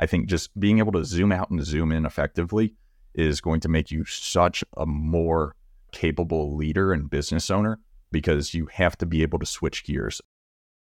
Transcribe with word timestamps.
I 0.00 0.06
think 0.06 0.28
just 0.28 0.58
being 0.58 0.78
able 0.78 0.92
to 0.92 1.04
zoom 1.04 1.32
out 1.32 1.50
and 1.50 1.64
zoom 1.64 1.90
in 1.90 2.06
effectively 2.06 2.76
is 3.14 3.40
going 3.40 3.58
to 3.60 3.68
make 3.68 3.90
you 3.90 4.04
such 4.04 4.62
a 4.76 4.86
more 4.86 5.56
capable 5.90 6.54
leader 6.54 6.92
and 6.92 7.10
business 7.10 7.50
owner 7.50 7.80
because 8.12 8.54
you 8.54 8.66
have 8.66 8.96
to 8.98 9.06
be 9.06 9.22
able 9.22 9.40
to 9.40 9.46
switch 9.46 9.84
gears. 9.84 10.20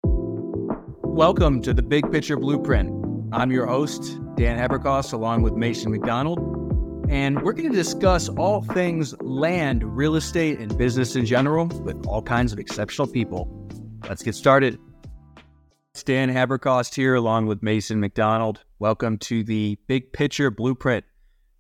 Welcome 0.06 1.62
to 1.64 1.74
the 1.74 1.84
Big 1.84 2.10
Picture 2.14 2.38
Blueprint. 2.38 2.94
I'm 3.34 3.52
your 3.52 3.66
host, 3.66 4.20
Dan 4.38 4.58
Haberkost, 4.58 5.12
along 5.12 5.42
with 5.42 5.54
Mason 5.54 5.92
McDonald, 5.92 6.40
and 7.10 7.42
we're 7.42 7.52
going 7.52 7.70
to 7.70 7.76
discuss 7.76 8.30
all 8.30 8.62
things 8.62 9.14
land, 9.20 9.84
real 9.84 10.16
estate, 10.16 10.60
and 10.60 10.78
business 10.78 11.18
in 11.18 11.26
general 11.26 11.66
with 11.66 12.06
all 12.08 12.22
kinds 12.22 12.54
of 12.54 12.60
exceptional 12.60 13.10
people. 13.10 13.68
Let's 14.08 14.24
get 14.24 14.36
started. 14.36 14.80
Dan 16.06 16.30
Haberkost 16.30 16.96
here, 16.96 17.16
along 17.16 17.46
with 17.46 17.62
Mason 17.62 18.00
McDonald. 18.00 18.64
Welcome 18.84 19.18
to 19.20 19.46
the 19.46 19.78
Big 19.88 20.12
Picture 20.12 20.52
Blueprint. 20.52 21.06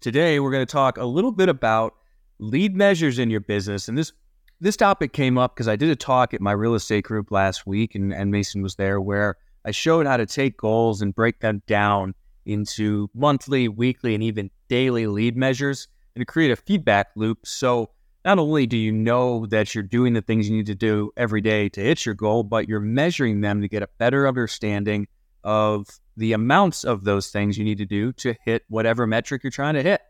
Today, 0.02 0.42
we're 0.42 0.52
going 0.52 0.66
to 0.66 0.70
talk 0.70 0.98
a 0.98 1.06
little 1.06 1.32
bit 1.32 1.48
about 1.48 1.94
lead 2.40 2.76
measures 2.76 3.18
in 3.18 3.30
your 3.30 3.40
business. 3.40 3.88
And 3.88 3.98
this 3.98 4.12
this 4.60 4.76
topic 4.76 5.14
came 5.14 5.38
up 5.38 5.56
because 5.56 5.70
I 5.70 5.78
did 5.78 5.90
a 5.90 5.96
talk 5.96 6.34
at 6.34 6.42
my 6.42 6.52
real 6.52 6.76
estate 6.76 7.06
group 7.06 7.32
last 7.32 7.66
week, 7.66 7.96
and, 7.96 8.14
and 8.14 8.30
Mason 8.30 8.62
was 8.62 8.76
there, 8.76 9.00
where 9.00 9.38
I 9.64 9.72
showed 9.72 10.06
how 10.06 10.18
to 10.18 10.26
take 10.26 10.58
goals 10.58 11.02
and 11.02 11.16
break 11.16 11.40
them 11.40 11.64
down 11.66 12.14
into 12.46 13.10
monthly, 13.14 13.70
weekly, 13.70 14.14
and 14.16 14.22
even 14.22 14.52
daily 14.68 15.08
lead 15.08 15.38
measures 15.38 15.88
and 16.18 16.28
create 16.28 16.52
a 16.52 16.58
feedback 16.58 17.08
loop. 17.16 17.48
So 17.48 17.92
not 18.26 18.38
only 18.38 18.68
do 18.68 18.76
you 18.76 18.92
know 18.92 19.46
that 19.46 19.74
you're 19.74 19.86
doing 19.86 20.12
the 20.12 20.22
things 20.22 20.50
you 20.50 20.58
need 20.58 20.66
to 20.66 20.76
do 20.76 21.14
every 21.16 21.40
day 21.40 21.70
to 21.70 21.82
hit 21.82 22.06
your 22.06 22.16
goal, 22.16 22.44
but 22.44 22.68
you're 22.68 22.82
measuring 22.82 23.40
them 23.40 23.62
to 23.62 23.70
get 23.70 23.82
a 23.82 23.88
better 23.98 24.28
understanding 24.28 25.08
of 25.46 25.88
the 26.16 26.34
amounts 26.34 26.84
of 26.84 27.04
those 27.04 27.30
things 27.30 27.58
you 27.58 27.64
need 27.64 27.78
to 27.80 27.86
do 27.86 28.14
to 28.14 28.36
hit 28.44 28.64
whatever 28.68 29.08
metric 29.08 29.44
you're 29.44 29.52
trying 29.52 29.74
to 29.74 29.84
hit. 29.84 30.02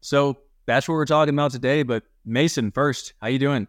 So 0.00 0.38
that's 0.66 0.88
what 0.88 0.94
we're 0.94 1.06
talking 1.06 1.34
about 1.34 1.52
today. 1.52 1.82
But 1.82 2.04
Mason, 2.24 2.70
first, 2.70 3.14
how 3.20 3.28
you 3.28 3.38
doing? 3.38 3.68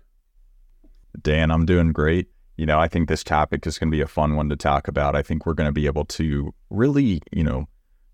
Dan, 1.21 1.51
I'm 1.51 1.65
doing 1.65 1.91
great. 1.91 2.27
You 2.57 2.65
know, 2.65 2.79
I 2.79 2.87
think 2.87 3.09
this 3.09 3.23
topic 3.23 3.65
is 3.65 3.77
going 3.77 3.89
to 3.91 3.95
be 3.95 4.01
a 4.01 4.07
fun 4.07 4.35
one 4.35 4.49
to 4.49 4.55
talk 4.55 4.87
about. 4.87 5.15
I 5.15 5.23
think 5.23 5.45
we're 5.45 5.53
going 5.53 5.69
to 5.69 5.73
be 5.73 5.87
able 5.87 6.05
to 6.05 6.53
really, 6.69 7.21
you 7.31 7.43
know, 7.43 7.67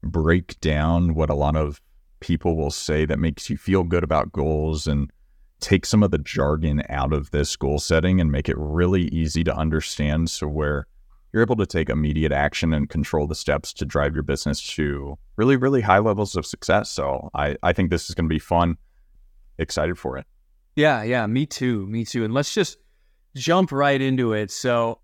break 0.03 0.59
down 0.62 1.14
what 1.14 1.30
a 1.30 1.36
lot 1.36 1.56
of 1.56 1.81
people 2.19 2.56
will 2.56 2.72
say 2.72 3.06
that 3.06 3.19
makes 3.19 3.50
you 3.50 3.58
feel 3.58 3.84
good 3.84 4.03
about 4.03 4.31
goals 4.31 4.88
and 4.88 5.12
take 5.59 5.86
some 5.86 6.03
of 6.03 6.12
the 6.12 6.17
jargon 6.17 6.84
out 6.89 7.14
of 7.14 7.31
this 7.31 7.56
goal 7.56 7.80
setting 7.80 8.22
and 8.22 8.31
make 8.31 8.47
it 8.47 8.56
really 8.58 9.03
easy 9.09 9.44
to 9.44 9.56
understand 9.56 10.30
so 10.30 10.47
where 10.47 10.88
you're 11.31 11.44
able 11.44 11.56
to 11.58 11.66
take 11.66 11.89
immediate 11.89 12.31
action 12.31 12.73
and 12.73 12.89
control 12.89 13.28
the 13.28 13.36
steps 13.36 13.73
to 13.73 13.86
drive 13.86 14.14
your 14.14 14.23
business 14.23 14.61
to 14.75 15.17
really, 15.36 15.56
really 15.56 15.81
high 15.81 16.00
levels 16.00 16.36
of 16.36 16.45
success. 16.45 16.89
So 16.89 17.30
I, 17.34 17.58
I 17.64 17.73
think 17.73 17.89
this 17.89 18.09
is 18.09 18.16
going 18.16 18.25
to 18.25 18.34
be 18.34 18.39
fun. 18.39 18.78
Excited 19.58 19.97
for 19.97 20.17
it. 20.17 20.25
Yeah, 20.75 21.03
yeah, 21.03 21.25
me 21.28 21.45
too. 21.45 21.88
Me 21.88 22.06
too. 22.06 22.23
And 22.23 22.34
let's 22.34 22.53
just 22.53 22.78
jump 23.36 23.72
right 23.72 24.00
into 24.00 24.34
it. 24.34 24.52
So, 24.52 25.00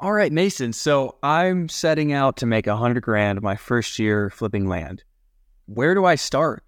all 0.00 0.12
right, 0.12 0.32
Mason. 0.32 0.72
So 0.72 1.18
I'm 1.22 1.68
setting 1.68 2.12
out 2.12 2.38
to 2.38 2.46
make 2.46 2.66
a 2.66 2.76
hundred 2.76 3.02
grand 3.02 3.42
my 3.42 3.56
first 3.56 3.98
year 3.98 4.30
flipping 4.30 4.66
land. 4.66 5.04
Where 5.66 5.94
do 5.94 6.04
I 6.04 6.14
start? 6.14 6.64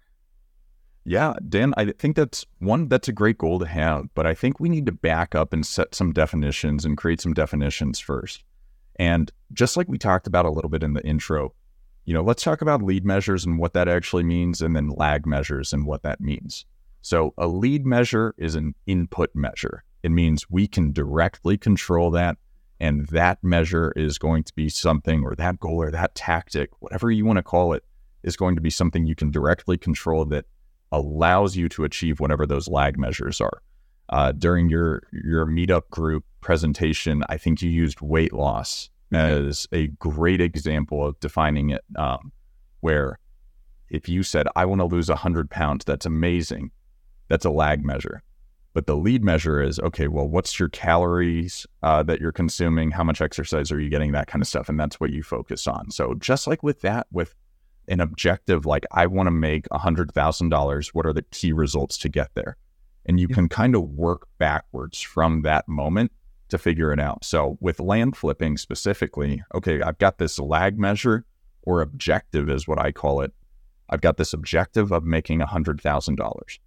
Yeah, 1.05 1.33
Dan, 1.49 1.73
I 1.75 1.91
think 1.91 2.15
that's 2.15 2.45
one, 2.59 2.87
that's 2.87 3.09
a 3.09 3.11
great 3.11 3.37
goal 3.37 3.59
to 3.59 3.65
have, 3.65 4.05
but 4.13 4.25
I 4.25 4.33
think 4.33 4.59
we 4.59 4.69
need 4.69 4.85
to 4.85 4.93
back 4.93 5.35
up 5.35 5.51
and 5.51 5.65
set 5.65 5.93
some 5.93 6.13
definitions 6.13 6.85
and 6.85 6.95
create 6.95 7.19
some 7.19 7.33
definitions 7.33 7.99
first. 7.99 8.45
And 8.97 9.31
just 9.51 9.77
like 9.77 9.87
we 9.87 9.97
talked 9.97 10.27
about 10.27 10.45
a 10.45 10.51
little 10.51 10.69
bit 10.69 10.83
in 10.83 10.93
the 10.93 11.05
intro, 11.05 11.53
you 12.05 12.13
know, 12.13 12.23
let's 12.23 12.43
talk 12.43 12.61
about 12.61 12.81
lead 12.81 13.05
measures 13.05 13.45
and 13.45 13.57
what 13.57 13.73
that 13.73 13.87
actually 13.87 14.23
means, 14.23 14.61
and 14.61 14.75
then 14.75 14.89
lag 14.89 15.25
measures 15.25 15.73
and 15.73 15.85
what 15.85 16.03
that 16.03 16.19
means. 16.19 16.65
So, 17.01 17.33
a 17.37 17.47
lead 17.47 17.85
measure 17.85 18.33
is 18.37 18.55
an 18.55 18.75
input 18.87 19.29
measure. 19.33 19.83
It 20.03 20.11
means 20.11 20.49
we 20.49 20.67
can 20.67 20.91
directly 20.91 21.57
control 21.57 22.11
that. 22.11 22.37
And 22.79 23.07
that 23.07 23.41
measure 23.43 23.93
is 23.95 24.17
going 24.17 24.43
to 24.43 24.53
be 24.53 24.67
something, 24.67 25.23
or 25.23 25.35
that 25.35 25.59
goal, 25.59 25.81
or 25.81 25.91
that 25.91 26.15
tactic, 26.15 26.69
whatever 26.79 27.09
you 27.09 27.25
want 27.25 27.37
to 27.37 27.43
call 27.43 27.73
it, 27.73 27.83
is 28.23 28.35
going 28.35 28.55
to 28.55 28.61
be 28.61 28.69
something 28.69 29.05
you 29.05 29.15
can 29.15 29.31
directly 29.31 29.77
control 29.77 30.25
that 30.25 30.45
allows 30.91 31.55
you 31.55 31.69
to 31.69 31.85
achieve 31.85 32.19
whatever 32.19 32.45
those 32.45 32.67
lag 32.67 32.97
measures 32.97 33.39
are. 33.39 33.61
Uh, 34.09 34.31
during 34.33 34.69
your 34.69 35.03
your 35.11 35.45
meetup 35.45 35.89
group 35.89 36.25
presentation, 36.41 37.23
I 37.29 37.37
think 37.37 37.61
you 37.61 37.69
used 37.69 38.01
weight 38.01 38.33
loss 38.33 38.89
as 39.11 39.67
a 39.71 39.87
great 39.87 40.41
example 40.41 41.05
of 41.05 41.19
defining 41.19 41.71
it. 41.71 41.83
Um, 41.95 42.31
where 42.81 43.19
if 43.89 44.09
you 44.09 44.23
said, 44.23 44.47
"I 44.55 44.65
want 44.65 44.81
to 44.81 44.85
lose 44.85 45.09
hundred 45.09 45.49
pounds," 45.49 45.85
that's 45.85 46.05
amazing. 46.05 46.71
That's 47.29 47.45
a 47.45 47.49
lag 47.49 47.85
measure. 47.85 48.23
But 48.73 48.87
the 48.87 48.95
lead 48.95 49.23
measure 49.23 49.61
is 49.61 49.79
okay. 49.79 50.07
Well, 50.07 50.27
what's 50.27 50.59
your 50.59 50.69
calories 50.69 51.67
uh, 51.83 52.01
that 52.03 52.19
you're 52.19 52.31
consuming? 52.31 52.91
How 52.91 53.03
much 53.03 53.21
exercise 53.21 53.71
are 53.71 53.79
you 53.79 53.89
getting? 53.89 54.11
That 54.11 54.27
kind 54.27 54.41
of 54.41 54.47
stuff, 54.47 54.67
and 54.67 54.79
that's 54.79 54.99
what 54.99 55.11
you 55.11 55.21
focus 55.21 55.67
on. 55.67 55.91
So 55.91 56.15
just 56.15 56.47
like 56.47 56.63
with 56.63 56.81
that, 56.81 57.05
with 57.11 57.35
an 57.87 57.99
objective 57.99 58.65
like 58.65 58.85
I 58.91 59.07
want 59.07 59.27
to 59.27 59.31
make 59.31 59.67
$100,000, 59.69 60.87
what 60.93 61.05
are 61.05 61.13
the 61.13 61.21
key 61.21 61.51
results 61.51 61.97
to 61.99 62.09
get 62.09 62.29
there? 62.33 62.57
And 63.05 63.19
you 63.19 63.27
yeah. 63.29 63.35
can 63.35 63.49
kind 63.49 63.75
of 63.75 63.83
work 63.83 64.27
backwards 64.37 65.01
from 65.01 65.41
that 65.41 65.67
moment 65.67 66.11
to 66.53 66.59
figure 66.59 66.93
it 66.93 66.99
out. 66.99 67.25
So 67.25 67.57
with 67.59 67.79
land 67.79 68.15
flipping 68.15 68.57
specifically, 68.57 69.43
okay, 69.55 69.81
I've 69.81 69.97
got 69.97 70.19
this 70.19 70.37
lag 70.37 70.77
measure 70.77 71.25
or 71.63 71.81
objective 71.81 72.47
is 72.47 72.67
what 72.67 72.77
I 72.77 72.91
call 72.91 73.21
it. 73.21 73.33
I've 73.89 74.01
got 74.01 74.17
this 74.17 74.33
objective 74.33 74.91
of 74.91 75.03
making 75.03 75.39
$100,000. 75.39 76.59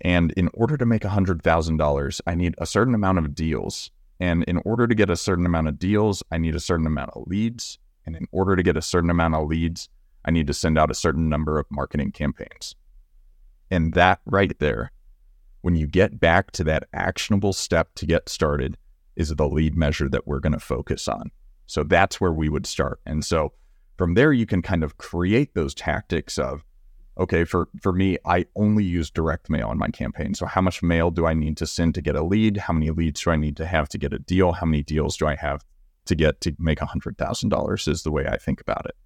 And 0.00 0.32
in 0.32 0.48
order 0.54 0.76
to 0.76 0.86
make 0.86 1.02
$100,000, 1.02 2.20
I 2.28 2.34
need 2.36 2.54
a 2.58 2.66
certain 2.66 2.94
amount 2.94 3.18
of 3.18 3.34
deals. 3.34 3.90
And 4.20 4.44
in 4.44 4.58
order 4.64 4.86
to 4.86 4.94
get 4.94 5.10
a 5.10 5.16
certain 5.16 5.46
amount 5.46 5.66
of 5.66 5.80
deals, 5.80 6.22
I 6.30 6.38
need 6.38 6.54
a 6.54 6.60
certain 6.60 6.86
amount 6.86 7.10
of 7.14 7.24
leads. 7.26 7.78
And 8.06 8.14
in 8.14 8.28
order 8.30 8.54
to 8.54 8.62
get 8.62 8.76
a 8.76 8.82
certain 8.82 9.10
amount 9.10 9.34
of 9.34 9.48
leads, 9.48 9.88
I 10.24 10.30
need 10.30 10.46
to 10.46 10.54
send 10.54 10.78
out 10.78 10.92
a 10.92 10.94
certain 10.94 11.28
number 11.28 11.58
of 11.58 11.66
marketing 11.70 12.12
campaigns. 12.12 12.76
And 13.68 13.94
that 13.94 14.20
right 14.26 14.56
there, 14.60 14.92
when 15.62 15.74
you 15.74 15.88
get 15.88 16.20
back 16.20 16.52
to 16.52 16.64
that 16.64 16.88
actionable 16.92 17.52
step 17.52 17.88
to 17.96 18.06
get 18.06 18.28
started, 18.28 18.76
is 19.18 19.34
the 19.34 19.48
lead 19.48 19.76
measure 19.76 20.08
that 20.08 20.26
we're 20.26 20.40
going 20.40 20.54
to 20.54 20.58
focus 20.58 21.08
on. 21.08 21.30
So 21.66 21.82
that's 21.82 22.20
where 22.20 22.32
we 22.32 22.48
would 22.48 22.64
start. 22.64 23.00
And 23.04 23.22
so 23.22 23.52
from 23.98 24.14
there, 24.14 24.32
you 24.32 24.46
can 24.46 24.62
kind 24.62 24.82
of 24.82 24.96
create 24.96 25.54
those 25.54 25.74
tactics 25.74 26.38
of, 26.38 26.64
okay, 27.18 27.44
for, 27.44 27.68
for 27.82 27.92
me, 27.92 28.16
I 28.24 28.46
only 28.56 28.84
use 28.84 29.10
direct 29.10 29.50
mail 29.50 29.70
in 29.70 29.76
my 29.76 29.88
campaign. 29.88 30.32
So 30.32 30.46
how 30.46 30.62
much 30.62 30.82
mail 30.82 31.10
do 31.10 31.26
I 31.26 31.34
need 31.34 31.58
to 31.58 31.66
send 31.66 31.94
to 31.96 32.00
get 32.00 32.16
a 32.16 32.22
lead? 32.22 32.56
How 32.56 32.72
many 32.72 32.90
leads 32.90 33.20
do 33.22 33.30
I 33.30 33.36
need 33.36 33.58
to 33.58 33.66
have 33.66 33.90
to 33.90 33.98
get 33.98 34.14
a 34.14 34.18
deal? 34.18 34.52
How 34.52 34.64
many 34.64 34.82
deals 34.82 35.18
do 35.18 35.26
I 35.26 35.34
have 35.34 35.62
to 36.08 36.14
get 36.14 36.40
to 36.42 36.54
make 36.58 36.78
$100,000 36.80 37.88
is 37.88 38.02
the 38.02 38.10
way 38.10 38.26
I 38.26 38.36
think 38.36 38.60
about 38.60 38.86
it. 38.86 38.96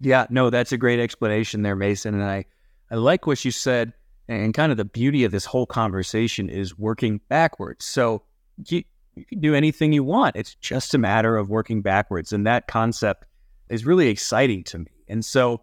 Yeah, 0.00 0.26
no, 0.30 0.48
that's 0.48 0.72
a 0.72 0.78
great 0.78 1.00
explanation 1.00 1.62
there, 1.62 1.76
Mason. 1.76 2.14
And 2.14 2.22
I, 2.22 2.46
I 2.90 2.94
like 2.94 3.26
what 3.26 3.44
you 3.44 3.50
said. 3.50 3.92
And 4.28 4.54
kind 4.54 4.70
of 4.70 4.78
the 4.78 4.84
beauty 4.84 5.24
of 5.24 5.32
this 5.32 5.44
whole 5.44 5.66
conversation 5.66 6.48
is 6.48 6.78
working 6.78 7.20
backwards. 7.28 7.84
So 7.84 8.22
you, 8.68 8.84
you 9.14 9.24
can 9.24 9.40
do 9.40 9.54
anything 9.54 9.92
you 9.92 10.04
want. 10.04 10.36
It's 10.36 10.54
just 10.56 10.94
a 10.94 10.98
matter 10.98 11.36
of 11.36 11.50
working 11.50 11.82
backwards. 11.82 12.32
And 12.32 12.46
that 12.46 12.66
concept 12.68 13.26
is 13.68 13.84
really 13.84 14.08
exciting 14.08 14.64
to 14.64 14.78
me. 14.78 14.90
And 15.08 15.24
so, 15.24 15.62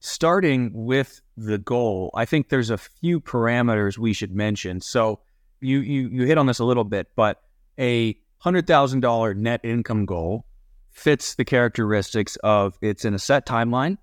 starting 0.00 0.70
with 0.74 1.20
the 1.36 1.58
goal, 1.58 2.10
I 2.14 2.24
think 2.24 2.48
there's 2.48 2.70
a 2.70 2.78
few 2.78 3.20
parameters 3.20 3.98
we 3.98 4.12
should 4.12 4.34
mention. 4.34 4.80
So, 4.80 5.20
you 5.60 5.80
you, 5.80 6.08
you 6.08 6.24
hit 6.24 6.38
on 6.38 6.46
this 6.46 6.58
a 6.58 6.64
little 6.64 6.84
bit, 6.84 7.08
but 7.16 7.42
a 7.78 8.16
hundred 8.38 8.66
thousand 8.66 9.00
dollar 9.00 9.34
net 9.34 9.60
income 9.64 10.04
goal 10.04 10.44
fits 10.90 11.34
the 11.34 11.44
characteristics 11.44 12.36
of 12.44 12.78
it's 12.80 13.04
in 13.04 13.14
a 13.14 13.18
set 13.18 13.46
timeline, 13.46 13.98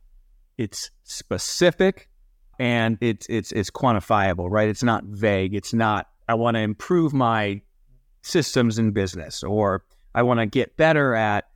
it's 0.57 0.91
specific, 1.03 2.09
and 2.59 2.97
it's 3.01 3.27
it's 3.29 3.51
it's 3.51 3.71
quantifiable, 3.71 4.49
right? 4.49 4.67
It's 4.69 4.83
not 4.83 5.03
vague. 5.05 5.55
It's 5.55 5.73
not 5.73 6.07
I 6.27 6.33
want 6.33 6.55
to 6.55 6.61
improve 6.61 7.13
my 7.13 7.61
systems 8.21 8.77
in 8.77 8.91
business 8.91 9.43
or 9.43 9.83
I 10.13 10.23
want 10.23 10.39
to 10.39 10.45
get 10.45 10.77
better 10.77 11.15
at 11.15 11.47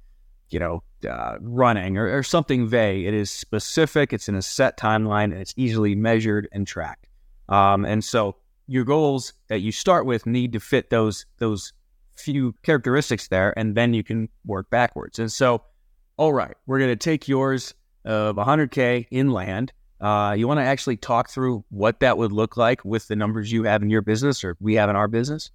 you 0.49 0.59
know 0.59 0.83
uh, 1.07 1.37
running 1.41 1.97
or, 1.97 2.17
or 2.17 2.23
something 2.23 2.67
vague. 2.67 3.05
It 3.05 3.13
is 3.13 3.29
specific. 3.29 4.13
It's 4.13 4.27
in 4.27 4.35
a 4.35 4.41
set 4.41 4.77
timeline 4.77 5.25
and 5.25 5.35
it's 5.35 5.53
easily 5.57 5.95
measured 5.95 6.47
and 6.51 6.65
tracked. 6.65 7.07
Um, 7.49 7.85
and 7.85 8.03
so 8.03 8.37
your 8.67 8.83
goals 8.83 9.33
that 9.47 9.59
you 9.59 9.71
start 9.71 10.05
with 10.05 10.25
need 10.25 10.53
to 10.53 10.59
fit 10.59 10.89
those 10.89 11.25
those 11.37 11.73
few 12.15 12.53
characteristics 12.63 13.27
there, 13.27 13.57
and 13.57 13.75
then 13.75 13.93
you 13.93 14.03
can 14.03 14.29
work 14.45 14.69
backwards. 14.69 15.19
And 15.19 15.31
so, 15.31 15.63
all 16.17 16.33
right, 16.33 16.55
we're 16.65 16.79
going 16.79 16.91
to 16.91 16.95
take 16.95 17.27
yours 17.27 17.73
of 18.05 18.37
100K 18.37 19.07
in 19.11 19.31
land. 19.31 19.73
Uh, 19.99 20.35
you 20.37 20.47
want 20.47 20.59
to 20.59 20.63
actually 20.63 20.97
talk 20.97 21.29
through 21.29 21.63
what 21.69 21.99
that 21.99 22.17
would 22.17 22.31
look 22.31 22.57
like 22.57 22.83
with 22.85 23.07
the 23.07 23.15
numbers 23.15 23.51
you 23.51 23.63
have 23.63 23.81
in 23.81 23.89
your 23.89 24.01
business 24.01 24.43
or 24.43 24.55
we 24.59 24.75
have 24.75 24.89
in 24.89 24.95
our 24.95 25.07
business? 25.07 25.51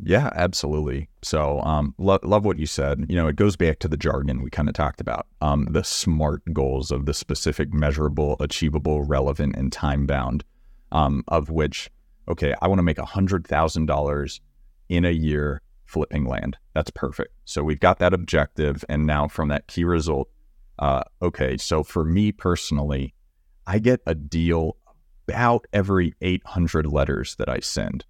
Yeah, 0.00 0.30
absolutely. 0.34 1.08
So, 1.22 1.60
um, 1.60 1.94
lo- 1.98 2.18
love 2.22 2.44
what 2.44 2.58
you 2.58 2.66
said. 2.66 3.06
You 3.08 3.16
know, 3.16 3.28
it 3.28 3.36
goes 3.36 3.56
back 3.56 3.78
to 3.80 3.88
the 3.88 3.96
jargon 3.96 4.42
we 4.42 4.50
kind 4.50 4.68
of 4.68 4.74
talked 4.74 5.00
about, 5.00 5.26
um, 5.40 5.68
the 5.70 5.84
SMART 5.84 6.42
goals 6.52 6.90
of 6.90 7.06
the 7.06 7.14
specific, 7.14 7.72
measurable, 7.72 8.36
achievable, 8.40 9.02
relevant, 9.02 9.54
and 9.56 9.72
time 9.72 10.06
bound, 10.06 10.44
um, 10.90 11.22
of 11.28 11.50
which, 11.50 11.88
okay, 12.28 12.54
I 12.60 12.68
want 12.68 12.78
to 12.80 12.84
make 12.84 12.98
$100,000 12.98 14.40
in 14.88 15.04
a 15.04 15.10
year 15.10 15.62
flipping 15.86 16.24
land. 16.24 16.56
That's 16.74 16.90
perfect. 16.90 17.34
So 17.44 17.62
we've 17.62 17.80
got 17.80 17.98
that 17.98 18.14
objective. 18.14 18.84
And 18.88 19.06
now 19.06 19.28
from 19.28 19.48
that 19.48 19.66
key 19.68 19.84
result, 19.84 20.28
uh, 20.78 21.02
okay, 21.20 21.56
so 21.58 21.82
for 21.82 22.04
me 22.04 22.32
personally, 22.32 23.14
I 23.66 23.78
get 23.78 24.00
a 24.06 24.14
deal 24.14 24.76
about 25.28 25.66
every 25.72 26.14
800 26.20 26.86
letters 26.86 27.36
that 27.36 27.48
I 27.48 27.60
send, 27.60 28.04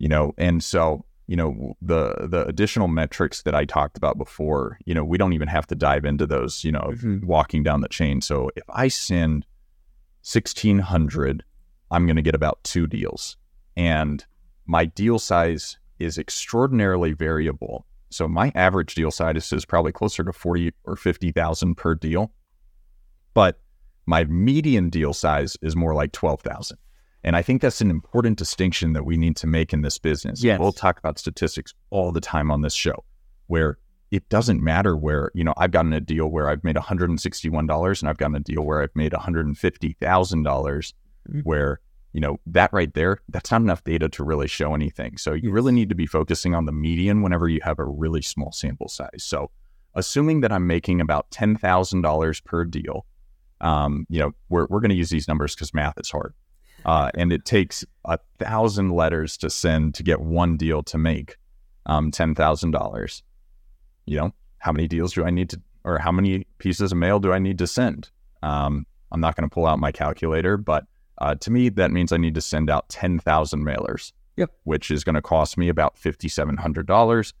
you 0.00 0.08
know, 0.08 0.32
and 0.38 0.64
so 0.64 1.04
you 1.28 1.36
know 1.36 1.76
the 1.80 2.26
the 2.26 2.44
additional 2.46 2.88
metrics 2.88 3.42
that 3.42 3.54
I 3.54 3.64
talked 3.64 3.96
about 3.96 4.18
before, 4.18 4.78
you 4.86 4.94
know, 4.94 5.04
we 5.04 5.18
don't 5.18 5.34
even 5.34 5.46
have 5.46 5.66
to 5.68 5.76
dive 5.76 6.04
into 6.04 6.26
those, 6.26 6.64
you 6.64 6.72
know, 6.72 6.90
mm-hmm. 6.90 7.24
walking 7.24 7.62
down 7.62 7.82
the 7.82 7.88
chain. 7.88 8.20
So 8.20 8.50
if 8.56 8.64
I 8.70 8.88
send 8.88 9.46
1600, 10.22 11.44
I'm 11.90 12.06
going 12.06 12.16
to 12.16 12.22
get 12.22 12.34
about 12.34 12.64
two 12.64 12.86
deals. 12.86 13.36
And 13.76 14.24
my 14.66 14.86
deal 14.86 15.18
size 15.18 15.78
is 15.98 16.18
extraordinarily 16.18 17.12
variable. 17.12 17.86
So 18.10 18.26
my 18.26 18.50
average 18.54 18.94
deal 18.94 19.10
size 19.10 19.52
is 19.52 19.64
probably 19.64 19.92
closer 19.92 20.24
to 20.24 20.32
40 20.32 20.72
or 20.84 20.96
50,000 20.96 21.74
per 21.76 21.94
deal. 21.94 22.32
But 23.34 23.60
my 24.06 24.24
median 24.24 24.90
deal 24.90 25.12
size 25.12 25.56
is 25.62 25.76
more 25.76 25.94
like 25.94 26.12
12,000. 26.12 26.76
And 27.22 27.36
I 27.36 27.42
think 27.42 27.60
that's 27.60 27.80
an 27.80 27.90
important 27.90 28.38
distinction 28.38 28.94
that 28.94 29.04
we 29.04 29.16
need 29.16 29.36
to 29.36 29.46
make 29.46 29.72
in 29.72 29.82
this 29.82 29.98
business. 29.98 30.42
Yes. 30.42 30.58
We'll 30.58 30.72
talk 30.72 30.98
about 30.98 31.18
statistics 31.18 31.74
all 31.90 32.12
the 32.12 32.20
time 32.20 32.50
on 32.50 32.62
this 32.62 32.74
show 32.74 33.04
where 33.46 33.78
it 34.10 34.28
doesn't 34.28 34.62
matter 34.62 34.96
where, 34.96 35.30
you 35.34 35.44
know, 35.44 35.54
I've 35.56 35.70
gotten 35.70 35.92
a 35.92 36.00
deal 36.00 36.28
where 36.28 36.48
I've 36.48 36.64
made 36.64 36.76
$161 36.76 38.00
and 38.00 38.08
I've 38.08 38.16
gotten 38.16 38.36
a 38.36 38.40
deal 38.40 38.62
where 38.62 38.82
I've 38.82 38.94
made 38.94 39.12
$150,000 39.12 39.54
mm-hmm. 40.00 41.40
where 41.40 41.80
you 42.12 42.20
know, 42.20 42.40
that 42.46 42.72
right 42.72 42.92
there, 42.94 43.18
that's 43.28 43.50
not 43.50 43.60
enough 43.60 43.84
data 43.84 44.08
to 44.08 44.24
really 44.24 44.48
show 44.48 44.74
anything. 44.74 45.16
So 45.16 45.32
you 45.32 45.50
really 45.50 45.72
need 45.72 45.88
to 45.90 45.94
be 45.94 46.06
focusing 46.06 46.54
on 46.54 46.66
the 46.66 46.72
median 46.72 47.22
whenever 47.22 47.48
you 47.48 47.60
have 47.62 47.78
a 47.78 47.84
really 47.84 48.22
small 48.22 48.52
sample 48.52 48.88
size. 48.88 49.22
So 49.22 49.50
assuming 49.94 50.40
that 50.40 50.52
I'm 50.52 50.66
making 50.66 51.00
about 51.00 51.30
$10,000 51.30 52.44
per 52.44 52.64
deal, 52.64 53.06
um, 53.60 54.06
you 54.08 54.18
know, 54.18 54.32
we're, 54.48 54.66
we're 54.68 54.80
going 54.80 54.90
to 54.90 54.96
use 54.96 55.10
these 55.10 55.28
numbers 55.28 55.54
because 55.54 55.72
math 55.72 55.94
is 55.98 56.10
hard. 56.10 56.34
Uh, 56.84 57.10
and 57.14 57.32
it 57.32 57.44
takes 57.44 57.84
a 58.04 58.18
thousand 58.38 58.90
letters 58.90 59.36
to 59.38 59.50
send 59.50 59.94
to 59.94 60.02
get 60.02 60.20
one 60.20 60.56
deal 60.56 60.82
to 60.84 60.98
make 60.98 61.36
um, 61.86 62.10
$10,000. 62.10 63.22
You 64.06 64.16
know, 64.16 64.34
how 64.58 64.72
many 64.72 64.88
deals 64.88 65.12
do 65.12 65.24
I 65.24 65.30
need 65.30 65.50
to, 65.50 65.60
or 65.84 65.98
how 65.98 66.12
many 66.12 66.46
pieces 66.58 66.92
of 66.92 66.98
mail 66.98 67.18
do 67.18 67.32
I 67.32 67.38
need 67.38 67.58
to 67.58 67.66
send? 67.66 68.10
Um, 68.42 68.86
I'm 69.12 69.20
not 69.20 69.36
going 69.36 69.48
to 69.48 69.52
pull 69.52 69.66
out 69.66 69.78
my 69.78 69.92
calculator, 69.92 70.56
but 70.56 70.84
uh, 71.18 71.34
to 71.36 71.50
me, 71.50 71.68
that 71.68 71.90
means 71.90 72.12
I 72.12 72.16
need 72.16 72.34
to 72.34 72.40
send 72.40 72.70
out 72.70 72.88
10,000 72.88 73.64
mailers, 73.64 74.12
yep. 74.36 74.50
which 74.64 74.90
is 74.90 75.04
going 75.04 75.14
to 75.14 75.22
cost 75.22 75.58
me 75.58 75.68
about 75.68 75.96
$5,700. 75.96 77.32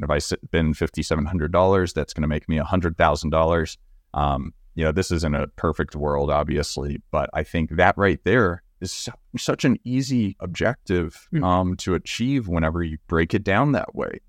And 0.00 0.04
if 0.04 0.10
I 0.10 0.18
spend 0.18 0.74
$5,700, 0.74 1.94
that's 1.94 2.12
going 2.12 2.22
to 2.22 2.28
make 2.28 2.48
me 2.48 2.58
$100,000. 2.58 3.76
Um, 4.14 4.54
you 4.74 4.84
know, 4.84 4.92
this 4.92 5.10
isn't 5.10 5.34
a 5.34 5.48
perfect 5.48 5.96
world, 5.96 6.30
obviously, 6.30 7.00
but 7.10 7.30
I 7.32 7.42
think 7.42 7.70
that 7.76 7.96
right 7.98 8.20
there 8.24 8.62
is 8.80 8.92
su- 8.92 9.12
such 9.36 9.64
an 9.64 9.78
easy 9.84 10.36
objective 10.40 11.28
mm. 11.32 11.44
um, 11.44 11.76
to 11.76 11.94
achieve 11.94 12.48
whenever 12.48 12.82
you 12.82 12.98
break 13.06 13.34
it 13.34 13.44
down 13.44 13.72
that 13.72 13.94
way. 13.94 14.20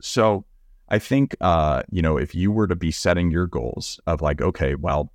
So 0.00 0.44
I 0.88 0.98
think, 0.98 1.36
uh, 1.40 1.82
you 1.90 2.02
know, 2.02 2.16
if 2.16 2.34
you 2.34 2.50
were 2.50 2.66
to 2.66 2.76
be 2.76 2.90
setting 2.90 3.30
your 3.30 3.46
goals 3.46 4.00
of 4.06 4.20
like, 4.20 4.40
okay, 4.40 4.74
well, 4.74 5.12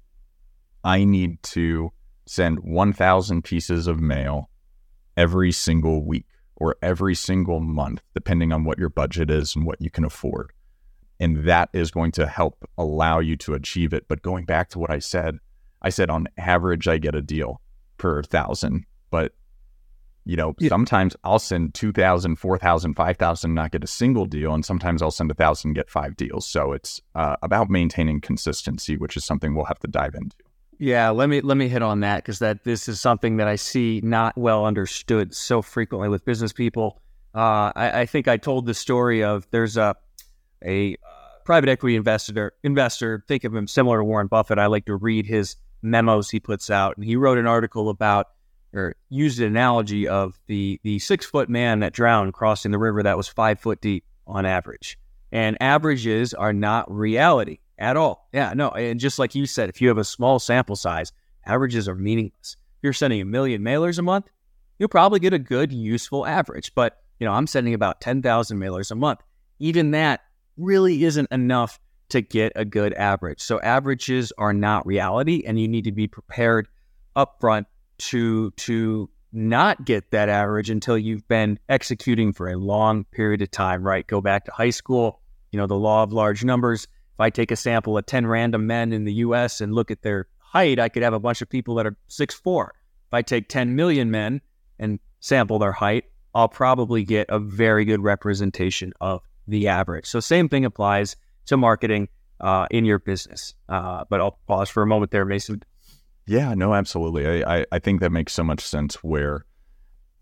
I 0.84 1.04
need 1.04 1.42
to 1.44 1.92
send 2.26 2.60
1,000 2.60 3.44
pieces 3.44 3.88
of 3.88 4.00
mail 4.00 4.50
every 5.18 5.52
single 5.52 6.06
week 6.06 6.26
or 6.56 6.76
every 6.82 7.16
single 7.16 7.60
month, 7.60 8.02
depending 8.14 8.54
on 8.54 8.64
what 8.64 8.78
your 8.78 8.90
budget 8.90 9.30
is 9.30 9.56
and 9.56 9.66
what 9.66 9.82
you 9.82 9.90
can 9.90 10.06
afford. 10.06 10.54
And 11.20 11.46
that 11.46 11.70
is 11.74 11.92
going 11.92 12.12
to 12.14 12.28
help 12.28 12.68
allow 12.78 13.20
you 13.20 13.36
to 13.38 13.54
achieve 13.54 13.94
it. 13.94 14.08
But 14.08 14.22
going 14.22 14.46
back 14.46 14.70
to 14.70 14.80
what 14.80 14.92
I 14.92 15.00
said, 15.00 15.40
I 15.82 15.90
said 15.90 16.10
on 16.10 16.28
average, 16.38 16.88
I 16.88 16.98
get 16.98 17.16
a 17.16 17.22
deal 17.22 17.62
per 18.06 18.22
thousand. 18.22 18.86
But, 19.10 19.34
you 20.26 20.36
know, 20.36 20.54
yeah. 20.60 20.70
sometimes 20.70 21.16
I'll 21.24 21.40
send 21.40 21.74
2,000, 21.74 22.36
4,000, 22.36 22.94
5,000, 22.94 23.54
not 23.56 23.72
get 23.72 23.84
a 23.84 23.88
single 23.88 24.28
deal. 24.28 24.54
And 24.54 24.64
sometimes 24.64 25.02
I'll 25.02 25.10
send 25.10 25.32
a 25.32 25.34
thousand, 25.34 25.74
get 25.74 25.90
five 25.90 26.16
deals. 26.16 26.48
So 26.48 26.72
it's 26.72 27.02
uh, 27.16 27.36
about 27.42 27.72
maintaining 27.72 28.22
consistency, 28.22 28.96
which 28.96 29.18
is 29.18 29.26
something 29.26 29.56
we'll 29.56 29.66
have 29.66 29.80
to 29.80 29.88
dive 29.88 30.14
into. 30.14 30.36
Yeah, 30.78 31.10
let 31.10 31.30
me 31.30 31.40
let 31.40 31.56
me 31.56 31.70
hit 31.70 31.82
on 31.82 32.02
that 32.02 32.18
because 32.18 32.40
that 32.40 32.66
this 32.66 32.90
is 32.90 33.00
something 33.00 33.38
that 33.38 33.48
I 33.48 33.56
see 33.56 34.02
not 34.04 34.38
well 34.38 34.66
understood 34.66 35.34
so 35.34 35.62
frequently 35.62 36.10
with 36.10 36.26
business 36.26 36.52
people. 36.52 37.02
Uh, 37.34 37.72
I, 37.76 38.02
I, 38.02 38.06
think 38.06 38.28
I 38.28 38.36
told 38.36 38.66
the 38.66 38.74
story 38.74 39.24
of 39.24 39.48
there's 39.52 39.78
a 39.78 39.96
a 40.62 40.96
uh, 40.96 40.98
private 41.46 41.70
equity 41.70 41.96
investor 41.96 42.54
investor. 42.62 43.24
Think 43.26 43.46
of 43.46 43.56
him 43.56 43.68
similar 43.68 44.00
to 44.00 44.04
Warren 44.04 44.28
Buffett. 44.28 44.60
I 44.60 44.66
like 44.66 44.86
to 44.88 44.96
read 44.98 45.26
his 45.26 45.56
memos 45.86 46.30
he 46.30 46.40
puts 46.40 46.70
out, 46.70 46.98
and 46.98 47.06
he 47.06 47.16
wrote 47.16 47.38
an 47.38 47.48
article 47.48 47.90
about 47.90 48.28
or 48.74 48.96
used 49.10 49.40
an 49.40 49.48
analogy 49.48 50.08
of 50.08 50.40
the 50.48 50.80
the 50.84 51.00
six 51.00 51.26
foot 51.26 51.50
man 51.50 51.80
that 51.80 51.94
drowned 51.94 52.34
crossing 52.34 52.72
the 52.72 52.78
river 52.78 53.04
that 53.04 53.18
was 53.18 53.28
five 53.28 53.60
foot 53.60 53.80
deep 53.82 54.04
on 54.28 54.46
average. 54.46 54.98
And 55.32 55.58
averages 55.62 56.34
are 56.34 56.54
not 56.54 56.92
reality 56.92 57.60
at 57.78 57.98
all. 57.98 58.28
Yeah, 58.32 58.54
no. 58.54 58.70
And 58.70 59.00
just 59.00 59.20
like 59.20 59.36
you 59.36 59.46
said, 59.46 59.70
if 59.70 59.82
you 59.82 59.88
have 59.88 59.98
a 59.98 60.04
small 60.04 60.40
sample 60.40 60.76
size, 60.76 61.12
averages 61.46 61.88
are 61.88 61.96
meaningless. 61.96 62.58
If 62.78 62.84
you're 62.84 62.94
sending 62.94 63.22
a 63.22 63.26
million 63.26 63.62
mailers 63.62 64.00
a 64.00 64.02
month, 64.02 64.28
you'll 64.80 64.90
probably 64.90 65.20
get 65.20 65.34
a 65.34 65.40
good, 65.40 65.74
useful 65.74 66.26
average. 66.26 66.74
But, 66.76 67.02
you 67.20 67.26
know, 67.26 67.34
I'm 67.34 67.48
sending 67.48 67.74
about 67.74 68.02
10,000 68.02 68.58
mailers 68.58 68.92
a 68.92 68.96
month. 68.96 69.22
Even 69.60 69.92
that 69.92 70.22
really 70.58 71.04
isn't 71.04 71.32
enough 71.32 71.80
to 72.10 72.22
get 72.22 72.52
a 72.56 72.66
good 72.66 72.94
average. 72.94 73.42
So 73.42 73.60
averages 73.62 74.32
are 74.38 74.54
not 74.54 74.86
reality, 74.86 75.44
and 75.46 75.60
you 75.60 75.68
need 75.68 75.86
to 75.86 75.92
be 75.92 76.08
prepared 76.08 76.68
upfront 77.16 77.66
to 77.98 78.52
to 78.52 79.10
not 79.32 79.86
get 79.86 80.12
that 80.12 80.30
average 80.30 80.70
until 80.70 80.98
you've 80.98 81.28
been 81.28 81.60
executing 81.68 82.32
for 82.32 82.50
a 82.50 82.56
long 82.56 83.04
period 83.06 83.42
of 83.42 83.52
time, 83.52 83.84
right? 83.84 84.08
Go 84.08 84.22
back 84.22 84.46
to 84.46 84.52
high 84.52 84.70
school, 84.70 85.22
you 85.52 85.58
know, 85.58 85.68
the 85.68 85.76
law 85.76 86.04
of 86.04 86.14
large 86.14 86.44
numbers 86.46 86.88
if 87.16 87.22
I 87.22 87.30
take 87.30 87.50
a 87.50 87.56
sample 87.56 87.98
of 87.98 88.06
10 88.06 88.28
random 88.28 88.68
men 88.68 88.92
in 88.92 89.06
the 89.06 89.14
US 89.14 89.62
and 89.62 89.74
look 89.74 89.90
at 89.90 90.02
their 90.02 90.28
height, 90.40 90.80
I 90.80 90.90
could 90.90 91.02
have 91.02 91.14
a 91.14 91.20
bunch 91.20 91.42
of 91.42 91.48
people 91.48 91.76
that 91.76 91.88
are 91.88 91.96
six 92.10 92.36
four. 92.36 92.74
If 93.08 93.14
I 93.14 93.22
take 93.22 93.48
10 93.48 93.74
million 93.74 94.12
men 94.12 94.42
and 94.80 95.00
sample 95.22 95.58
their 95.58 95.72
height, 95.72 96.04
I'll 96.34 96.50
probably 96.50 97.06
get 97.06 97.28
a 97.30 97.40
very 97.40 97.86
good 97.86 98.04
representation 98.04 98.92
of 99.00 99.22
the 99.48 99.70
average. 99.70 100.08
So, 100.08 100.20
same 100.20 100.50
thing 100.50 100.66
applies 100.66 101.16
to 101.46 101.58
marketing 101.58 102.10
uh, 102.40 102.68
in 102.72 102.86
your 102.86 103.00
business. 103.00 103.56
Uh, 103.70 104.06
but 104.10 104.22
I'll 104.22 104.40
pause 104.48 104.70
for 104.70 104.84
a 104.84 104.88
moment 104.88 105.12
there, 105.12 105.26
Mason. 105.26 105.64
Yeah, 106.28 106.54
no, 106.56 106.74
absolutely. 106.74 107.44
I, 107.44 107.58
I, 107.60 107.66
I 107.72 107.80
think 107.80 108.02
that 108.02 108.12
makes 108.12 108.34
so 108.34 108.44
much 108.44 108.62
sense 108.62 108.96
where 109.04 109.46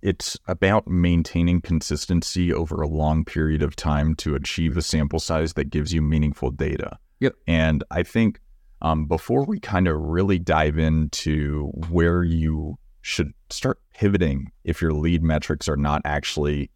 it's 0.02 0.38
about 0.48 0.86
maintaining 0.86 1.62
consistency 1.62 2.54
over 2.54 2.82
a 2.82 2.88
long 2.88 3.24
period 3.24 3.64
of 3.64 3.76
time 3.76 4.16
to 4.16 4.36
achieve 4.36 4.76
a 4.76 4.82
sample 4.82 5.20
size 5.20 5.54
that 5.54 5.70
gives 5.70 5.94
you 5.94 6.02
meaningful 6.02 6.52
data. 6.52 6.98
Yep. 7.22 7.36
And 7.48 7.86
I 7.90 8.04
think 8.04 8.42
um, 8.82 9.06
before 9.06 9.46
we 9.46 9.62
kind 9.62 9.88
of 9.88 9.98
really 9.98 10.40
dive 10.40 10.78
into 10.78 11.72
where 11.90 12.22
you 12.22 12.78
should 13.02 13.34
start 13.50 13.80
pivoting 13.94 14.52
if 14.66 14.82
your 14.82 14.92
lead 14.92 15.24
metrics 15.24 15.70
are 15.70 15.78
not 15.78 16.02
actually 16.04 16.70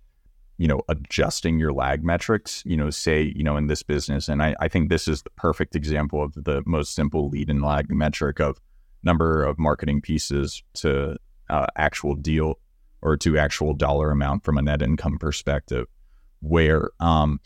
you 0.58 0.68
know 0.68 0.82
adjusting 0.90 1.60
your 1.60 1.72
lag 1.72 2.04
metrics 2.04 2.64
you 2.66 2.76
know 2.76 2.90
say 2.90 3.32
you 3.36 3.44
know 3.44 3.58
in 3.58 3.68
this 3.68 3.84
business. 3.84 4.28
And 4.28 4.42
I, 4.42 4.56
I 4.60 4.68
think 4.68 4.90
this 4.90 5.08
is 5.08 5.22
the 5.22 5.30
perfect 5.32 5.76
example 5.76 6.24
of 6.24 6.34
the 6.34 6.64
most 6.66 6.96
simple 6.96 7.30
lead 7.30 7.50
and 7.50 7.62
lag 7.62 7.90
metric 7.90 8.40
of 8.40 8.60
number 9.04 9.44
of 9.44 9.58
marketing 9.58 10.02
pieces 10.02 10.64
to 10.74 11.18
uh, 11.50 11.68
actual 11.76 12.16
deal 12.16 12.60
or 13.02 13.18
to 13.18 13.38
actual 13.38 13.74
dollar 13.74 14.12
amount 14.12 14.44
from 14.44 14.58
a 14.58 14.62
net 14.62 14.82
income 14.82 15.18
perspective, 15.18 15.88
where, 16.42 16.90
um, 17.00 17.40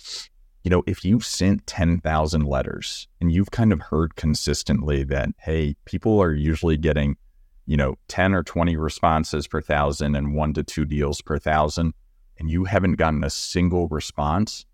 you 0.64 0.72
know, 0.72 0.84
if 0.88 1.04
you've 1.04 1.26
sent 1.26 1.66
10,000 1.68 2.46
letters 2.46 3.08
and 3.20 3.32
you've 3.32 3.52
kind 3.52 3.74
of 3.74 3.82
heard 3.82 4.16
consistently 4.16 5.04
that, 5.04 5.30
hey, 5.40 5.76
people 5.86 6.22
are 6.22 6.34
usually 6.34 6.78
getting, 6.78 7.18
you 7.66 7.76
know, 7.76 7.96
10 8.08 8.34
or 8.34 8.44
20 8.44 8.76
responses 8.78 9.48
per 9.48 9.62
thousand 9.62 10.16
and 10.16 10.36
one 10.36 10.54
to 10.54 10.64
two 10.64 10.86
deals 10.86 11.22
per 11.22 11.38
thousand, 11.38 11.94
and 12.42 12.50
you 12.50 12.66
haven't 12.66 12.94
gotten 12.94 13.24
a 13.24 13.30
single 13.30 13.88
response, 13.90 14.66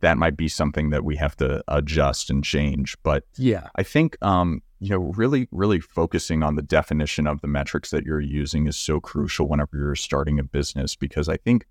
that 0.00 0.18
might 0.18 0.36
be 0.36 0.46
something 0.46 0.90
that 0.90 1.04
we 1.04 1.16
have 1.16 1.34
to 1.36 1.64
adjust 1.68 2.28
and 2.28 2.44
change. 2.44 2.98
But 3.02 3.24
yeah, 3.38 3.68
I 3.76 3.82
think 3.82 4.18
um, 4.20 4.60
you 4.78 4.90
know, 4.90 5.14
really, 5.16 5.48
really 5.50 5.80
focusing 5.80 6.42
on 6.42 6.56
the 6.56 6.62
definition 6.62 7.26
of 7.26 7.40
the 7.40 7.48
metrics 7.48 7.90
that 7.92 8.04
you're 8.04 8.20
using 8.20 8.66
is 8.66 8.76
so 8.76 9.00
crucial 9.00 9.48
whenever 9.48 9.70
you're 9.78 9.94
starting 9.94 10.38
a 10.38 10.44
business 10.44 10.94
because 10.94 11.28
I 11.28 11.38
think 11.38 11.66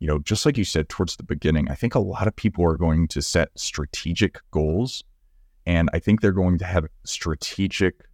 you 0.00 0.06
know, 0.06 0.18
just 0.18 0.46
like 0.46 0.56
you 0.56 0.64
said 0.64 0.88
towards 0.88 1.16
the 1.16 1.22
beginning, 1.22 1.70
I 1.70 1.74
think 1.74 1.94
a 1.94 1.98
lot 1.98 2.26
of 2.26 2.34
people 2.34 2.64
are 2.64 2.76
going 2.76 3.06
to 3.08 3.20
set 3.20 3.48
strategic 3.54 4.38
goals 4.50 5.02
and 5.66 5.88
I 5.94 5.98
think 5.98 6.20
they're 6.20 6.32
going 6.32 6.58
to 6.58 6.64
have 6.64 6.86
strategic 7.04 8.04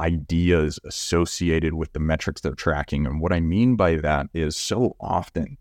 ideas 0.00 0.78
associated 0.84 1.74
with 1.74 1.92
the 1.92 2.00
metrics 2.00 2.40
they're 2.40 2.54
tracking. 2.54 3.06
And 3.06 3.20
what 3.20 3.32
I 3.32 3.40
mean 3.40 3.76
by 3.76 3.96
that 3.96 4.26
is 4.32 4.56
so 4.56 4.96
often 5.00 5.58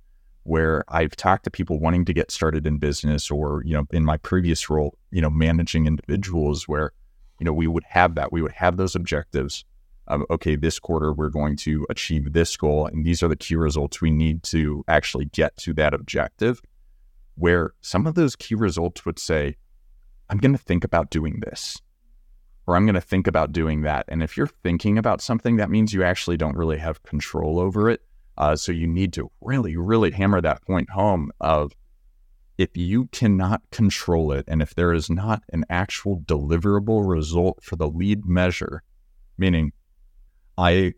where 0.48 0.86
I've 0.88 1.16
talked 1.16 1.44
to 1.44 1.52
people 1.52 1.78
wanting 1.78 2.06
to 2.06 2.14
get 2.14 2.32
started 2.32 2.66
in 2.66 2.78
business 2.78 3.30
or, 3.30 3.62
you 3.66 3.74
know, 3.74 3.86
in 3.92 4.06
my 4.06 4.16
previous 4.16 4.70
role, 4.70 4.98
you 5.12 5.22
know, 5.22 5.30
managing 5.30 5.86
individuals 5.86 6.70
where, 6.70 6.94
you 7.38 7.46
know, 7.46 7.52
we 7.52 7.68
would 7.68 7.84
have 7.90 8.16
that. 8.16 8.32
We 8.32 8.42
would 8.42 8.54
have 8.54 8.78
those 8.78 8.96
objectives 8.96 9.66
of, 10.08 10.24
okay, 10.30 10.56
this 10.56 10.80
quarter 10.80 11.12
we're 11.12 11.30
going 11.30 11.58
to 11.58 11.86
achieve 11.90 12.32
this 12.32 12.56
goal. 12.56 12.88
And 12.88 13.06
these 13.06 13.22
are 13.22 13.28
the 13.28 13.36
key 13.36 13.58
results 13.58 14.00
we 14.00 14.10
need 14.10 14.42
to 14.44 14.86
actually 14.88 15.26
get 15.26 15.58
to 15.58 15.74
that 15.74 15.94
objective. 15.94 16.62
Where 17.36 17.74
some 17.82 18.08
of 18.08 18.16
those 18.16 18.38
key 18.38 18.56
results 18.56 19.06
would 19.06 19.20
say, 19.20 19.58
I'm 20.30 20.38
going 20.38 20.54
to 20.54 20.58
think 20.58 20.86
about 20.86 21.10
doing 21.10 21.42
this 21.42 21.82
or 22.68 22.78
I'm 22.78 22.86
going 22.86 22.96
to 22.96 23.02
think 23.02 23.28
about 23.28 23.52
doing 23.52 23.82
that. 23.82 24.06
And 24.08 24.24
if 24.24 24.38
you're 24.38 24.48
thinking 24.48 24.98
about 24.98 25.22
something, 25.22 25.58
that 25.58 25.70
means 25.70 25.94
you 25.94 26.04
actually 26.04 26.38
don't 26.38 26.56
really 26.56 26.78
have 26.78 27.04
control 27.04 27.60
over 27.60 27.90
it. 27.90 28.02
Uh, 28.38 28.56
so 28.56 28.72
you 28.72 28.88
need 28.88 29.14
to 29.14 29.32
really, 29.42 29.76
really 29.76 30.12
hammer 30.12 30.42
that 30.42 30.62
point 30.64 30.90
home 30.92 31.32
of 31.42 31.74
if 32.58 32.76
you 32.76 33.06
cannot 33.08 33.62
control 33.72 34.32
it 34.32 34.46
and 34.48 34.62
if 34.62 34.76
there 34.76 34.94
is 34.94 35.10
not 35.10 35.44
an 35.54 35.64
actual 35.70 36.20
deliverable 36.22 37.08
result 37.08 37.64
for 37.64 37.76
the 37.76 37.88
lead 37.88 38.26
measure, 38.26 38.84
meaning 39.38 39.72
I, 40.58 40.94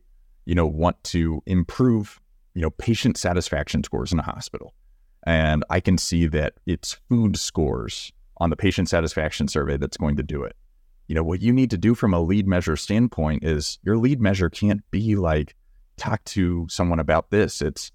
you 0.45 0.55
know, 0.55 0.67
want 0.67 1.03
to 1.05 1.41
improve, 1.45 2.19
you 2.53 2.61
know, 2.61 2.69
patient 2.71 3.17
satisfaction 3.17 3.83
scores 3.83 4.13
in 4.13 4.19
a 4.19 4.23
hospital. 4.23 4.73
And 5.25 5.65
I 5.69 5.79
can 5.81 5.97
see 5.97 6.27
that 6.27 6.53
it's 6.65 6.93
food 7.09 7.37
scores 7.37 8.13
on 8.37 8.49
the 8.49 8.55
patient 8.55 8.87
satisfaction 8.87 9.49
survey 9.49 9.75
that's 9.75 9.97
going 9.97 10.15
to 10.15 10.23
do 10.23 10.43
it 10.43 10.55
you 11.09 11.15
know, 11.15 11.23
what 11.23 11.41
you 11.41 11.51
need 11.51 11.71
to 11.71 11.77
do 11.77 11.95
from 11.95 12.13
a 12.13 12.21
lead 12.21 12.47
measure 12.47 12.77
standpoint 12.77 13.43
is 13.43 13.79
your 13.81 13.97
lead 13.97 14.21
measure 14.21 14.47
can't 14.47 14.81
be 14.91 15.15
like, 15.15 15.55
talk 15.99 16.23
to 16.25 16.67
someone 16.69 16.99
about 16.99 17.29
this. 17.29 17.61
It's 17.61 17.91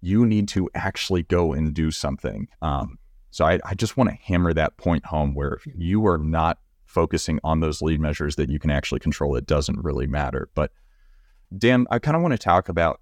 you 0.00 0.26
need 0.26 0.48
to 0.48 0.68
actually 0.74 1.22
go 1.22 1.52
and 1.52 1.72
do 1.72 1.90
something. 1.90 2.48
Um, 2.60 2.98
so 3.30 3.44
I, 3.44 3.60
I 3.64 3.74
just 3.74 3.96
want 3.96 4.10
to 4.10 4.16
hammer 4.16 4.52
that 4.52 4.76
point 4.76 5.06
home 5.06 5.34
where 5.34 5.52
if 5.52 5.66
you 5.74 6.06
are 6.06 6.18
not 6.18 6.58
focusing 6.84 7.38
on 7.44 7.60
those 7.60 7.80
lead 7.80 8.00
measures 8.00 8.36
that 8.36 8.50
you 8.50 8.58
can 8.58 8.70
actually 8.70 9.00
control, 9.00 9.36
it 9.36 9.46
doesn't 9.46 9.78
really 9.82 10.06
matter. 10.06 10.50
But 10.54 10.72
Dan, 11.56 11.86
I 11.90 11.98
kind 11.98 12.16
of 12.16 12.22
want 12.22 12.32
to 12.32 12.38
talk 12.38 12.68
about 12.68 13.00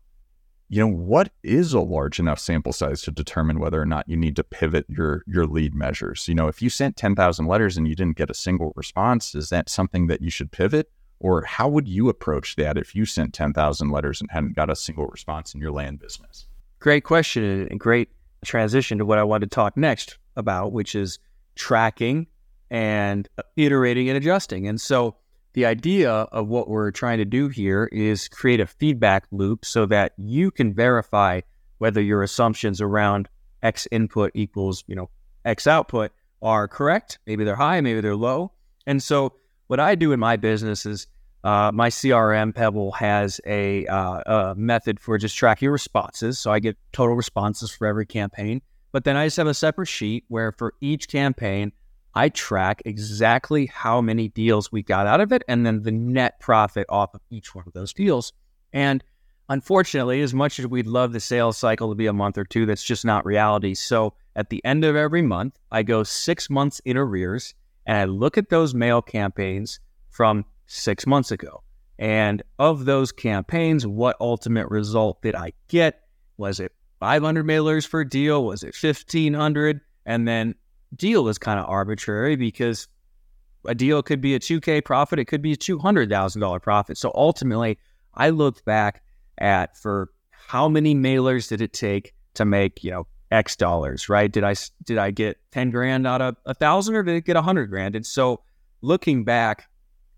you 0.72 0.78
know, 0.78 0.86
what 0.86 1.32
is 1.42 1.72
a 1.72 1.80
large 1.80 2.20
enough 2.20 2.38
sample 2.38 2.72
size 2.72 3.02
to 3.02 3.10
determine 3.10 3.58
whether 3.58 3.82
or 3.82 3.86
not 3.86 4.08
you 4.08 4.16
need 4.16 4.36
to 4.36 4.44
pivot 4.44 4.86
your 4.88 5.24
your 5.26 5.44
lead 5.44 5.74
measures? 5.74 6.28
You 6.28 6.36
know, 6.36 6.46
if 6.46 6.62
you 6.62 6.70
sent 6.70 6.96
10,000 6.96 7.46
letters 7.46 7.76
and 7.76 7.88
you 7.88 7.96
didn't 7.96 8.16
get 8.16 8.30
a 8.30 8.34
single 8.34 8.72
response, 8.76 9.34
is 9.34 9.48
that 9.48 9.68
something 9.68 10.06
that 10.06 10.22
you 10.22 10.30
should 10.30 10.52
pivot? 10.52 10.88
Or 11.20 11.44
how 11.44 11.68
would 11.68 11.86
you 11.86 12.08
approach 12.08 12.56
that 12.56 12.78
if 12.78 12.94
you 12.94 13.04
sent 13.04 13.34
10,000 13.34 13.90
letters 13.90 14.20
and 14.20 14.30
hadn't 14.30 14.56
got 14.56 14.70
a 14.70 14.76
single 14.76 15.06
response 15.06 15.54
in 15.54 15.60
your 15.60 15.70
land 15.70 16.00
business? 16.00 16.46
Great 16.78 17.04
question 17.04 17.68
and 17.70 17.78
great 17.78 18.08
transition 18.44 18.98
to 18.98 19.04
what 19.04 19.18
I 19.18 19.24
want 19.24 19.42
to 19.42 19.46
talk 19.46 19.76
next 19.76 20.16
about, 20.36 20.72
which 20.72 20.94
is 20.94 21.18
tracking 21.54 22.26
and 22.70 23.28
uh, 23.36 23.42
iterating 23.56 24.08
and 24.08 24.16
adjusting. 24.16 24.66
And 24.66 24.80
so 24.80 25.16
the 25.52 25.66
idea 25.66 26.10
of 26.10 26.48
what 26.48 26.68
we're 26.68 26.90
trying 26.90 27.18
to 27.18 27.24
do 27.24 27.48
here 27.48 27.88
is 27.92 28.28
create 28.28 28.60
a 28.60 28.66
feedback 28.66 29.26
loop 29.30 29.64
so 29.64 29.84
that 29.86 30.12
you 30.16 30.50
can 30.50 30.72
verify 30.72 31.40
whether 31.78 32.00
your 32.00 32.22
assumptions 32.22 32.80
around 32.80 33.28
X 33.62 33.86
input 33.90 34.30
equals, 34.34 34.84
you 34.86 34.94
know, 34.94 35.10
X 35.44 35.66
output 35.66 36.12
are 36.40 36.68
correct. 36.68 37.18
Maybe 37.26 37.44
they're 37.44 37.56
high, 37.56 37.80
maybe 37.80 38.00
they're 38.00 38.16
low. 38.16 38.52
And 38.86 39.02
so 39.02 39.34
what 39.70 39.78
I 39.78 39.94
do 39.94 40.10
in 40.10 40.18
my 40.18 40.36
business 40.36 40.84
is 40.84 41.06
uh, 41.44 41.70
my 41.72 41.90
CRM 41.90 42.52
Pebble 42.52 42.90
has 42.90 43.40
a, 43.46 43.86
uh, 43.86 44.50
a 44.50 44.54
method 44.56 44.98
for 44.98 45.16
just 45.16 45.36
tracking 45.36 45.68
responses. 45.68 46.40
So 46.40 46.50
I 46.50 46.58
get 46.58 46.76
total 46.90 47.14
responses 47.14 47.70
for 47.70 47.86
every 47.86 48.04
campaign. 48.04 48.62
But 48.90 49.04
then 49.04 49.16
I 49.16 49.26
just 49.26 49.36
have 49.36 49.46
a 49.46 49.54
separate 49.54 49.86
sheet 49.86 50.24
where 50.26 50.50
for 50.50 50.74
each 50.80 51.06
campaign, 51.06 51.70
I 52.16 52.30
track 52.30 52.82
exactly 52.84 53.66
how 53.66 54.00
many 54.00 54.26
deals 54.26 54.72
we 54.72 54.82
got 54.82 55.06
out 55.06 55.20
of 55.20 55.30
it 55.30 55.44
and 55.46 55.64
then 55.64 55.84
the 55.84 55.92
net 55.92 56.40
profit 56.40 56.86
off 56.88 57.14
of 57.14 57.20
each 57.30 57.54
one 57.54 57.62
of 57.64 57.72
those 57.72 57.92
deals. 57.92 58.32
And 58.72 59.04
unfortunately, 59.48 60.20
as 60.20 60.34
much 60.34 60.58
as 60.58 60.66
we'd 60.66 60.88
love 60.88 61.12
the 61.12 61.20
sales 61.20 61.56
cycle 61.56 61.90
to 61.90 61.94
be 61.94 62.08
a 62.08 62.12
month 62.12 62.38
or 62.38 62.44
two, 62.44 62.66
that's 62.66 62.82
just 62.82 63.04
not 63.04 63.24
reality. 63.24 63.74
So 63.74 64.14
at 64.34 64.50
the 64.50 64.64
end 64.64 64.84
of 64.84 64.96
every 64.96 65.22
month, 65.22 65.60
I 65.70 65.84
go 65.84 66.02
six 66.02 66.50
months 66.50 66.80
in 66.84 66.96
arrears 66.96 67.54
and 67.90 67.98
I 67.98 68.04
look 68.04 68.38
at 68.38 68.50
those 68.50 68.72
mail 68.72 69.02
campaigns 69.02 69.80
from 70.10 70.44
six 70.68 71.08
months 71.08 71.32
ago. 71.32 71.64
And 71.98 72.40
of 72.56 72.84
those 72.84 73.10
campaigns, 73.10 73.84
what 73.84 74.16
ultimate 74.20 74.68
result 74.68 75.20
did 75.22 75.34
I 75.34 75.54
get? 75.66 76.02
Was 76.36 76.60
it 76.60 76.70
500 77.00 77.44
mailers 77.44 77.84
for 77.84 78.04
deal? 78.04 78.44
Was 78.44 78.62
it 78.62 78.76
1500? 78.80 79.80
And 80.06 80.28
then 80.28 80.54
deal 80.94 81.26
is 81.26 81.36
kind 81.36 81.58
of 81.58 81.66
arbitrary 81.68 82.36
because 82.36 82.86
a 83.66 83.74
deal 83.74 84.04
could 84.04 84.20
be 84.20 84.36
a 84.36 84.38
2K 84.38 84.84
profit, 84.84 85.18
it 85.18 85.24
could 85.24 85.42
be 85.42 85.54
a 85.54 85.56
$200,000 85.56 86.62
profit. 86.62 86.96
So 86.96 87.10
ultimately, 87.12 87.76
I 88.14 88.30
looked 88.30 88.64
back 88.64 89.02
at 89.38 89.76
for 89.76 90.10
how 90.30 90.68
many 90.68 90.94
mailers 90.94 91.48
did 91.48 91.60
it 91.60 91.72
take 91.72 92.14
to 92.34 92.44
make, 92.44 92.84
you 92.84 92.92
know, 92.92 93.08
X 93.30 93.56
dollars, 93.56 94.08
right? 94.08 94.30
Did 94.30 94.44
I 94.44 94.54
did 94.84 94.98
I 94.98 95.10
get 95.10 95.38
10 95.52 95.70
grand 95.70 96.06
out 96.06 96.20
of 96.20 96.36
a 96.46 96.54
thousand 96.54 96.96
or 96.96 97.02
did 97.02 97.16
it 97.16 97.24
get 97.24 97.36
a 97.36 97.42
hundred 97.42 97.66
grand? 97.66 97.94
And 97.94 98.04
so 98.04 98.40
looking 98.82 99.24
back 99.24 99.68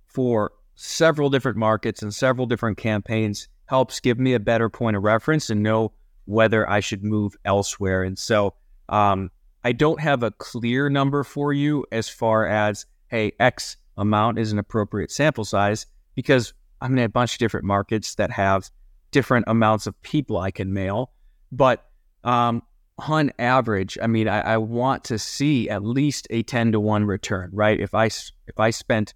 for 0.07 0.52
several 0.75 1.31
different 1.31 1.59
markets 1.59 2.02
and 2.02 2.14
several 2.14 2.47
different 2.47 2.78
campaigns 2.78 3.49
helps 3.66 4.00
give 4.00 4.19
me 4.19 4.35
a 4.35 4.40
better 4.40 4.69
point 4.69 4.97
of 4.97 5.02
reference 5.02 5.50
and 5.50 5.62
know 5.62 5.92
whether 6.25 6.69
I 6.69 6.81
should 6.81 7.04
move 7.04 7.35
elsewhere. 7.45 8.02
And 8.02 8.19
so 8.19 8.54
um, 8.88 9.31
I 9.64 9.73
don't 9.73 10.00
have 10.00 10.23
a 10.23 10.31
clear 10.31 10.88
number 10.88 11.25
for 11.25 11.52
you 11.52 11.85
as 11.92 12.09
far 12.09 12.47
as, 12.47 12.87
hey, 13.09 13.33
X 13.38 13.76
amount 13.97 14.38
is 14.38 14.52
an 14.52 14.59
appropriate 14.59 15.11
sample 15.11 15.45
size 15.45 15.87
because 16.14 16.54
I'm 16.81 16.97
in 16.99 17.04
a 17.04 17.09
bunch 17.09 17.35
of 17.35 17.38
different 17.38 17.66
markets 17.66 18.14
that 18.16 18.31
have 18.31 18.71
different 19.11 19.45
amounts 19.49 19.87
of 19.87 20.00
people 20.02 20.38
I 20.38 20.50
can 20.50 20.73
mail. 20.73 21.12
But 21.50 21.85
um, 22.25 22.62
on 23.09 23.32
average, 23.38 23.99
I 24.00 24.06
mean, 24.06 24.28
I, 24.28 24.40
I, 24.40 24.56
want 24.56 25.04
to 25.04 25.18
see 25.18 25.68
at 25.68 25.85
least 25.85 26.26
a 26.30 26.42
10 26.42 26.73
to 26.73 26.80
1 26.80 27.04
return, 27.04 27.50
right? 27.52 27.78
If 27.78 27.94
I, 27.94 28.06
if 28.06 28.59
I 28.59 28.71
spent 28.71 29.14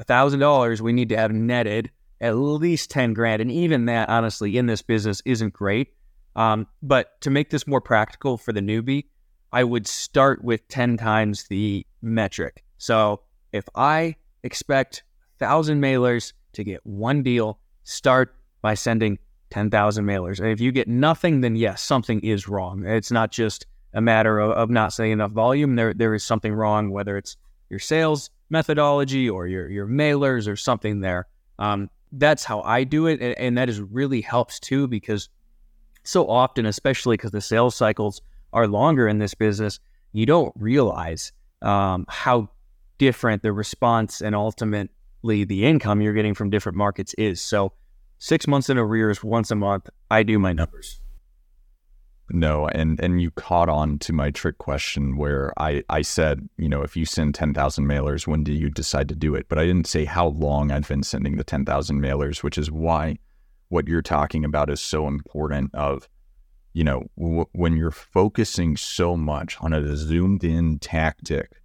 $1,000, 0.00 0.80
we 0.80 0.92
need 0.92 1.08
to 1.10 1.16
have 1.16 1.32
netted 1.32 1.90
at 2.20 2.36
least 2.36 2.90
10 2.90 3.12
grand. 3.14 3.42
And 3.42 3.50
even 3.50 3.86
that, 3.86 4.08
honestly, 4.08 4.56
in 4.56 4.66
this 4.66 4.82
business 4.82 5.20
isn't 5.24 5.52
great. 5.52 5.88
Um, 6.36 6.66
but 6.82 7.20
to 7.22 7.30
make 7.30 7.50
this 7.50 7.66
more 7.66 7.80
practical 7.80 8.38
for 8.38 8.52
the 8.52 8.60
newbie, 8.60 9.06
I 9.52 9.64
would 9.64 9.86
start 9.86 10.42
with 10.42 10.66
10 10.68 10.96
times 10.96 11.44
the 11.48 11.86
metric. 12.00 12.64
So 12.78 13.20
if 13.52 13.68
I 13.74 14.16
expect 14.42 15.02
1,000 15.38 15.80
mailers 15.80 16.32
to 16.54 16.64
get 16.64 16.80
one 16.86 17.22
deal, 17.22 17.58
start 17.84 18.34
by 18.62 18.74
sending 18.74 19.18
10,000 19.52 20.04
mailers. 20.06 20.40
And 20.40 20.48
if 20.48 20.60
you 20.60 20.72
get 20.72 20.88
nothing, 20.88 21.42
then 21.42 21.56
yes, 21.56 21.82
something 21.82 22.20
is 22.20 22.48
wrong. 22.48 22.86
It's 22.86 23.10
not 23.10 23.30
just 23.30 23.66
a 23.92 24.00
matter 24.00 24.38
of, 24.38 24.52
of 24.52 24.70
not 24.70 24.94
saying 24.94 25.12
enough 25.12 25.32
volume. 25.32 25.76
There, 25.76 25.92
there 25.92 26.14
is 26.14 26.24
something 26.24 26.54
wrong, 26.54 26.90
whether 26.90 27.18
it's 27.18 27.36
your 27.68 27.78
sales 27.78 28.30
methodology 28.48 29.28
or 29.28 29.46
your, 29.46 29.68
your 29.68 29.86
mailers 29.86 30.48
or 30.48 30.56
something 30.56 31.00
there. 31.00 31.26
Um, 31.58 31.90
that's 32.12 32.44
how 32.44 32.62
I 32.62 32.84
do 32.84 33.06
it. 33.06 33.20
And, 33.20 33.36
and 33.38 33.58
that 33.58 33.68
is 33.68 33.80
really 33.80 34.22
helps 34.22 34.58
too, 34.58 34.88
because 34.88 35.28
so 36.02 36.28
often, 36.30 36.64
especially 36.64 37.18
because 37.18 37.32
the 37.32 37.42
sales 37.42 37.74
cycles 37.74 38.22
are 38.54 38.66
longer 38.66 39.06
in 39.06 39.18
this 39.18 39.34
business, 39.34 39.80
you 40.12 40.24
don't 40.24 40.54
realize 40.56 41.30
um, 41.60 42.06
how 42.08 42.48
different 42.96 43.42
the 43.42 43.52
response 43.52 44.22
and 44.22 44.34
ultimately 44.34 45.44
the 45.44 45.66
income 45.66 46.00
you're 46.00 46.14
getting 46.14 46.34
from 46.34 46.48
different 46.48 46.76
markets 46.78 47.14
is. 47.18 47.42
So, 47.42 47.74
six 48.22 48.46
months 48.46 48.70
in 48.70 48.78
arrears, 48.78 49.24
once 49.24 49.50
a 49.50 49.56
month, 49.56 49.90
I 50.08 50.22
do 50.22 50.38
my 50.38 50.52
numbers. 50.52 51.00
No, 52.30 52.68
and 52.68 52.98
and 53.00 53.20
you 53.20 53.32
caught 53.32 53.68
on 53.68 53.98
to 53.98 54.12
my 54.12 54.30
trick 54.30 54.58
question 54.58 55.16
where 55.16 55.52
I 55.58 55.82
I 55.90 56.02
said, 56.02 56.48
you 56.56 56.68
know, 56.68 56.82
if 56.82 56.96
you 56.96 57.04
send 57.04 57.34
10,000 57.34 57.84
mailers, 57.84 58.26
when 58.26 58.44
do 58.44 58.52
you 58.52 58.70
decide 58.70 59.08
to 59.08 59.16
do 59.16 59.34
it? 59.34 59.46
But 59.48 59.58
I 59.58 59.66
didn't 59.66 59.88
say 59.88 60.04
how 60.04 60.28
long 60.28 60.70
I've 60.70 60.88
been 60.88 61.02
sending 61.02 61.36
the 61.36 61.44
10,000 61.44 62.00
mailers, 62.00 62.42
which 62.42 62.56
is 62.56 62.70
why 62.70 63.18
what 63.68 63.88
you're 63.88 64.02
talking 64.02 64.44
about 64.44 64.70
is 64.70 64.80
so 64.80 65.08
important 65.08 65.74
of 65.74 66.08
you 66.74 66.84
know, 66.84 67.02
w- 67.18 67.44
when 67.52 67.76
you're 67.76 67.90
focusing 67.90 68.78
so 68.78 69.14
much 69.14 69.58
on 69.60 69.74
a 69.74 69.94
zoomed 69.94 70.42
in 70.42 70.78
tactic 70.78 71.60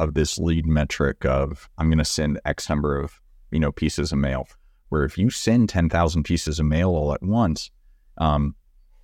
of 0.00 0.14
this 0.14 0.36
lead 0.36 0.66
metric 0.66 1.24
of 1.24 1.68
I'm 1.78 1.88
going 1.88 1.98
to 1.98 2.04
send 2.04 2.40
X 2.44 2.68
number 2.68 2.98
of, 2.98 3.20
you 3.52 3.60
know, 3.60 3.70
pieces 3.70 4.10
of 4.10 4.18
mail, 4.18 4.48
where 4.92 5.04
if 5.04 5.16
you 5.16 5.30
send 5.30 5.70
10,000 5.70 6.22
pieces 6.22 6.60
of 6.60 6.66
mail 6.66 6.90
all 6.90 7.14
at 7.14 7.22
once, 7.22 7.70
um, 8.18 8.54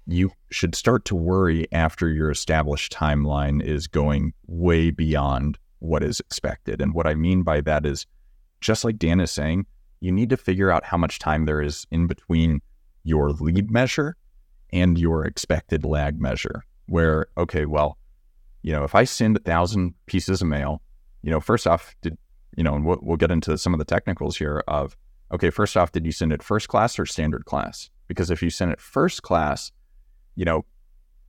you 0.07 0.31
should 0.51 0.75
start 0.75 1.07
to 1.07 1.15
worry 1.15 1.67
after 1.73 2.11
your 2.11 2.31
established 2.31 2.93
timeline 2.93 3.63
is 3.63 3.87
going 3.87 4.35
way 4.47 4.91
beyond 4.91 5.57
what 5.79 6.03
is 6.03 6.21
expected. 6.21 6.83
And 6.83 6.93
what 6.93 7.07
I 7.07 7.15
mean 7.15 7.43
by 7.43 7.63
that 7.63 7.87
is 7.87 8.05
just 8.61 8.85
like 8.85 8.99
Dan 8.99 9.19
is 9.19 9.31
saying, 9.31 9.65
you 10.01 10.13
need 10.13 10.29
to 10.29 10.37
figure 10.37 10.71
out 10.71 10.85
how 10.85 10.99
much 10.99 11.21
time 11.21 11.47
there 11.47 11.63
is 11.63 11.87
in 11.91 12.07
between 12.07 12.61
your 13.05 13.31
lead 13.31 13.71
measure 13.71 14.15
and 14.71 14.99
your 14.99 15.25
expected 15.25 15.87
lag 15.87 16.21
measure. 16.21 16.65
Where, 16.89 17.29
okay, 17.39 17.65
well, 17.65 17.97
you 18.61 18.73
know, 18.73 18.85
if 18.85 18.95
I 18.95 19.05
send 19.05 19.39
a 19.39 19.41
thousand 19.41 19.95
pieces 20.05 20.43
of 20.43 20.49
mail, 20.49 20.83
you 21.23 21.31
know, 21.31 21.41
first 21.41 21.67
off, 21.67 21.97
did, 22.03 22.19
you 22.59 22.63
know, 22.63 22.75
and 22.75 22.85
we'll, 22.85 22.99
we'll 23.01 23.17
get 23.17 23.31
into 23.31 23.57
some 23.57 23.73
of 23.73 23.79
the 23.79 23.87
technicals 23.87 24.37
here 24.37 24.63
of, 24.69 24.95
okay, 25.33 25.51
first 25.51 25.77
off, 25.77 25.93
did 25.93 26.07
you 26.07 26.13
send 26.13 26.33
it 26.33 26.43
first 26.43 26.69
class 26.69 26.99
or 26.99 27.07
standard 27.07 27.45
class? 27.45 27.91
Because 28.07 28.31
if 28.31 28.43
you 28.43 28.51
send 28.51 28.73
it 28.73 28.81
first 28.81 29.23
class, 29.23 29.73
you 30.35 30.45
know, 30.45 30.65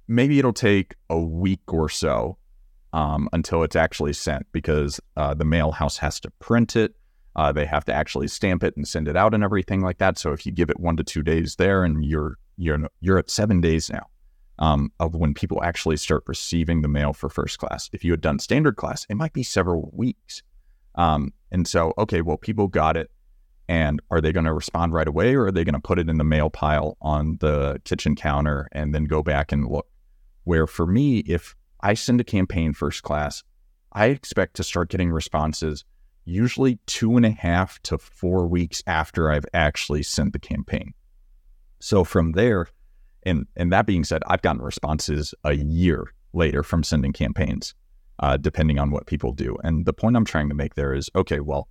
maybe 0.07 0.39
it'll 0.39 0.53
take 0.53 0.95
a 1.09 1.19
week 1.19 1.61
or 1.67 1.89
so 1.89 2.37
um, 2.93 3.29
until 3.33 3.63
it's 3.63 3.75
actually 3.75 4.13
sent 4.13 4.45
because 4.51 4.99
uh, 5.17 5.33
the 5.33 5.45
mail 5.45 5.71
house 5.71 5.97
has 5.97 6.19
to 6.21 6.31
print 6.39 6.75
it. 6.75 6.95
Uh, 7.35 7.51
they 7.51 7.65
have 7.65 7.85
to 7.85 7.93
actually 7.93 8.27
stamp 8.27 8.63
it 8.63 8.75
and 8.75 8.87
send 8.87 9.07
it 9.07 9.15
out 9.15 9.33
and 9.33 9.43
everything 9.43 9.81
like 9.81 9.99
that. 9.99 10.17
So 10.17 10.31
if 10.31 10.45
you 10.45 10.51
give 10.51 10.69
it 10.69 10.79
one 10.79 10.97
to 10.97 11.03
two 11.03 11.21
days 11.21 11.55
there, 11.55 11.83
and 11.83 12.03
you're 12.03 12.37
you're 12.57 12.89
you're 12.99 13.19
at 13.19 13.29
seven 13.29 13.61
days 13.61 13.89
now 13.89 14.07
um, 14.57 14.91
of 14.99 15.15
when 15.15 15.33
people 15.33 15.63
actually 15.63 15.97
start 15.97 16.23
receiving 16.27 16.81
the 16.81 16.87
mail 16.87 17.13
for 17.13 17.29
first 17.29 17.59
class. 17.59 17.89
If 17.93 18.03
you 18.03 18.11
had 18.11 18.21
done 18.21 18.39
standard 18.39 18.75
class, 18.75 19.05
it 19.09 19.15
might 19.15 19.33
be 19.33 19.43
several 19.43 19.89
weeks. 19.93 20.43
Um, 20.95 21.33
and 21.51 21.67
so, 21.67 21.93
okay, 21.97 22.21
well, 22.21 22.37
people 22.37 22.67
got 22.67 22.97
it. 22.97 23.09
And 23.69 24.01
are 24.09 24.19
they 24.19 24.31
going 24.31 24.47
to 24.47 24.53
respond 24.53 24.93
right 24.93 25.07
away 25.07 25.35
or 25.35 25.45
are 25.45 25.51
they 25.51 25.63
going 25.63 25.75
to 25.75 25.79
put 25.79 25.99
it 25.99 26.09
in 26.09 26.17
the 26.17 26.23
mail 26.23 26.49
pile 26.49 26.97
on 27.03 27.37
the 27.39 27.79
kitchen 27.85 28.15
counter 28.15 28.67
and 28.71 28.95
then 28.95 29.05
go 29.05 29.21
back 29.21 29.51
and 29.51 29.67
look? 29.67 29.85
Where 30.43 30.65
for 30.65 30.87
me, 30.87 31.19
if 31.19 31.55
I 31.79 31.93
send 31.93 32.19
a 32.19 32.23
campaign 32.23 32.73
first 32.73 33.03
class, 33.03 33.43
I 33.93 34.07
expect 34.07 34.55
to 34.55 34.63
start 34.63 34.89
getting 34.89 35.11
responses 35.11 35.85
usually 36.25 36.79
two 36.87 37.15
and 37.15 37.27
a 37.27 37.29
half 37.29 37.79
to 37.83 37.99
four 37.99 38.47
weeks 38.47 38.81
after 38.87 39.29
I've 39.29 39.45
actually 39.53 40.01
sent 40.01 40.33
the 40.33 40.39
campaign. 40.39 40.95
So 41.79 42.03
from 42.03 42.31
there, 42.31 42.67
and 43.21 43.45
and 43.55 43.71
that 43.71 43.85
being 43.85 44.03
said, 44.03 44.23
I've 44.25 44.41
gotten 44.41 44.63
responses 44.63 45.35
a 45.43 45.53
year 45.53 46.11
later 46.33 46.63
from 46.63 46.81
sending 46.83 47.13
campaigns, 47.13 47.75
uh, 48.17 48.37
depending 48.37 48.79
on 48.79 48.89
what 48.89 49.05
people 49.05 49.31
do. 49.31 49.57
And 49.63 49.85
the 49.85 49.93
point 49.93 50.15
I'm 50.15 50.25
trying 50.25 50.49
to 50.49 50.55
make 50.55 50.73
there 50.73 50.95
is, 50.95 51.07
okay, 51.15 51.39
well, 51.39 51.67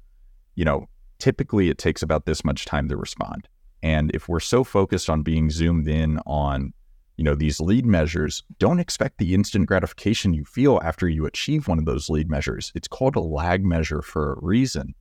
you 0.55 0.65
know, 0.65 0.87
typically 1.19 1.69
it 1.69 1.79
takes 1.79 2.03
about 2.03 2.27
this 2.27 2.45
much 2.45 2.65
time 2.65 2.89
to 2.89 2.97
respond. 2.97 3.49
And 3.83 4.11
if 4.15 4.29
we're 4.29 4.41
so 4.41 4.65
focused 4.65 5.09
on 5.09 5.23
being 5.23 5.51
zoomed 5.51 5.89
in 5.89 6.19
on, 6.27 6.73
you 7.17 7.25
know, 7.25 7.35
these 7.35 7.61
lead 7.61 7.87
measures, 7.87 8.43
don't 8.59 8.81
expect 8.81 9.19
the 9.19 9.35
instant 9.35 9.67
gratification 9.67 10.35
you 10.35 10.45
feel 10.45 10.81
after 10.83 11.09
you 11.09 11.27
achieve 11.27 11.69
one 11.69 11.79
of 11.79 11.85
those 11.85 12.09
lead 12.09 12.31
measures. 12.31 12.73
It's 12.75 12.89
called 12.89 13.17
a 13.17 13.21
lag 13.21 13.65
measure 13.65 14.03
for 14.03 14.35
a 14.35 14.39
reason. 14.41 14.95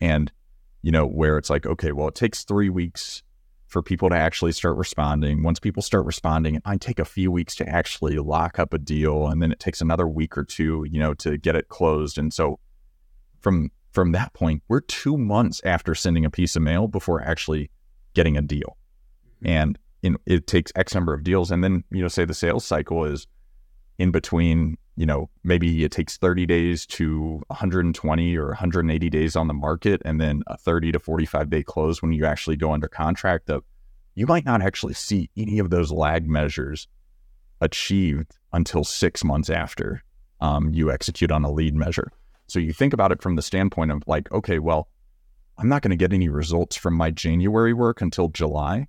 And, 0.00 0.32
you 0.82 0.92
know, 0.92 1.06
where 1.06 1.38
it's 1.38 1.50
like, 1.50 1.66
okay, 1.66 1.92
well, 1.92 2.08
it 2.08 2.14
takes 2.14 2.44
three 2.44 2.68
weeks 2.68 3.22
for 3.66 3.82
people 3.82 4.10
to 4.10 4.16
actually 4.16 4.52
start 4.52 4.76
responding. 4.76 5.42
Once 5.42 5.58
people 5.58 5.82
start 5.82 6.04
responding, 6.04 6.54
it 6.54 6.62
might 6.66 6.82
take 6.82 6.98
a 6.98 7.06
few 7.06 7.30
weeks 7.30 7.54
to 7.56 7.66
actually 7.66 8.18
lock 8.18 8.58
up 8.58 8.74
a 8.74 8.78
deal. 8.78 9.28
And 9.28 9.40
then 9.40 9.50
it 9.50 9.60
takes 9.60 9.80
another 9.80 10.06
week 10.06 10.36
or 10.36 10.44
two, 10.44 10.86
you 10.90 10.98
know, 10.98 11.14
to 11.14 11.38
get 11.38 11.56
it 11.56 11.68
closed. 11.68 12.18
And 12.18 12.34
so 12.34 12.58
from 13.40 13.70
from 13.92 14.12
that 14.12 14.32
point, 14.32 14.62
we're 14.68 14.80
two 14.80 15.16
months 15.16 15.60
after 15.64 15.94
sending 15.94 16.24
a 16.24 16.30
piece 16.30 16.56
of 16.56 16.62
mail 16.62 16.88
before 16.88 17.22
actually 17.22 17.70
getting 18.14 18.36
a 18.36 18.42
deal. 18.42 18.76
Mm-hmm. 19.26 19.48
And 19.48 19.78
in, 20.02 20.16
it 20.26 20.46
takes 20.46 20.72
X 20.74 20.94
number 20.94 21.14
of 21.14 21.22
deals. 21.22 21.50
And 21.50 21.62
then, 21.62 21.84
you 21.90 22.02
know, 22.02 22.08
say 22.08 22.24
the 22.24 22.34
sales 22.34 22.64
cycle 22.64 23.04
is 23.04 23.26
in 23.98 24.10
between, 24.10 24.76
you 24.96 25.06
know, 25.06 25.30
maybe 25.44 25.84
it 25.84 25.92
takes 25.92 26.16
30 26.16 26.46
days 26.46 26.86
to 26.86 27.42
120 27.48 28.36
or 28.36 28.48
180 28.48 29.10
days 29.10 29.36
on 29.36 29.46
the 29.46 29.54
market 29.54 30.02
and 30.04 30.20
then 30.20 30.42
a 30.46 30.56
30 30.56 30.92
to 30.92 30.98
45 30.98 31.50
day 31.50 31.62
close 31.62 32.02
when 32.02 32.12
you 32.12 32.24
actually 32.24 32.56
go 32.56 32.72
under 32.72 32.88
contract 32.88 33.48
of 33.50 33.62
you 34.14 34.26
might 34.26 34.44
not 34.44 34.60
actually 34.60 34.94
see 34.94 35.30
any 35.36 35.58
of 35.58 35.70
those 35.70 35.90
lag 35.90 36.28
measures 36.28 36.88
achieved 37.60 38.38
until 38.52 38.84
six 38.84 39.24
months 39.24 39.48
after 39.48 40.02
um, 40.40 40.70
you 40.74 40.90
execute 40.90 41.30
on 41.30 41.44
a 41.44 41.50
lead 41.50 41.74
measure. 41.74 42.12
So 42.52 42.58
you 42.58 42.74
think 42.74 42.92
about 42.92 43.12
it 43.12 43.22
from 43.22 43.36
the 43.36 43.40
standpoint 43.40 43.92
of 43.92 44.02
like, 44.06 44.30
okay, 44.30 44.58
well, 44.58 44.90
I'm 45.56 45.70
not 45.70 45.80
going 45.80 45.88
to 45.88 45.96
get 45.96 46.12
any 46.12 46.28
results 46.28 46.76
from 46.76 46.92
my 46.92 47.10
January 47.10 47.72
work 47.72 48.02
until 48.02 48.28
July. 48.28 48.88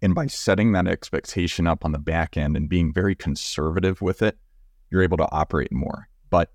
And 0.00 0.14
by 0.14 0.28
setting 0.28 0.72
that 0.72 0.88
expectation 0.88 1.66
up 1.66 1.84
on 1.84 1.92
the 1.92 1.98
back 1.98 2.38
end 2.38 2.56
and 2.56 2.66
being 2.66 2.90
very 2.90 3.14
conservative 3.14 4.00
with 4.00 4.22
it, 4.22 4.38
you're 4.90 5.02
able 5.02 5.18
to 5.18 5.30
operate 5.30 5.72
more. 5.72 6.08
But 6.30 6.52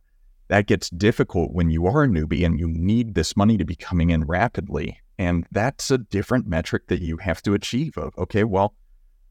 that 0.48 0.66
gets 0.66 0.90
difficult 0.90 1.52
when 1.52 1.70
you 1.70 1.86
are 1.86 2.06
a 2.06 2.08
newbie 2.08 2.44
and 2.44 2.60
you 2.60 2.68
need 2.68 3.14
this 3.14 3.38
money 3.38 3.56
to 3.58 3.66
be 3.66 3.76
coming 3.76 4.10
in 4.10 4.24
rapidly. 4.24 5.00
And 5.20 5.46
that's 5.52 5.92
a 5.92 6.00
different 6.00 6.48
metric 6.48 6.88
that 6.88 7.04
you 7.04 7.18
have 7.18 7.44
to 7.44 7.54
achieve 7.54 8.00
of, 8.00 8.18
okay, 8.18 8.46
well, 8.46 8.74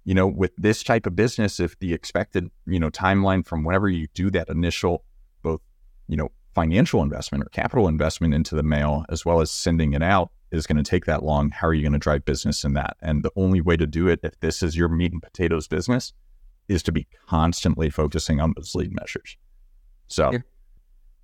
you 0.05 0.15
know, 0.15 0.29
with 0.29 0.53
this 0.57 0.85
type 0.85 1.07
of 1.07 1.17
business, 1.17 1.59
if 1.59 1.77
the 1.81 1.93
expected, 1.93 2.53
you 2.69 2.79
know, 2.79 2.91
timeline 2.91 3.45
from 3.45 3.65
whenever 3.65 3.89
you 3.89 4.07
do 4.15 4.31
that 4.31 4.49
initial 4.49 5.03
both, 5.43 5.61
you 6.07 6.17
know, 6.17 6.31
financial 6.59 7.05
investment 7.05 7.45
or 7.45 7.49
capital 7.51 7.87
investment 7.87 8.35
into 8.35 8.57
the 8.57 8.65
mail, 8.65 9.05
as 9.11 9.25
well 9.25 9.41
as 9.41 9.49
sending 9.49 9.93
it 9.93 10.03
out, 10.03 10.33
is 10.51 10.67
going 10.67 10.77
to 10.77 10.83
take 10.83 11.05
that 11.05 11.23
long. 11.23 11.51
How 11.51 11.69
are 11.69 11.73
you 11.73 11.83
going 11.83 11.93
to 11.93 12.01
drive 12.01 12.25
business 12.25 12.65
in 12.65 12.73
that? 12.73 12.97
And 13.01 13.23
the 13.23 13.31
only 13.37 13.61
way 13.61 13.77
to 13.77 13.87
do 13.87 14.09
it, 14.09 14.19
if 14.25 14.41
this 14.41 14.61
is 14.61 14.77
your 14.77 14.89
meat 14.89 15.13
and 15.13 15.23
potatoes 15.23 15.69
business, 15.69 16.13
is 16.67 16.83
to 16.83 16.91
be 16.91 17.07
constantly 17.29 17.91
focusing 17.91 18.41
on 18.41 18.55
those 18.57 18.75
lead 18.75 18.93
measures. 18.93 19.37
So, 20.09 20.33
yeah, 20.33 20.39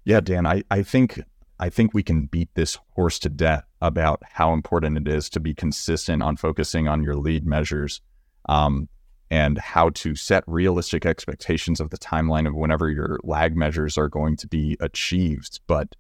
yeah 0.05 0.21
Dan, 0.21 0.47
I, 0.47 0.63
I 0.71 0.85
think 0.85 1.21
I 1.59 1.69
think 1.69 1.93
we 1.93 2.05
can 2.05 2.27
beat 2.27 2.51
this 2.55 2.79
horse 2.91 3.19
to 3.21 3.29
death 3.29 3.65
about 3.81 4.23
how 4.25 4.53
important 4.53 4.97
it 4.97 5.09
is 5.09 5.29
to 5.31 5.41
be 5.41 5.53
consistent 5.53 6.23
on 6.23 6.37
focusing 6.37 6.87
on 6.87 7.03
your 7.03 7.17
lead 7.17 7.45
measures. 7.45 8.01
Um, 8.49 8.89
and 9.35 9.59
how 9.59 9.91
to 9.91 10.15
set 10.15 10.45
realistic 10.47 11.05
expectations 11.05 11.81
of 11.81 11.91
the 11.91 11.99
timeline 11.99 12.47
of 12.47 12.55
whenever 12.55 12.89
your 12.89 13.19
lag 13.25 13.57
measures 13.57 13.99
are 13.99 14.09
going 14.09 14.37
to 14.37 14.47
be 14.47 14.77
achieved. 14.79 15.59
But 15.67 15.97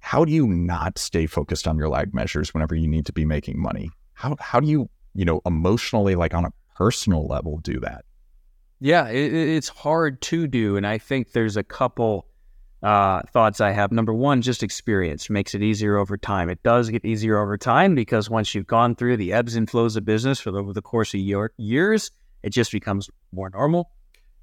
how 0.00 0.24
do 0.24 0.32
you 0.32 0.48
not 0.48 0.98
stay 0.98 1.26
focused 1.26 1.68
on 1.68 1.78
your 1.78 1.88
lag 1.88 2.12
measures 2.12 2.52
whenever 2.52 2.74
you 2.74 2.88
need 2.88 3.06
to 3.06 3.12
be 3.12 3.24
making 3.24 3.60
money? 3.60 3.90
How, 4.14 4.34
how 4.40 4.58
do 4.58 4.66
you, 4.66 4.90
you 5.14 5.24
know, 5.24 5.40
emotionally, 5.46 6.16
like 6.16 6.34
on 6.34 6.46
a 6.46 6.52
personal 6.74 7.28
level, 7.28 7.58
do 7.58 7.78
that? 7.78 8.04
Yeah, 8.80 9.06
it, 9.06 9.32
it's 9.32 9.68
hard 9.68 10.20
to 10.22 10.48
do. 10.48 10.76
And 10.76 10.84
I 10.84 10.98
think 10.98 11.30
there's 11.30 11.56
a 11.56 11.62
couple 11.62 12.26
uh, 12.82 13.22
thoughts 13.32 13.60
I 13.60 13.70
have. 13.70 13.92
Number 13.92 14.12
one, 14.12 14.42
just 14.42 14.64
experience 14.64 15.30
makes 15.30 15.54
it 15.54 15.62
easier 15.62 15.96
over 15.96 16.16
time. 16.16 16.50
It 16.50 16.64
does 16.64 16.90
get 16.90 17.04
easier 17.04 17.38
over 17.38 17.56
time 17.56 17.94
because 17.94 18.28
once 18.28 18.52
you've 18.52 18.66
gone 18.66 18.96
through 18.96 19.18
the 19.18 19.32
ebbs 19.32 19.54
and 19.54 19.70
flows 19.70 19.94
of 19.94 20.04
business 20.04 20.40
for 20.40 20.50
the, 20.50 20.58
over 20.58 20.72
the 20.72 20.82
course 20.82 21.14
of 21.14 21.20
your, 21.20 21.52
years, 21.56 22.10
it 22.42 22.50
just 22.50 22.72
becomes 22.72 23.10
more 23.32 23.50
normal. 23.50 23.90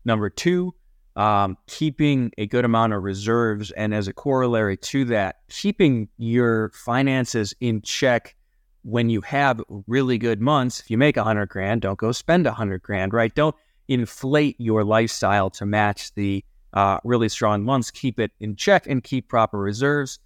Number 0.03 0.29
two, 0.29 0.73
um, 1.15 1.57
keeping 1.67 2.31
a 2.37 2.45
good 2.45 2.65
amount 2.65 2.93
of 2.93 3.03
reserves. 3.03 3.71
And 3.71 3.93
as 3.93 4.07
a 4.07 4.13
corollary 4.13 4.77
to 4.77 5.05
that, 5.05 5.37
keeping 5.49 6.09
your 6.17 6.71
finances 6.71 7.53
in 7.59 7.81
check 7.81 8.35
when 8.83 9.09
you 9.09 9.21
have 9.21 9.61
really 9.87 10.17
good 10.17 10.41
months. 10.41 10.79
If 10.79 10.91
you 10.91 10.97
make 10.97 11.17
a 11.17 11.23
hundred 11.23 11.49
grand, 11.49 11.81
don't 11.81 11.97
go 11.97 12.11
spend 12.11 12.45
a 12.45 12.51
hundred 12.51 12.83
grand, 12.83 13.13
right? 13.13 13.33
Don't 13.33 13.55
inflate 13.87 14.55
your 14.59 14.83
lifestyle 14.83 15.49
to 15.51 15.65
match 15.65 16.13
the 16.13 16.43
uh, 16.73 16.99
really 17.03 17.29
strong 17.29 17.63
months. 17.63 17.89
Keep 17.89 18.19
it 18.19 18.31
in 18.39 18.55
check 18.55 18.85
and 18.85 19.03
keep 19.03 19.27
proper 19.29 19.57
reserves. 19.57 20.19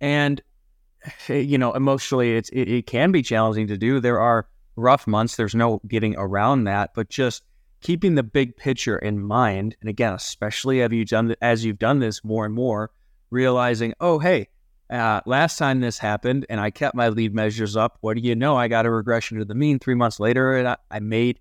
And, 0.00 0.40
you 1.28 1.58
know, 1.58 1.72
emotionally, 1.72 2.36
it's, 2.36 2.48
it, 2.50 2.68
it 2.68 2.86
can 2.86 3.12
be 3.12 3.22
challenging 3.22 3.66
to 3.66 3.76
do. 3.76 4.00
There 4.00 4.20
are 4.20 4.46
rough 4.76 5.06
months. 5.06 5.36
There's 5.36 5.54
no 5.54 5.80
getting 5.88 6.14
around 6.16 6.64
that, 6.64 6.94
but 6.94 7.08
just 7.08 7.42
keeping 7.80 8.14
the 8.14 8.22
big 8.22 8.56
picture 8.56 8.98
in 8.98 9.20
mind. 9.20 9.76
And 9.80 9.88
again, 9.88 10.12
especially 10.12 10.82
as 10.82 10.92
you've 10.92 11.08
done 11.08 11.34
as 11.40 11.64
you've 11.64 11.78
done 11.78 11.98
this 11.98 12.22
more 12.24 12.44
and 12.44 12.54
more, 12.54 12.90
realizing, 13.30 13.94
oh, 14.00 14.18
hey, 14.18 14.48
uh, 14.90 15.20
last 15.26 15.58
time 15.58 15.80
this 15.80 15.98
happened 15.98 16.46
and 16.48 16.60
I 16.60 16.70
kept 16.70 16.94
my 16.94 17.08
lead 17.08 17.34
measures 17.34 17.76
up. 17.76 17.98
What 18.00 18.16
do 18.16 18.22
you 18.22 18.34
know? 18.36 18.56
I 18.56 18.68
got 18.68 18.86
a 18.86 18.90
regression 18.90 19.38
to 19.38 19.44
the 19.44 19.54
mean 19.54 19.78
three 19.78 19.94
months 19.94 20.20
later, 20.20 20.56
and 20.56 20.68
I, 20.68 20.76
I 20.90 21.00
made 21.00 21.40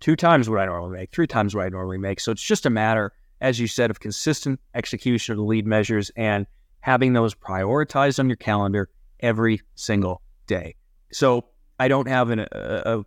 two 0.00 0.16
times 0.16 0.48
what 0.48 0.60
I 0.60 0.66
normally 0.66 0.98
make, 0.98 1.12
three 1.12 1.26
times 1.26 1.54
what 1.54 1.66
I 1.66 1.68
normally 1.68 1.98
make. 1.98 2.20
So 2.20 2.32
it's 2.32 2.42
just 2.42 2.66
a 2.66 2.70
matter, 2.70 3.12
as 3.40 3.58
you 3.60 3.66
said, 3.66 3.90
of 3.90 4.00
consistent 4.00 4.60
execution 4.74 5.32
of 5.32 5.38
the 5.38 5.44
lead 5.44 5.66
measures 5.66 6.10
and 6.16 6.46
having 6.80 7.12
those 7.12 7.34
prioritized 7.34 8.18
on 8.18 8.28
your 8.28 8.36
calendar 8.36 8.88
every 9.20 9.60
single 9.74 10.22
day. 10.46 10.74
So 11.12 11.44
I 11.78 11.88
don't 11.88 12.08
have 12.08 12.30
an, 12.30 12.40
a, 12.40 13.04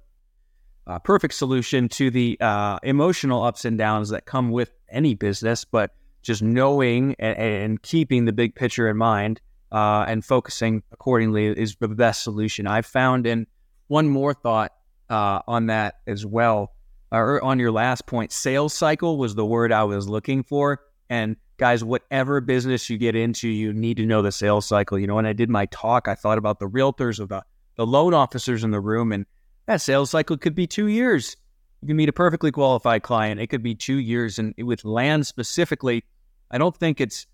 a, 0.88 1.00
perfect 1.00 1.34
solution 1.34 1.90
to 1.90 2.10
the 2.10 2.38
uh, 2.40 2.80
emotional 2.84 3.44
ups 3.44 3.66
and 3.66 3.78
downs 3.78 4.10
that 4.10 4.26
come 4.26 4.52
with 4.52 4.72
any 4.90 5.14
business, 5.14 5.66
but 5.66 5.92
just 6.22 6.42
knowing 6.42 7.16
and, 7.20 7.38
and 7.38 7.82
keeping 7.82 8.26
the 8.26 8.34
big 8.34 8.56
picture 8.56 8.90
in 8.90 8.98
mind 8.98 9.42
uh, 9.72 10.06
and 10.08 10.24
focusing 10.24 10.84
accordingly 10.92 11.48
is 11.48 11.76
the 11.80 11.88
best 11.88 12.24
solution 12.24 12.68
I've 12.68 12.86
found. 12.86 13.26
And 13.26 13.48
one 13.88 14.08
more 14.08 14.34
thought 14.34 14.72
uh, 15.10 15.42
on 15.48 15.68
that 15.68 15.96
as 16.08 16.26
well 16.26 16.72
or 17.12 17.44
on 17.44 17.60
your 17.60 17.72
last 17.72 18.06
point, 18.06 18.32
sales 18.32 18.74
cycle 18.74 19.18
was 19.18 19.36
the 19.36 19.46
word 19.46 19.72
I 19.72 19.84
was 19.84 20.08
looking 20.08 20.44
for. 20.44 20.82
And 21.10 21.36
guys, 21.58 21.84
whatever 21.84 22.40
business 22.40 22.90
you 22.90 22.98
get 22.98 23.16
into, 23.16 23.50
you 23.50 23.74
need 23.74 23.98
to 23.98 24.06
know 24.06 24.22
the 24.22 24.32
sales 24.32 24.66
cycle. 24.66 24.98
You 24.98 25.08
know, 25.08 25.16
when 25.16 25.26
I 25.26 25.34
did 25.34 25.50
my 25.50 25.66
talk, 25.68 26.08
I 26.08 26.16
thought 26.16 26.38
about 26.38 26.60
the 26.60 26.68
realtors 26.68 27.20
or 27.20 27.44
the, 27.76 27.86
loan 27.86 28.14
officers 28.14 28.64
in 28.64 28.72
the 28.72 28.80
room, 28.80 29.12
and 29.12 29.26
that 29.66 29.82
sales 29.82 30.12
cycle 30.12 30.38
could 30.38 30.56
be 30.56 30.68
two 30.68 30.88
years. 30.88 31.36
You 31.82 31.88
can 31.88 31.98
meet 31.98 32.10
a 32.10 32.14
perfectly 32.14 32.52
qualified 32.52 33.04
client. 33.04 33.40
It 33.40 33.48
could 33.48 33.64
be 33.64 33.76
two 33.76 33.98
years. 33.98 34.38
And 34.38 34.54
with 34.58 34.86
land 34.86 35.26
specifically, 35.26 36.04
I 36.52 36.58
don't 36.58 36.76
think 36.76 37.02
it's 37.02 37.26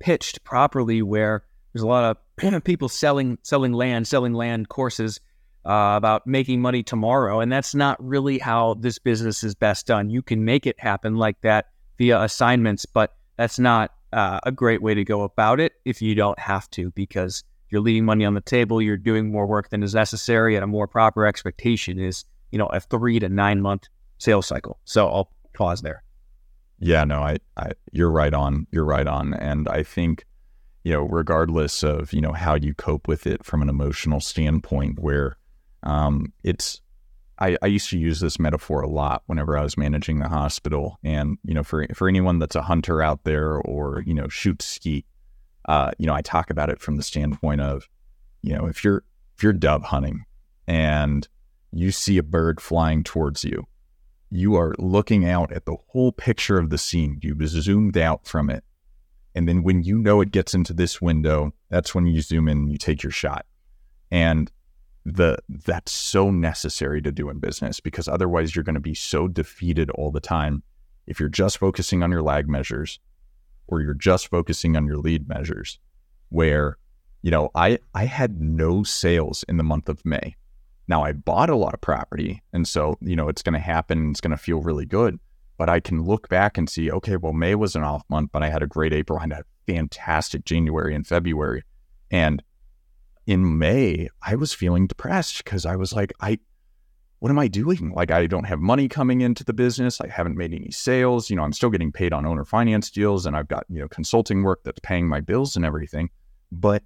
pitched 0.00 0.42
properly 0.42 1.02
where 1.02 1.44
there's 1.72 1.82
a 1.82 1.86
lot 1.86 2.16
of 2.40 2.64
people 2.64 2.88
selling 2.88 3.38
selling 3.42 3.72
land, 3.72 4.06
selling 4.08 4.32
land 4.32 4.68
courses 4.68 5.20
uh, 5.64 5.94
about 5.96 6.26
making 6.26 6.60
money 6.60 6.82
tomorrow, 6.82 7.40
and 7.40 7.52
that's 7.52 7.74
not 7.74 8.02
really 8.04 8.38
how 8.38 8.74
this 8.74 8.98
business 8.98 9.44
is 9.44 9.54
best 9.54 9.86
done. 9.86 10.10
You 10.10 10.22
can 10.22 10.44
make 10.44 10.66
it 10.66 10.78
happen 10.80 11.16
like 11.16 11.40
that 11.42 11.66
via 11.98 12.20
assignments, 12.20 12.84
but 12.84 13.14
that's 13.36 13.58
not 13.58 13.92
uh, 14.12 14.40
a 14.42 14.52
great 14.52 14.82
way 14.82 14.94
to 14.94 15.04
go 15.04 15.22
about 15.22 15.60
it 15.60 15.74
if 15.84 16.02
you 16.02 16.14
don't 16.14 16.38
have 16.38 16.68
to, 16.70 16.90
because 16.90 17.44
you're 17.72 17.80
leaving 17.80 18.04
money 18.04 18.24
on 18.24 18.34
the 18.34 18.40
table. 18.42 18.82
You're 18.82 18.98
doing 18.98 19.32
more 19.32 19.46
work 19.46 19.70
than 19.70 19.82
is 19.82 19.94
necessary, 19.94 20.54
and 20.54 20.62
a 20.62 20.66
more 20.66 20.86
proper 20.86 21.26
expectation 21.26 21.98
is 21.98 22.24
you 22.50 22.58
know 22.58 22.66
a 22.66 22.78
three 22.78 23.18
to 23.18 23.28
nine 23.28 23.62
month 23.62 23.88
sales 24.18 24.46
cycle. 24.46 24.78
So 24.84 25.08
I'll 25.08 25.32
pause 25.54 25.80
there. 25.80 26.04
Yeah, 26.78 27.04
no, 27.04 27.22
I, 27.22 27.38
I, 27.56 27.72
you're 27.92 28.10
right 28.10 28.34
on. 28.34 28.66
You're 28.70 28.84
right 28.84 29.06
on, 29.06 29.34
and 29.34 29.68
I 29.68 29.82
think, 29.84 30.26
you 30.84 30.92
know, 30.92 31.02
regardless 31.04 31.82
of 31.82 32.12
you 32.12 32.20
know 32.20 32.32
how 32.32 32.54
you 32.54 32.74
cope 32.74 33.08
with 33.08 33.26
it 33.26 33.44
from 33.44 33.62
an 33.62 33.68
emotional 33.68 34.20
standpoint, 34.20 34.98
where 34.98 35.36
um, 35.82 36.32
it's, 36.44 36.82
I, 37.38 37.56
I 37.62 37.66
used 37.66 37.88
to 37.90 37.98
use 37.98 38.20
this 38.20 38.38
metaphor 38.38 38.82
a 38.82 38.88
lot 38.88 39.22
whenever 39.26 39.56
I 39.56 39.62
was 39.62 39.78
managing 39.78 40.18
the 40.18 40.28
hospital, 40.28 40.98
and 41.02 41.38
you 41.44 41.54
know, 41.54 41.62
for 41.62 41.86
for 41.94 42.06
anyone 42.06 42.38
that's 42.38 42.56
a 42.56 42.62
hunter 42.62 43.00
out 43.00 43.24
there 43.24 43.54
or 43.54 44.02
you 44.04 44.12
know 44.12 44.28
shoots 44.28 44.66
skeet, 44.66 45.06
uh, 45.66 45.92
you 45.98 46.06
know, 46.06 46.14
I 46.14 46.22
talk 46.22 46.50
about 46.50 46.70
it 46.70 46.80
from 46.80 46.96
the 46.96 47.02
standpoint 47.02 47.60
of, 47.60 47.88
you 48.42 48.54
know, 48.54 48.66
if 48.66 48.82
you're 48.84 49.04
if 49.36 49.42
you're 49.42 49.52
dove 49.52 49.84
hunting 49.84 50.24
and 50.66 51.26
you 51.72 51.90
see 51.90 52.18
a 52.18 52.22
bird 52.22 52.60
flying 52.60 53.02
towards 53.02 53.44
you 53.44 53.66
you 54.32 54.56
are 54.56 54.74
looking 54.78 55.26
out 55.26 55.52
at 55.52 55.66
the 55.66 55.76
whole 55.88 56.10
picture 56.10 56.58
of 56.58 56.70
the 56.70 56.78
scene. 56.78 57.18
You've 57.22 57.46
zoomed 57.46 57.98
out 57.98 58.26
from 58.26 58.48
it. 58.48 58.64
And 59.34 59.46
then 59.46 59.62
when 59.62 59.82
you 59.82 59.98
know 59.98 60.22
it 60.22 60.30
gets 60.30 60.54
into 60.54 60.72
this 60.72 61.02
window, 61.02 61.52
that's 61.68 61.94
when 61.94 62.06
you 62.06 62.20
zoom 62.22 62.48
in 62.48 62.58
and 62.58 62.72
you 62.72 62.78
take 62.78 63.02
your 63.02 63.12
shot. 63.12 63.44
And 64.10 64.50
the 65.04 65.36
that's 65.48 65.92
so 65.92 66.30
necessary 66.30 67.02
to 67.02 67.12
do 67.12 67.28
in 67.28 67.40
business 67.40 67.80
because 67.80 68.08
otherwise 68.08 68.54
you're 68.54 68.62
going 68.62 68.74
to 68.74 68.80
be 68.80 68.94
so 68.94 69.26
defeated 69.26 69.90
all 69.90 70.12
the 70.12 70.20
time 70.20 70.62
if 71.06 71.18
you're 71.18 71.28
just 71.28 71.58
focusing 71.58 72.02
on 72.02 72.10
your 72.10 72.22
lag 72.22 72.48
measures 72.48 73.00
or 73.72 73.80
you're 73.80 73.94
just 73.94 74.28
focusing 74.28 74.76
on 74.76 74.86
your 74.86 74.98
lead 74.98 75.28
measures 75.28 75.78
where 76.28 76.78
you 77.22 77.30
know 77.30 77.50
I 77.54 77.78
I 77.94 78.04
had 78.04 78.40
no 78.40 78.82
sales 78.82 79.44
in 79.48 79.56
the 79.56 79.64
month 79.64 79.88
of 79.88 80.04
May 80.04 80.36
now 80.88 81.04
I 81.04 81.12
bought 81.12 81.50
a 81.50 81.56
lot 81.56 81.74
of 81.74 81.80
property, 81.80 82.42
and 82.52 82.66
so 82.66 82.98
you 83.00 83.16
know 83.16 83.28
it's 83.28 83.42
going 83.42 83.54
to 83.54 83.58
happen. 83.58 84.10
It's 84.10 84.20
going 84.20 84.32
to 84.32 84.36
feel 84.36 84.60
really 84.60 84.86
good. 84.86 85.18
But 85.58 85.68
I 85.68 85.80
can 85.80 86.02
look 86.02 86.28
back 86.28 86.58
and 86.58 86.68
see, 86.68 86.90
okay, 86.90 87.16
well 87.16 87.32
May 87.32 87.54
was 87.54 87.76
an 87.76 87.82
off 87.82 88.02
month, 88.08 88.30
but 88.32 88.42
I 88.42 88.48
had 88.48 88.62
a 88.62 88.66
great 88.66 88.92
April 88.92 89.18
and 89.20 89.32
a 89.32 89.44
fantastic 89.66 90.44
January 90.44 90.94
and 90.94 91.06
February. 91.06 91.62
And 92.10 92.42
in 93.26 93.58
May, 93.58 94.08
I 94.22 94.34
was 94.34 94.52
feeling 94.52 94.86
depressed 94.86 95.44
because 95.44 95.64
I 95.64 95.76
was 95.76 95.92
like, 95.92 96.12
I, 96.20 96.40
what 97.22 97.30
am 97.30 97.38
I 97.38 97.46
doing? 97.46 97.92
Like 97.94 98.10
I 98.10 98.26
don't 98.26 98.48
have 98.48 98.58
money 98.58 98.88
coming 98.88 99.20
into 99.20 99.44
the 99.44 99.52
business. 99.52 100.00
I 100.00 100.08
haven't 100.08 100.36
made 100.36 100.52
any 100.52 100.72
sales. 100.72 101.30
You 101.30 101.36
know, 101.36 101.44
I'm 101.44 101.52
still 101.52 101.70
getting 101.70 101.92
paid 101.92 102.12
on 102.12 102.26
owner 102.26 102.44
finance 102.44 102.90
deals, 102.90 103.26
and 103.26 103.36
I've 103.36 103.46
got 103.46 103.64
you 103.68 103.78
know 103.78 103.86
consulting 103.86 104.42
work 104.42 104.64
that's 104.64 104.80
paying 104.80 105.08
my 105.08 105.20
bills 105.20 105.54
and 105.54 105.64
everything. 105.64 106.10
But 106.50 106.82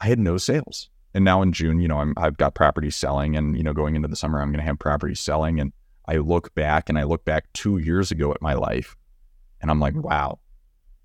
I 0.00 0.06
had 0.06 0.18
no 0.18 0.38
sales. 0.38 0.88
And 1.12 1.26
now 1.26 1.42
in 1.42 1.52
June, 1.52 1.78
you 1.78 1.88
know, 1.88 1.98
I'm, 1.98 2.14
I've 2.16 2.38
got 2.38 2.54
property 2.54 2.90
selling, 2.90 3.36
and 3.36 3.54
you 3.54 3.62
know, 3.62 3.74
going 3.74 3.96
into 3.96 4.08
the 4.08 4.16
summer, 4.16 4.40
I'm 4.40 4.48
going 4.48 4.60
to 4.60 4.66
have 4.66 4.78
property 4.78 5.14
selling. 5.14 5.60
And 5.60 5.74
I 6.08 6.16
look 6.16 6.54
back, 6.54 6.88
and 6.88 6.98
I 6.98 7.02
look 7.02 7.26
back 7.26 7.52
two 7.52 7.76
years 7.76 8.10
ago 8.10 8.32
at 8.32 8.40
my 8.40 8.54
life, 8.54 8.96
and 9.60 9.70
I'm 9.70 9.78
like, 9.78 9.94
wow, 9.94 10.38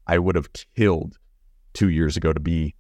I 0.07 0.17
would 0.17 0.36
have 0.36 0.47
killed 0.77 1.19
two 1.73 1.89
years 1.89 2.15
ago 2.15 2.31
to 2.31 2.39
be 2.39 2.75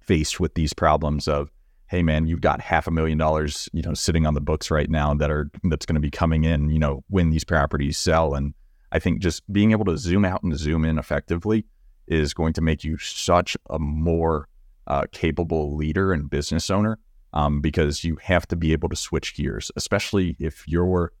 faced 0.00 0.40
with 0.40 0.54
these 0.54 0.72
problems 0.72 1.28
of, 1.28 1.52
hey 1.94 2.02
man, 2.02 2.26
you've 2.26 2.40
got 2.40 2.60
half 2.60 2.88
a 2.88 2.90
million 2.90 3.16
dollars, 3.16 3.68
you 3.72 3.80
know, 3.80 3.94
sitting 3.94 4.26
on 4.26 4.34
the 4.34 4.40
books 4.40 4.68
right 4.68 4.90
now 4.90 5.14
that 5.14 5.30
are 5.30 5.48
that's 5.70 5.86
going 5.86 5.94
to 5.94 6.00
be 6.00 6.10
coming 6.10 6.42
in, 6.42 6.68
you 6.68 6.78
know, 6.78 7.04
when 7.08 7.30
these 7.30 7.44
properties 7.44 7.96
sell. 7.96 8.34
And 8.34 8.52
I 8.90 8.98
think 8.98 9.20
just 9.20 9.44
being 9.52 9.70
able 9.70 9.84
to 9.84 9.96
zoom 9.96 10.24
out 10.24 10.42
and 10.42 10.58
zoom 10.58 10.84
in 10.84 10.98
effectively 10.98 11.66
is 12.08 12.34
going 12.34 12.52
to 12.54 12.60
make 12.60 12.82
you 12.82 12.98
such 12.98 13.56
a 13.70 13.78
more 13.78 14.48
uh, 14.88 15.04
capable 15.12 15.76
leader 15.76 16.12
and 16.12 16.28
business 16.28 16.68
owner 16.68 16.98
um, 17.32 17.60
because 17.60 18.02
you 18.02 18.16
have 18.16 18.44
to 18.48 18.56
be 18.56 18.72
able 18.72 18.88
to 18.88 18.96
switch 18.96 19.36
gears, 19.36 19.70
especially 19.76 20.36
if 20.40 20.64
you're 20.66 21.12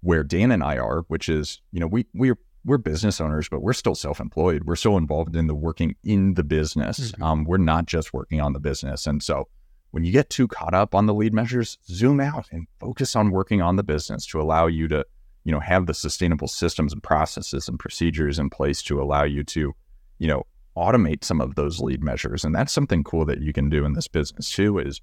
where 0.00 0.24
Dan 0.24 0.50
and 0.50 0.64
I 0.64 0.78
are, 0.78 1.04
which 1.06 1.28
is, 1.28 1.60
you 1.70 1.78
know, 1.78 1.86
we 1.86 2.06
we're 2.12 2.38
we're 2.64 2.78
business 2.78 3.20
owners, 3.20 3.48
but 3.48 3.62
we're 3.62 3.72
still 3.72 3.94
self-employed. 3.94 4.64
We're 4.64 4.74
still 4.74 4.96
involved 4.96 5.36
in 5.36 5.46
the 5.46 5.54
working 5.54 5.94
in 6.02 6.34
the 6.34 6.42
business. 6.42 7.12
Mm-hmm. 7.12 7.22
Um, 7.22 7.44
we're 7.44 7.58
not 7.58 7.86
just 7.86 8.12
working 8.12 8.40
on 8.40 8.52
the 8.52 8.58
business. 8.58 9.06
And 9.06 9.22
so 9.22 9.46
when 9.90 10.04
you 10.04 10.12
get 10.12 10.30
too 10.30 10.46
caught 10.48 10.74
up 10.74 10.94
on 10.94 11.06
the 11.06 11.14
lead 11.14 11.32
measures, 11.32 11.78
zoom 11.86 12.20
out 12.20 12.46
and 12.52 12.66
focus 12.78 13.16
on 13.16 13.30
working 13.30 13.62
on 13.62 13.76
the 13.76 13.82
business 13.82 14.26
to 14.26 14.40
allow 14.40 14.66
you 14.66 14.88
to, 14.88 15.04
you 15.44 15.52
know, 15.52 15.60
have 15.60 15.86
the 15.86 15.94
sustainable 15.94 16.48
systems 16.48 16.92
and 16.92 17.02
processes 17.02 17.68
and 17.68 17.78
procedures 17.78 18.38
in 18.38 18.50
place 18.50 18.82
to 18.82 19.00
allow 19.00 19.24
you 19.24 19.42
to, 19.44 19.74
you 20.18 20.28
know, 20.28 20.44
automate 20.76 21.24
some 21.24 21.40
of 21.40 21.54
those 21.54 21.80
lead 21.80 22.02
measures. 22.02 22.44
And 22.44 22.54
that's 22.54 22.72
something 22.72 23.02
cool 23.02 23.24
that 23.24 23.40
you 23.40 23.52
can 23.52 23.68
do 23.68 23.84
in 23.84 23.94
this 23.94 24.08
business 24.08 24.50
too 24.50 24.78
is, 24.78 25.00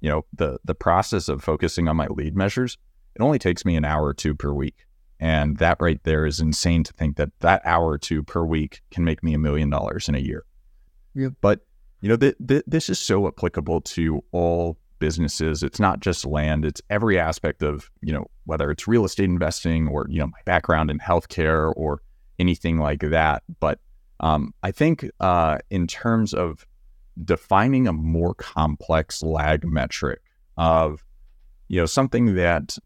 you 0.00 0.10
know, 0.10 0.24
the 0.34 0.58
the 0.64 0.74
process 0.74 1.28
of 1.28 1.42
focusing 1.42 1.88
on 1.88 1.96
my 1.96 2.06
lead 2.08 2.36
measures, 2.36 2.76
it 3.14 3.22
only 3.22 3.38
takes 3.38 3.64
me 3.64 3.76
an 3.76 3.84
hour 3.84 4.04
or 4.04 4.14
two 4.14 4.34
per 4.34 4.52
week. 4.52 4.86
And 5.18 5.56
that 5.56 5.78
right 5.80 6.02
there 6.04 6.26
is 6.26 6.40
insane 6.40 6.84
to 6.84 6.92
think 6.92 7.16
that 7.16 7.30
that 7.40 7.62
hour 7.64 7.88
or 7.88 7.98
two 7.98 8.22
per 8.22 8.44
week 8.44 8.82
can 8.90 9.04
make 9.04 9.22
me 9.22 9.32
a 9.32 9.38
million 9.38 9.70
dollars 9.70 10.08
in 10.08 10.14
a 10.14 10.18
year. 10.18 10.44
Yep. 11.14 11.32
But, 11.40 11.65
you 12.00 12.08
know, 12.08 12.16
th- 12.16 12.36
th- 12.46 12.64
this 12.66 12.88
is 12.88 12.98
so 12.98 13.26
applicable 13.26 13.80
to 13.82 14.22
all 14.32 14.78
businesses. 14.98 15.62
It's 15.62 15.80
not 15.80 16.00
just 16.00 16.24
land, 16.24 16.64
it's 16.64 16.80
every 16.90 17.18
aspect 17.18 17.62
of, 17.62 17.90
you 18.00 18.12
know, 18.12 18.26
whether 18.44 18.70
it's 18.70 18.88
real 18.88 19.04
estate 19.04 19.24
investing 19.24 19.88
or, 19.88 20.06
you 20.08 20.20
know, 20.20 20.26
my 20.26 20.38
background 20.44 20.90
in 20.90 20.98
healthcare 20.98 21.72
or 21.76 22.00
anything 22.38 22.78
like 22.78 23.00
that. 23.00 23.42
But 23.60 23.80
um, 24.20 24.54
I 24.62 24.70
think 24.70 25.08
uh, 25.20 25.58
in 25.70 25.86
terms 25.86 26.32
of 26.32 26.66
defining 27.22 27.86
a 27.86 27.92
more 27.92 28.34
complex 28.34 29.22
lag 29.22 29.64
metric 29.66 30.20
of, 30.56 31.04
you 31.68 31.80
know, 31.80 31.86
something 31.86 32.34
that, 32.36 32.78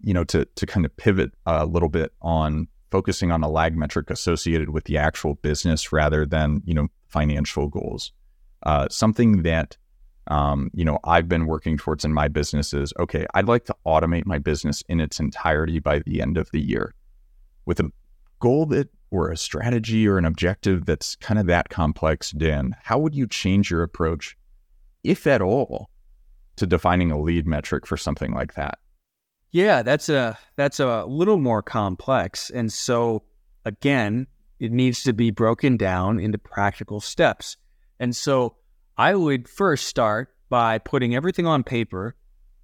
you 0.00 0.14
know, 0.14 0.24
to 0.24 0.44
to 0.44 0.66
kind 0.66 0.84
of 0.84 0.96
pivot 0.96 1.32
a 1.46 1.66
little 1.66 1.88
bit 1.88 2.12
on 2.20 2.68
focusing 2.94 3.32
on 3.32 3.42
a 3.42 3.48
lag 3.48 3.76
metric 3.76 4.08
associated 4.08 4.70
with 4.70 4.84
the 4.84 4.96
actual 4.96 5.34
business 5.34 5.92
rather 5.92 6.24
than 6.24 6.62
you 6.64 6.72
know 6.72 6.86
financial 7.08 7.68
goals. 7.68 8.12
Uh, 8.64 8.88
something 8.90 9.42
that 9.42 9.76
um, 10.28 10.70
you 10.74 10.84
know 10.84 10.98
I've 11.04 11.28
been 11.28 11.46
working 11.46 11.76
towards 11.76 12.04
in 12.04 12.12
my 12.12 12.28
business 12.28 12.72
is 12.72 12.92
okay. 12.98 13.26
I'd 13.34 13.48
like 13.48 13.64
to 13.66 13.76
automate 13.86 14.26
my 14.26 14.38
business 14.38 14.82
in 14.88 15.00
its 15.00 15.20
entirety 15.20 15.78
by 15.78 16.00
the 16.00 16.20
end 16.22 16.36
of 16.38 16.50
the 16.50 16.60
year, 16.60 16.94
with 17.66 17.80
a 17.80 17.90
goal 18.40 18.66
that 18.66 18.88
or 19.10 19.30
a 19.30 19.36
strategy 19.36 20.08
or 20.08 20.18
an 20.18 20.24
objective 20.24 20.86
that's 20.86 21.14
kind 21.16 21.38
of 21.38 21.46
that 21.46 21.68
complex, 21.68 22.32
Dan, 22.32 22.74
how 22.82 22.98
would 22.98 23.14
you 23.14 23.28
change 23.28 23.70
your 23.70 23.82
approach, 23.82 24.36
if 25.04 25.26
at 25.26 25.40
all, 25.40 25.88
to 26.56 26.66
defining 26.66 27.12
a 27.12 27.20
lead 27.20 27.46
metric 27.46 27.86
for 27.86 27.96
something 27.96 28.32
like 28.32 28.54
that? 28.54 28.78
Yeah, 29.52 29.82
that's 29.82 30.08
a 30.08 30.36
that's 30.56 30.80
a 30.80 31.04
little 31.04 31.38
more 31.38 31.62
complex. 31.62 32.50
And 32.50 32.72
so 32.72 33.22
again, 33.64 34.26
it 34.58 34.72
needs 34.72 35.04
to 35.04 35.12
be 35.12 35.30
broken 35.30 35.76
down 35.76 36.18
into 36.18 36.38
practical 36.38 37.00
steps. 37.00 37.56
And 38.00 38.14
so 38.14 38.56
I 38.96 39.14
would 39.14 39.48
first 39.48 39.86
start 39.86 40.34
by 40.48 40.78
putting 40.78 41.14
everything 41.14 41.46
on 41.46 41.64
paper 41.64 42.16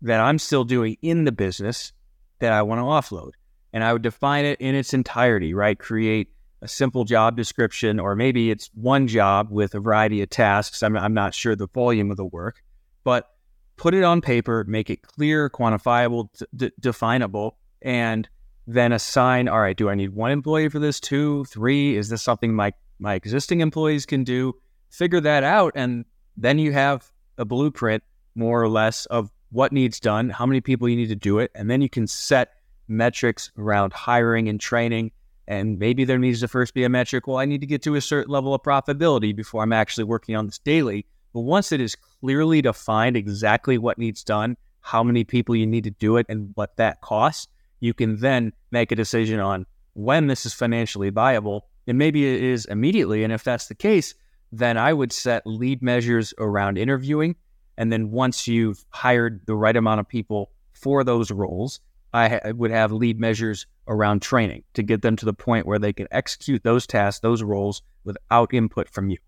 that 0.02 0.20
I'm 0.20 0.38
still 0.38 0.64
doing 0.64 0.96
in 1.02 1.24
the 1.24 1.32
business 1.32 1.92
that 2.38 2.52
I 2.52 2.62
want 2.62 2.78
to 2.78 2.84
offload. 2.84 3.32
And 3.72 3.84
I 3.84 3.92
would 3.92 4.02
define 4.02 4.44
it 4.44 4.60
in 4.60 4.74
its 4.74 4.94
entirety, 4.94 5.54
right? 5.54 5.78
Create 5.78 6.28
a 6.62 6.68
simple 6.68 7.04
job 7.04 7.36
description, 7.36 7.98
or 8.00 8.14
maybe 8.14 8.50
it's 8.50 8.70
one 8.74 9.06
job 9.06 9.48
with 9.50 9.74
a 9.74 9.80
variety 9.80 10.22
of 10.22 10.30
tasks. 10.30 10.82
I'm, 10.82 10.96
I'm 10.96 11.14
not 11.14 11.34
sure 11.34 11.56
the 11.56 11.68
volume 11.68 12.10
of 12.10 12.16
the 12.16 12.24
work, 12.24 12.62
but 13.04 13.30
put 13.76 13.94
it 13.94 14.02
on 14.02 14.20
paper, 14.20 14.64
make 14.68 14.90
it 14.90 15.02
clear, 15.02 15.48
quantifiable, 15.48 16.28
d- 16.54 16.72
definable, 16.78 17.56
and 17.80 18.28
then 18.66 18.92
assign. 18.92 19.48
All 19.48 19.60
right, 19.60 19.76
do 19.76 19.88
I 19.88 19.94
need 19.94 20.10
one 20.10 20.30
employee 20.30 20.68
for 20.68 20.78
this? 20.78 21.00
Two, 21.00 21.44
three? 21.46 21.96
Is 21.96 22.08
this 22.08 22.22
something 22.22 22.54
my 22.54 22.72
my 22.98 23.14
existing 23.14 23.60
employees 23.60 24.04
can 24.04 24.24
do? 24.24 24.54
Figure 24.90 25.20
that 25.20 25.44
out, 25.44 25.72
and 25.74 26.04
then 26.36 26.58
you 26.58 26.72
have 26.72 27.10
a 27.38 27.44
blueprint, 27.44 28.02
more 28.34 28.62
or 28.62 28.68
less, 28.68 29.06
of 29.06 29.30
what 29.50 29.72
needs 29.72 29.98
done, 29.98 30.30
how 30.30 30.46
many 30.46 30.60
people 30.60 30.88
you 30.88 30.96
need 30.96 31.08
to 31.08 31.16
do 31.16 31.38
it, 31.38 31.50
and 31.54 31.70
then 31.70 31.80
you 31.80 31.88
can 31.88 32.06
set 32.06 32.54
metrics 32.88 33.50
around 33.56 33.92
hiring 33.92 34.48
and 34.48 34.60
training. 34.60 35.12
And 35.48 35.78
maybe 35.78 36.04
there 36.04 36.18
needs 36.18 36.40
to 36.40 36.48
first 36.48 36.74
be 36.74 36.84
a 36.84 36.88
metric. 36.88 37.26
Well, 37.26 37.38
I 37.38 37.44
need 37.44 37.60
to 37.60 37.66
get 37.66 37.82
to 37.82 37.96
a 37.96 38.00
certain 38.00 38.32
level 38.32 38.54
of 38.54 38.62
profitability 38.62 39.34
before 39.34 39.62
I'm 39.62 39.72
actually 39.72 40.04
working 40.04 40.36
on 40.36 40.46
this 40.46 40.58
daily. 40.58 41.06
But 41.32 41.40
once 41.40 41.72
it 41.72 41.80
is 41.80 41.96
clearly 41.96 42.62
defined 42.62 43.16
exactly 43.16 43.78
what 43.78 43.98
needs 43.98 44.22
done, 44.22 44.56
how 44.80 45.02
many 45.02 45.24
people 45.24 45.56
you 45.56 45.66
need 45.66 45.84
to 45.84 45.90
do 45.90 46.16
it, 46.16 46.26
and 46.28 46.50
what 46.54 46.76
that 46.76 47.00
costs, 47.00 47.48
you 47.80 47.94
can 47.94 48.16
then 48.18 48.52
make 48.70 48.92
a 48.92 48.96
decision 48.96 49.40
on 49.40 49.66
when 49.94 50.26
this 50.26 50.46
is 50.46 50.54
financially 50.54 51.10
viable. 51.10 51.66
And 51.86 51.98
maybe 51.98 52.32
it 52.32 52.42
is 52.42 52.66
immediately. 52.66 53.24
And 53.24 53.32
if 53.32 53.42
that's 53.42 53.66
the 53.66 53.74
case, 53.74 54.14
then 54.52 54.76
I 54.76 54.92
would 54.92 55.12
set 55.12 55.46
lead 55.46 55.82
measures 55.82 56.34
around 56.38 56.78
interviewing. 56.78 57.36
And 57.76 57.92
then 57.92 58.10
once 58.10 58.46
you've 58.46 58.84
hired 58.90 59.40
the 59.46 59.54
right 59.54 59.76
amount 59.76 60.00
of 60.00 60.08
people 60.08 60.50
for 60.72 61.04
those 61.04 61.30
roles, 61.30 61.80
I 62.12 62.28
ha- 62.28 62.52
would 62.52 62.70
have 62.70 62.92
lead 62.92 63.20
measures 63.20 63.66
around 63.86 64.22
training 64.22 64.64
to 64.74 64.82
get 64.82 65.02
them 65.02 65.16
to 65.16 65.24
the 65.24 65.32
point 65.32 65.66
where 65.66 65.78
they 65.78 65.92
can 65.92 66.08
execute 66.10 66.62
those 66.62 66.86
tasks, 66.86 67.20
those 67.20 67.42
roles 67.42 67.82
without 68.04 68.52
input 68.52 68.88
from 68.88 69.10
you. 69.10 69.18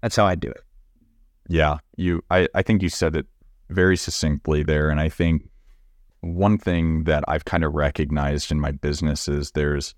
That's 0.00 0.16
how 0.16 0.26
I 0.26 0.34
do 0.34 0.48
it. 0.48 0.62
Yeah, 1.48 1.78
you. 1.96 2.22
I, 2.30 2.48
I 2.54 2.62
think 2.62 2.82
you 2.82 2.88
said 2.88 3.16
it 3.16 3.26
very 3.68 3.96
succinctly 3.96 4.62
there, 4.62 4.90
and 4.90 5.00
I 5.00 5.08
think 5.08 5.48
one 6.20 6.56
thing 6.56 7.04
that 7.04 7.24
I've 7.26 7.44
kind 7.44 7.64
of 7.64 7.74
recognized 7.74 8.52
in 8.52 8.60
my 8.60 8.70
business 8.70 9.28
is 9.28 9.50
there's, 9.50 9.94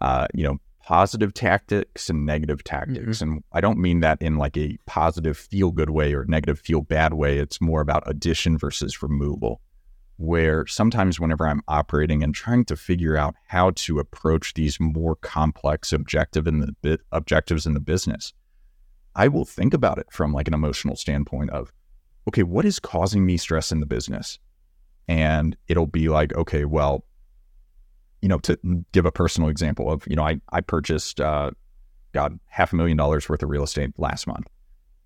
uh, 0.00 0.28
you 0.32 0.44
know, 0.44 0.58
positive 0.88 1.34
tactics 1.34 2.08
and 2.08 2.24
negative 2.24 2.64
tactics. 2.64 3.18
Mm-hmm. 3.18 3.32
And 3.32 3.44
I 3.52 3.60
don't 3.60 3.78
mean 3.78 4.00
that 4.00 4.22
in 4.22 4.36
like 4.36 4.56
a 4.56 4.78
positive 4.86 5.36
feel 5.36 5.70
good 5.70 5.90
way 5.90 6.14
or 6.14 6.24
negative 6.24 6.58
feel 6.58 6.80
bad 6.80 7.12
way. 7.12 7.36
It's 7.36 7.60
more 7.60 7.82
about 7.82 8.08
addition 8.08 8.56
versus 8.56 9.02
removal, 9.02 9.60
where 10.16 10.66
sometimes 10.66 11.20
whenever 11.20 11.46
I'm 11.46 11.60
operating 11.68 12.22
and 12.22 12.34
trying 12.34 12.64
to 12.64 12.74
figure 12.74 13.18
out 13.18 13.34
how 13.48 13.72
to 13.72 13.98
approach 13.98 14.54
these 14.54 14.80
more 14.80 15.16
complex 15.16 15.92
objective 15.92 16.46
in 16.46 16.60
the 16.60 16.74
bit 16.80 17.02
objectives 17.12 17.66
in 17.66 17.74
the 17.74 17.80
business, 17.80 18.32
I 19.14 19.28
will 19.28 19.44
think 19.44 19.74
about 19.74 19.98
it 19.98 20.06
from 20.10 20.32
like 20.32 20.48
an 20.48 20.54
emotional 20.54 20.96
standpoint 20.96 21.50
of, 21.50 21.70
okay, 22.28 22.44
what 22.44 22.64
is 22.64 22.78
causing 22.78 23.26
me 23.26 23.36
stress 23.36 23.70
in 23.72 23.80
the 23.80 23.86
business? 23.86 24.38
And 25.06 25.54
it'll 25.68 25.86
be 25.86 26.08
like, 26.08 26.34
okay, 26.34 26.64
well, 26.64 27.04
you 28.20 28.28
know, 28.28 28.38
to 28.38 28.58
give 28.92 29.06
a 29.06 29.12
personal 29.12 29.48
example 29.48 29.90
of, 29.90 30.06
you 30.06 30.16
know, 30.16 30.24
I, 30.24 30.40
I 30.52 30.60
purchased, 30.60 31.20
uh, 31.20 31.50
God, 32.12 32.38
half 32.46 32.72
a 32.72 32.76
million 32.76 32.96
dollars 32.96 33.28
worth 33.28 33.42
of 33.42 33.48
real 33.48 33.62
estate 33.62 33.90
last 33.98 34.26
month. 34.26 34.46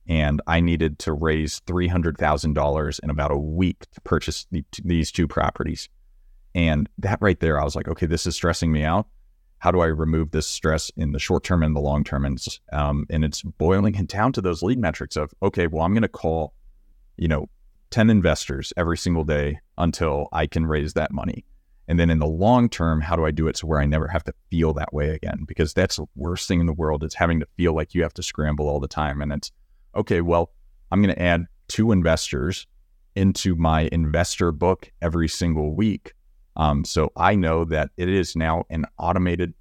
And 0.08 0.40
I 0.46 0.60
needed 0.60 0.98
to 1.00 1.12
raise 1.12 1.60
$300,000 1.60 3.00
in 3.02 3.10
about 3.10 3.30
a 3.30 3.36
week 3.36 3.86
to 3.92 4.00
purchase 4.00 4.46
the, 4.50 4.64
these 4.82 5.12
two 5.12 5.28
properties. 5.28 5.88
And 6.54 6.88
that 6.98 7.18
right 7.20 7.38
there, 7.38 7.60
I 7.60 7.64
was 7.64 7.76
like, 7.76 7.88
okay, 7.88 8.06
this 8.06 8.26
is 8.26 8.34
stressing 8.34 8.72
me 8.72 8.82
out. 8.82 9.06
How 9.58 9.70
do 9.70 9.80
I 9.80 9.86
remove 9.86 10.32
this 10.32 10.48
stress 10.48 10.90
in 10.96 11.12
the 11.12 11.20
short 11.20 11.44
term 11.44 11.62
and 11.62 11.76
the 11.76 11.80
long 11.80 12.02
term? 12.02 12.24
And, 12.24 12.44
um, 12.72 13.06
and 13.10 13.24
it's 13.24 13.42
boiling 13.42 13.94
it 13.94 14.08
down 14.08 14.32
to 14.32 14.40
those 14.40 14.62
lead 14.62 14.78
metrics 14.78 15.16
of, 15.16 15.32
okay, 15.40 15.68
well, 15.68 15.84
I'm 15.84 15.92
going 15.92 16.02
to 16.02 16.08
call, 16.08 16.52
you 17.16 17.28
know, 17.28 17.48
10 17.90 18.10
investors 18.10 18.72
every 18.76 18.98
single 18.98 19.22
day 19.22 19.60
until 19.78 20.28
I 20.32 20.46
can 20.46 20.66
raise 20.66 20.94
that 20.94 21.12
money. 21.12 21.44
And 21.88 21.98
then 21.98 22.10
in 22.10 22.18
the 22.18 22.26
long 22.26 22.68
term, 22.68 23.00
how 23.00 23.16
do 23.16 23.26
I 23.26 23.30
do 23.30 23.48
it 23.48 23.56
so 23.56 23.66
where 23.66 23.80
I 23.80 23.86
never 23.86 24.08
have 24.08 24.24
to 24.24 24.34
feel 24.50 24.72
that 24.74 24.94
way 24.94 25.10
again? 25.10 25.44
Because 25.46 25.74
that's 25.74 25.96
the 25.96 26.06
worst 26.14 26.46
thing 26.46 26.60
in 26.60 26.66
the 26.66 26.72
world. 26.72 27.02
is 27.02 27.14
having 27.14 27.40
to 27.40 27.46
feel 27.56 27.74
like 27.74 27.94
you 27.94 28.02
have 28.02 28.14
to 28.14 28.22
scramble 28.22 28.68
all 28.68 28.80
the 28.80 28.88
time. 28.88 29.20
And 29.20 29.32
it's 29.32 29.50
okay, 29.94 30.20
well, 30.20 30.50
I'm 30.90 31.02
going 31.02 31.14
to 31.14 31.22
add 31.22 31.46
two 31.68 31.92
investors 31.92 32.66
into 33.14 33.56
my 33.56 33.88
investor 33.92 34.52
book 34.52 34.90
every 35.00 35.28
single 35.28 35.74
week. 35.74 36.14
Um, 36.56 36.84
so 36.84 37.10
I 37.16 37.34
know 37.34 37.64
that 37.64 37.90
it 37.96 38.08
is 38.08 38.36
now 38.36 38.64
an 38.70 38.84
automated 38.98 39.54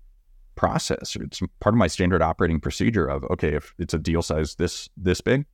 process. 0.55 1.15
It's 1.19 1.41
part 1.59 1.73
of 1.73 1.77
my 1.77 1.87
standard 1.87 2.21
operating 2.21 2.59
procedure 2.59 3.07
of 3.07 3.23
okay, 3.31 3.55
if 3.55 3.73
it's 3.79 3.93
a 3.93 3.99
deal 3.99 4.21
size 4.21 4.55
this 4.55 4.89
this 4.97 5.21
big, 5.21 5.45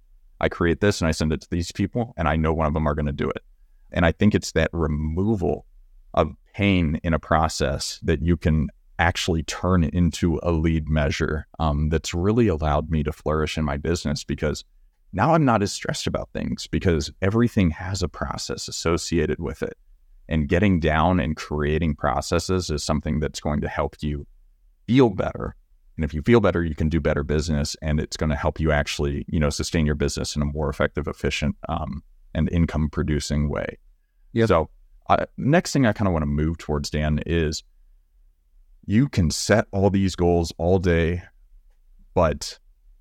I 0.41 0.49
create 0.49 0.81
this 0.81 1.01
and 1.01 1.07
I 1.07 1.11
send 1.11 1.31
it 1.31 1.41
to 1.41 1.49
these 1.49 1.71
people, 1.71 2.13
and 2.17 2.27
I 2.27 2.35
know 2.35 2.53
one 2.53 2.67
of 2.67 2.73
them 2.73 2.87
are 2.87 2.95
going 2.95 3.05
to 3.05 3.11
do 3.11 3.29
it. 3.29 3.43
And 3.91 4.05
I 4.05 4.11
think 4.11 4.35
it's 4.35 4.51
that 4.53 4.69
removal 4.73 5.65
of 6.13 6.31
pain 6.57 6.99
in 7.03 7.13
a 7.13 7.19
process 7.19 7.99
that 8.01 8.19
you 8.23 8.35
can 8.35 8.67
actually 8.97 9.43
turn 9.43 9.83
into 9.83 10.39
a 10.41 10.51
lead 10.51 10.89
measure 10.89 11.45
um, 11.59 11.89
that's 11.89 12.15
really 12.15 12.47
allowed 12.47 12.89
me 12.89 13.03
to 13.03 13.11
flourish 13.11 13.59
in 13.59 13.63
my 13.63 13.77
business 13.77 14.23
because 14.23 14.65
now 15.13 15.35
I'm 15.35 15.45
not 15.45 15.61
as 15.61 15.71
stressed 15.71 16.07
about 16.07 16.29
things 16.33 16.65
because 16.65 17.11
everything 17.21 17.69
has 17.69 18.01
a 18.01 18.09
process 18.09 18.67
associated 18.67 19.39
with 19.39 19.61
it. 19.61 19.77
And 20.27 20.49
getting 20.49 20.79
down 20.79 21.19
and 21.19 21.35
creating 21.37 21.95
processes 21.95 22.71
is 22.71 22.83
something 22.83 23.19
that's 23.19 23.39
going 23.39 23.61
to 23.61 23.67
help 23.67 23.95
you 24.01 24.25
feel 24.87 25.11
better. 25.11 25.55
And 25.95 26.03
if 26.03 26.11
you 26.11 26.23
feel 26.23 26.39
better, 26.39 26.63
you 26.63 26.73
can 26.73 26.89
do 26.89 26.99
better 26.99 27.23
business 27.23 27.75
and 27.83 27.99
it's 27.99 28.17
going 28.17 28.31
to 28.31 28.35
help 28.35 28.59
you 28.59 28.71
actually, 28.71 29.25
you 29.27 29.39
know, 29.39 29.51
sustain 29.51 29.85
your 29.85 29.95
business 29.95 30.35
in 30.35 30.41
a 30.41 30.45
more 30.45 30.69
effective, 30.69 31.07
efficient, 31.07 31.55
um, 31.69 32.01
and 32.33 32.49
income 32.51 32.89
producing 32.91 33.47
way. 33.47 33.77
Yep. 34.33 34.47
So 34.47 34.69
I, 35.09 35.25
next 35.37 35.73
thing 35.73 35.85
I 35.85 35.93
kind 35.93 36.07
of 36.07 36.13
want 36.13 36.23
to 36.23 36.27
move 36.27 36.57
towards, 36.57 36.89
Dan, 36.89 37.19
is 37.25 37.63
you 38.85 39.09
can 39.09 39.31
set 39.31 39.67
all 39.71 39.89
these 39.89 40.15
goals 40.15 40.53
all 40.57 40.79
day, 40.79 41.23
but 42.13 42.59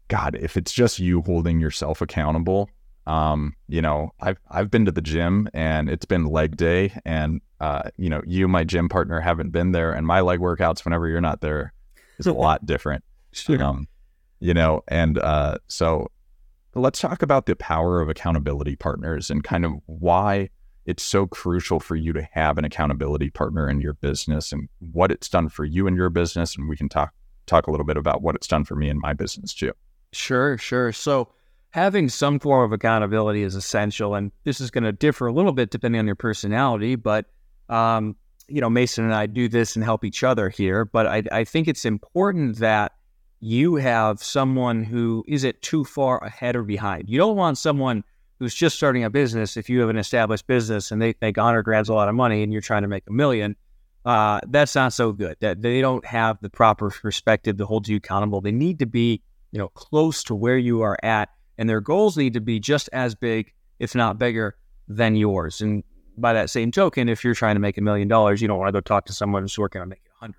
God, 0.08 0.36
if 0.40 0.56
it's 0.56 0.72
just 0.72 0.98
you 0.98 1.22
holding 1.22 1.60
yourself 1.60 2.00
accountable, 2.00 2.70
um, 3.06 3.54
you 3.68 3.80
know, 3.80 4.10
I've 4.20 4.38
I've 4.50 4.70
been 4.70 4.84
to 4.84 4.90
the 4.90 5.00
gym 5.00 5.48
and 5.54 5.88
it's 5.88 6.04
been 6.04 6.26
leg 6.26 6.56
day, 6.56 6.92
and 7.04 7.40
uh, 7.60 7.90
you 7.96 8.10
know, 8.10 8.20
you, 8.26 8.48
my 8.48 8.64
gym 8.64 8.88
partner, 8.88 9.20
haven't 9.20 9.50
been 9.50 9.72
there, 9.72 9.92
and 9.92 10.06
my 10.06 10.20
leg 10.20 10.40
workouts 10.40 10.84
whenever 10.84 11.06
you're 11.08 11.20
not 11.20 11.40
there 11.40 11.72
is 12.18 12.26
a 12.26 12.32
lot 12.32 12.66
different. 12.66 13.04
Sure. 13.32 13.62
Um, 13.62 13.88
you 14.40 14.54
know, 14.54 14.82
and 14.88 15.18
uh, 15.18 15.58
so 15.68 16.10
let's 16.74 17.00
talk 17.00 17.22
about 17.22 17.46
the 17.46 17.56
power 17.56 18.00
of 18.00 18.08
accountability 18.08 18.76
partners 18.76 19.30
and 19.30 19.42
kind 19.44 19.64
of 19.64 19.72
why 19.86 20.50
it's 20.86 21.02
so 21.02 21.26
crucial 21.26 21.80
for 21.80 21.96
you 21.96 22.12
to 22.12 22.26
have 22.32 22.58
an 22.58 22.64
accountability 22.64 23.28
partner 23.28 23.68
in 23.68 23.80
your 23.80 23.94
business 23.94 24.52
and 24.52 24.68
what 24.92 25.10
it's 25.10 25.28
done 25.28 25.48
for 25.48 25.64
you 25.64 25.86
in 25.86 25.96
your 25.96 26.08
business. 26.10 26.56
And 26.56 26.68
we 26.68 26.76
can 26.76 26.88
talk 26.88 27.12
talk 27.46 27.66
a 27.66 27.70
little 27.70 27.86
bit 27.86 27.96
about 27.96 28.22
what 28.22 28.34
it's 28.34 28.46
done 28.46 28.64
for 28.64 28.74
me 28.74 28.88
in 28.88 28.98
my 28.98 29.12
business 29.12 29.52
too. 29.54 29.72
Sure, 30.12 30.56
sure. 30.58 30.92
So 30.92 31.28
having 31.70 32.08
some 32.08 32.38
form 32.40 32.64
of 32.64 32.72
accountability 32.72 33.42
is 33.42 33.54
essential, 33.54 34.14
and 34.14 34.32
this 34.44 34.60
is 34.60 34.70
going 34.70 34.84
to 34.84 34.92
differ 34.92 35.26
a 35.26 35.32
little 35.32 35.52
bit 35.52 35.70
depending 35.70 35.98
on 35.98 36.06
your 36.06 36.16
personality. 36.16 36.96
But 36.96 37.26
um, 37.68 38.16
you 38.48 38.60
know, 38.60 38.70
Mason 38.70 39.04
and 39.04 39.14
I 39.14 39.26
do 39.26 39.48
this 39.48 39.74
and 39.74 39.84
help 39.84 40.04
each 40.04 40.22
other 40.22 40.48
here. 40.48 40.84
But 40.84 41.06
I, 41.06 41.22
I 41.32 41.44
think 41.44 41.66
it's 41.66 41.84
important 41.84 42.58
that 42.58 42.92
you 43.40 43.76
have 43.76 44.22
someone 44.22 44.84
who 44.84 45.24
isn't 45.26 45.60
too 45.62 45.84
far 45.84 46.22
ahead 46.24 46.56
or 46.56 46.62
behind. 46.62 47.08
You 47.08 47.18
don't 47.18 47.36
want 47.36 47.58
someone 47.58 48.04
who's 48.38 48.54
just 48.54 48.76
starting 48.76 49.04
a 49.04 49.10
business, 49.10 49.56
if 49.56 49.68
you 49.70 49.80
have 49.80 49.88
an 49.88 49.96
established 49.96 50.46
business 50.46 50.90
and 50.90 51.00
they 51.00 51.12
think 51.12 51.36
100 51.36 51.62
grand's 51.62 51.88
a 51.88 51.94
lot 51.94 52.08
of 52.08 52.14
money 52.14 52.42
and 52.42 52.52
you're 52.52 52.62
trying 52.62 52.82
to 52.82 52.88
make 52.88 53.04
a 53.08 53.12
million, 53.12 53.56
uh, 54.04 54.40
that's 54.48 54.74
not 54.74 54.92
so 54.92 55.12
good. 55.12 55.36
That 55.40 55.62
they 55.62 55.80
don't 55.80 56.04
have 56.04 56.38
the 56.40 56.50
proper 56.50 56.90
perspective 56.90 57.56
to 57.56 57.66
hold 57.66 57.88
you 57.88 57.96
accountable. 57.96 58.40
They 58.40 58.52
need 58.52 58.78
to 58.80 58.86
be, 58.86 59.22
you 59.52 59.58
know, 59.58 59.68
close 59.68 60.22
to 60.24 60.34
where 60.34 60.58
you 60.58 60.82
are 60.82 60.98
at, 61.02 61.30
and 61.58 61.68
their 61.68 61.80
goals 61.80 62.16
need 62.16 62.34
to 62.34 62.40
be 62.40 62.60
just 62.60 62.88
as 62.92 63.14
big, 63.14 63.52
if 63.78 63.94
not 63.94 64.18
bigger, 64.18 64.56
than 64.86 65.16
yours. 65.16 65.60
And 65.60 65.82
by 66.18 66.32
that 66.34 66.50
same 66.50 66.70
token, 66.70 67.08
if 67.08 67.24
you're 67.24 67.34
trying 67.34 67.56
to 67.56 67.60
make 67.60 67.78
a 67.78 67.80
million 67.80 68.06
dollars, 68.06 68.40
you 68.40 68.48
don't 68.48 68.58
want 68.58 68.68
to 68.68 68.72
go 68.72 68.80
talk 68.80 69.06
to 69.06 69.12
someone 69.12 69.42
who's 69.42 69.58
working 69.58 69.80
on 69.80 69.88
making 69.88 70.04
a 70.16 70.20
hundred. 70.20 70.36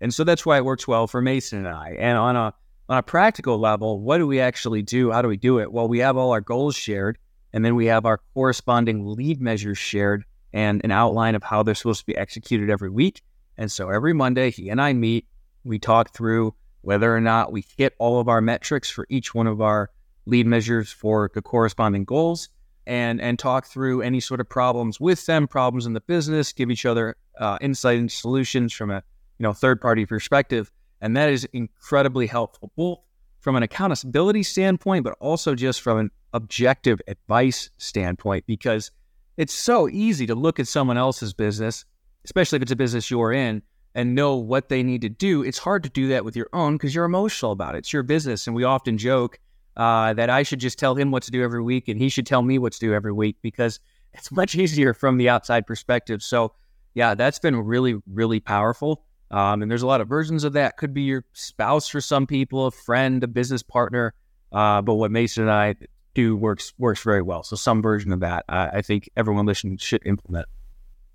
And 0.00 0.14
so 0.14 0.22
that's 0.22 0.46
why 0.46 0.58
it 0.58 0.64
works 0.64 0.86
well 0.86 1.06
for 1.06 1.20
Mason 1.20 1.58
and 1.58 1.68
I. 1.68 1.96
And 1.98 2.16
on 2.16 2.36
a 2.36 2.54
on 2.88 2.98
a 2.98 3.02
practical 3.02 3.58
level, 3.58 4.00
what 4.00 4.18
do 4.18 4.26
we 4.26 4.40
actually 4.40 4.82
do? 4.82 5.12
How 5.12 5.22
do 5.22 5.28
we 5.28 5.36
do 5.36 5.60
it? 5.60 5.72
Well, 5.72 5.86
we 5.86 6.00
have 6.00 6.16
all 6.16 6.32
our 6.32 6.40
goals 6.40 6.74
shared 6.74 7.18
and 7.52 7.64
then 7.64 7.74
we 7.74 7.86
have 7.86 8.06
our 8.06 8.20
corresponding 8.34 9.06
lead 9.06 9.40
measures 9.40 9.78
shared 9.78 10.24
and 10.52 10.80
an 10.84 10.90
outline 10.90 11.34
of 11.34 11.42
how 11.42 11.62
they're 11.62 11.74
supposed 11.74 12.00
to 12.00 12.06
be 12.06 12.16
executed 12.16 12.70
every 12.70 12.90
week. 12.90 13.22
And 13.56 13.70
so 13.70 13.90
every 13.90 14.12
Monday, 14.12 14.50
he 14.50 14.68
and 14.68 14.80
I 14.80 14.92
meet, 14.92 15.26
we 15.64 15.78
talk 15.78 16.14
through 16.14 16.54
whether 16.82 17.14
or 17.14 17.20
not 17.20 17.52
we 17.52 17.64
hit 17.76 17.94
all 17.98 18.20
of 18.20 18.28
our 18.28 18.40
metrics 18.40 18.90
for 18.90 19.06
each 19.10 19.34
one 19.34 19.46
of 19.46 19.60
our 19.60 19.90
lead 20.26 20.46
measures 20.46 20.90
for 20.90 21.30
the 21.34 21.42
corresponding 21.42 22.04
goals 22.04 22.48
and 22.86 23.20
and 23.20 23.38
talk 23.38 23.66
through 23.66 24.02
any 24.02 24.20
sort 24.20 24.40
of 24.40 24.48
problems 24.48 24.98
with 24.98 25.26
them, 25.26 25.46
problems 25.46 25.86
in 25.86 25.92
the 25.92 26.00
business, 26.00 26.52
give 26.52 26.70
each 26.70 26.86
other 26.86 27.16
uh, 27.38 27.58
insight 27.60 27.98
and 27.98 28.10
solutions 28.10 28.72
from 28.72 28.90
a 28.90 29.02
you 29.38 29.42
know 29.42 29.52
third 29.52 29.80
party 29.80 30.06
perspective, 30.06 30.70
and 31.00 31.16
that 31.16 31.28
is 31.28 31.46
incredibly 31.52 32.26
helpful 32.26 32.72
both 32.76 33.00
from 33.40 33.56
an 33.56 33.62
accountability 33.62 34.42
standpoint, 34.42 35.04
but 35.04 35.16
also 35.20 35.54
just 35.54 35.80
from 35.80 35.98
an 35.98 36.10
objective 36.32 37.00
advice 37.08 37.70
standpoint 37.78 38.44
because 38.46 38.90
it's 39.36 39.54
so 39.54 39.88
easy 39.88 40.26
to 40.26 40.34
look 40.34 40.60
at 40.60 40.68
someone 40.68 40.98
else's 40.98 41.32
business, 41.32 41.84
especially 42.24 42.56
if 42.56 42.62
it's 42.62 42.72
a 42.72 42.76
business 42.76 43.10
you're 43.10 43.32
in, 43.32 43.62
and 43.94 44.14
know 44.14 44.36
what 44.36 44.68
they 44.68 44.82
need 44.82 45.00
to 45.00 45.08
do. 45.08 45.42
It's 45.42 45.58
hard 45.58 45.82
to 45.82 45.88
do 45.88 46.08
that 46.08 46.24
with 46.24 46.36
your 46.36 46.48
own 46.52 46.74
because 46.74 46.94
you're 46.94 47.04
emotional 47.04 47.52
about 47.52 47.74
it. 47.74 47.78
It's 47.78 47.92
your 47.92 48.02
business. 48.02 48.46
And 48.46 48.54
we 48.54 48.64
often 48.64 48.98
joke 48.98 49.40
uh, 49.76 50.12
that 50.14 50.30
I 50.30 50.42
should 50.42 50.60
just 50.60 50.78
tell 50.78 50.94
him 50.94 51.10
what 51.10 51.22
to 51.24 51.30
do 51.30 51.42
every 51.42 51.62
week 51.62 51.88
and 51.88 51.98
he 51.98 52.08
should 52.08 52.26
tell 52.26 52.42
me 52.42 52.58
what 52.58 52.72
to 52.74 52.78
do 52.78 52.92
every 52.92 53.12
week 53.12 53.36
because 53.42 53.80
it's 54.12 54.30
much 54.30 54.54
easier 54.54 54.94
from 54.94 55.16
the 55.16 55.28
outside 55.28 55.66
perspective. 55.66 56.22
So, 56.22 56.52
yeah, 56.94 57.14
that's 57.14 57.38
been 57.38 57.56
really, 57.56 57.96
really 58.06 58.40
powerful. 58.40 59.04
Um, 59.30 59.62
and 59.62 59.70
there's 59.70 59.82
a 59.82 59.86
lot 59.86 60.00
of 60.00 60.08
versions 60.08 60.44
of 60.44 60.54
that. 60.54 60.76
Could 60.76 60.92
be 60.92 61.02
your 61.02 61.24
spouse 61.32 61.88
for 61.88 62.00
some 62.00 62.26
people, 62.26 62.66
a 62.66 62.70
friend, 62.70 63.22
a 63.22 63.28
business 63.28 63.62
partner. 63.62 64.14
Uh, 64.52 64.82
but 64.82 64.94
what 64.94 65.10
Mason 65.10 65.44
and 65.44 65.52
I 65.52 65.76
do 66.14 66.36
works 66.36 66.72
works 66.78 67.02
very 67.02 67.22
well. 67.22 67.42
So 67.42 67.56
some 67.56 67.82
version 67.82 68.12
of 68.12 68.20
that, 68.20 68.44
I, 68.48 68.68
I 68.68 68.82
think 68.82 69.08
everyone 69.16 69.46
listening 69.46 69.76
should 69.76 70.04
implement. 70.04 70.46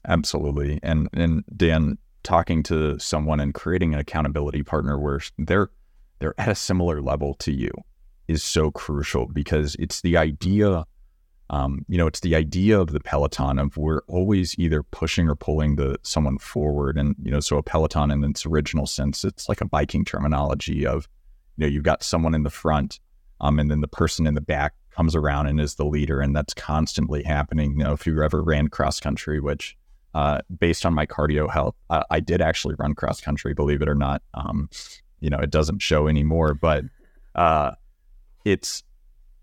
Absolutely. 0.07 0.79
And 0.83 1.09
and 1.13 1.43
Dan, 1.55 1.97
talking 2.23 2.63
to 2.63 2.97
someone 2.99 3.39
and 3.39 3.53
creating 3.53 3.93
an 3.93 3.99
accountability 3.99 4.63
partner 4.63 4.97
where 4.97 5.19
they're 5.37 5.69
they're 6.19 6.35
at 6.37 6.49
a 6.49 6.55
similar 6.55 7.01
level 7.01 7.33
to 7.35 7.51
you 7.51 7.71
is 8.27 8.43
so 8.43 8.71
crucial 8.71 9.27
because 9.27 9.75
it's 9.75 10.01
the 10.01 10.17
idea 10.17 10.85
um, 11.49 11.85
you 11.87 11.97
know, 11.97 12.07
it's 12.07 12.21
the 12.21 12.35
idea 12.35 12.79
of 12.79 12.91
the 12.91 12.99
Peloton 12.99 13.59
of 13.59 13.77
we're 13.77 14.01
always 14.07 14.57
either 14.57 14.81
pushing 14.81 15.29
or 15.29 15.35
pulling 15.35 15.75
the 15.75 15.97
someone 16.01 16.39
forward. 16.39 16.97
And, 16.97 17.15
you 17.21 17.29
know, 17.29 17.39
so 17.39 17.57
a 17.57 17.63
Peloton 17.63 18.11
in 18.11 18.23
its 18.23 18.45
original 18.45 18.87
sense, 18.87 19.23
it's 19.23 19.47
like 19.47 19.61
a 19.61 19.65
biking 19.65 20.05
terminology 20.05 20.87
of, 20.87 21.07
you 21.57 21.65
know, 21.65 21.71
you've 21.71 21.83
got 21.83 22.03
someone 22.03 22.33
in 22.33 22.43
the 22.43 22.49
front, 22.49 22.99
um, 23.41 23.59
and 23.59 23.69
then 23.69 23.81
the 23.81 23.87
person 23.87 24.25
in 24.25 24.33
the 24.33 24.41
back 24.41 24.73
comes 24.91 25.15
around 25.15 25.47
and 25.47 25.59
is 25.59 25.75
the 25.75 25.85
leader. 25.85 26.19
And 26.19 26.35
that's 26.35 26.53
constantly 26.53 27.21
happening. 27.21 27.77
You 27.77 27.83
know, 27.83 27.93
if 27.93 28.07
you 28.07 28.23
ever 28.23 28.41
ran 28.41 28.69
cross 28.69 28.99
country, 28.99 29.39
which 29.39 29.77
uh, 30.13 30.39
based 30.57 30.85
on 30.85 30.93
my 30.93 31.05
cardio 31.05 31.49
health, 31.49 31.75
I 31.89 32.21
did 32.21 32.41
actually 32.41 32.75
run 32.79 32.95
cross 32.95 33.19
country, 33.19 33.53
believe 33.53 33.81
it 33.81 33.89
or 33.89 33.95
not. 33.95 34.21
Um, 34.33 34.69
you 35.19 35.29
know, 35.29 35.39
it 35.39 35.49
doesn't 35.49 35.81
show 35.81 36.07
anymore, 36.07 36.53
but 36.53 36.85
uh, 37.35 37.71
it's 38.45 38.83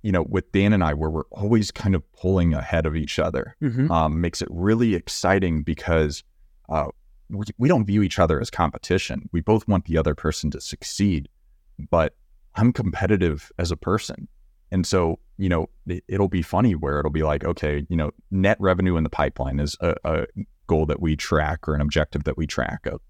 you 0.02 0.10
know, 0.10 0.24
with 0.28 0.50
Dan 0.52 0.72
and 0.72 0.82
I, 0.82 0.94
where 0.94 1.10
we're 1.10 1.28
always 1.30 1.70
kind 1.70 1.94
of 1.94 2.10
pulling 2.12 2.54
ahead 2.54 2.86
of 2.86 2.96
each 2.96 3.18
other, 3.18 3.56
mm-hmm. 3.62 3.90
um, 3.90 4.20
makes 4.20 4.42
it 4.42 4.48
really 4.50 4.94
exciting 4.94 5.62
because 5.62 6.24
uh, 6.68 6.88
we, 7.30 7.44
we 7.56 7.68
don't 7.68 7.84
view 7.84 8.02
each 8.02 8.18
other 8.18 8.40
as 8.40 8.50
competition. 8.50 9.28
We 9.32 9.40
both 9.40 9.66
want 9.68 9.84
the 9.84 9.96
other 9.96 10.14
person 10.14 10.50
to 10.50 10.60
succeed, 10.60 11.28
but 11.90 12.16
I'm 12.56 12.72
competitive 12.72 13.52
as 13.58 13.70
a 13.70 13.76
person. 13.76 14.28
And 14.72 14.86
so, 14.86 15.20
you 15.36 15.48
know, 15.48 15.68
it, 15.86 16.02
will 16.08 16.28
be 16.28 16.42
funny 16.42 16.74
where 16.74 16.98
it'll 16.98 17.10
be 17.10 17.22
like, 17.22 17.44
okay, 17.44 17.86
you 17.88 17.96
know, 17.96 18.10
net 18.30 18.56
revenue 18.58 18.96
in 18.96 19.04
the 19.04 19.10
pipeline 19.10 19.60
is 19.60 19.76
a, 19.80 19.94
a 20.04 20.26
goal 20.66 20.86
that 20.86 21.00
we 21.00 21.14
track 21.14 21.68
or 21.68 21.74
an 21.74 21.80
objective 21.80 22.24
that 22.24 22.36
we 22.36 22.46
track 22.46 22.86
of. 22.86 23.00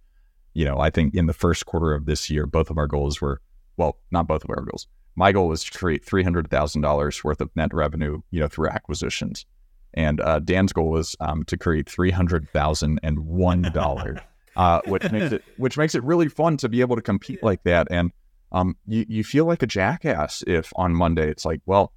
You 0.54 0.64
know, 0.64 0.78
I 0.78 0.90
think 0.90 1.14
in 1.14 1.26
the 1.26 1.32
first 1.32 1.64
quarter 1.64 1.94
of 1.94 2.04
this 2.04 2.28
year, 2.28 2.46
both 2.46 2.68
of 2.68 2.78
our 2.78 2.86
goals 2.86 3.20
were, 3.20 3.40
well, 3.76 3.98
not 4.10 4.26
both 4.26 4.44
of 4.44 4.50
our 4.50 4.60
goals 4.60 4.88
my 5.14 5.32
goal 5.32 5.48
was 5.48 5.64
to 5.64 5.78
create 5.78 6.04
three 6.04 6.22
hundred 6.22 6.50
thousand 6.50 6.82
dollars 6.82 7.22
worth 7.22 7.40
of 7.40 7.50
net 7.54 7.72
revenue, 7.72 8.20
you 8.30 8.40
know, 8.40 8.48
through 8.48 8.68
acquisitions, 8.68 9.46
and 9.94 10.20
uh, 10.20 10.38
Dan's 10.38 10.72
goal 10.72 10.90
was 10.90 11.16
um, 11.20 11.44
to 11.44 11.56
create 11.56 11.88
three 11.88 12.10
hundred 12.10 12.48
thousand 12.50 13.00
and 13.02 13.20
one 13.20 13.62
dollars, 13.62 14.18
uh, 14.56 14.80
which 14.86 15.10
makes 15.10 15.32
it 15.32 15.44
which 15.56 15.76
makes 15.76 15.94
it 15.94 16.02
really 16.02 16.28
fun 16.28 16.56
to 16.58 16.68
be 16.68 16.80
able 16.80 16.96
to 16.96 17.02
compete 17.02 17.42
like 17.42 17.62
that. 17.64 17.88
And 17.90 18.12
um, 18.52 18.76
you 18.86 19.04
you 19.08 19.24
feel 19.24 19.44
like 19.44 19.62
a 19.62 19.66
jackass 19.66 20.42
if 20.46 20.72
on 20.76 20.94
Monday 20.94 21.28
it's 21.30 21.44
like, 21.44 21.60
well, 21.66 21.92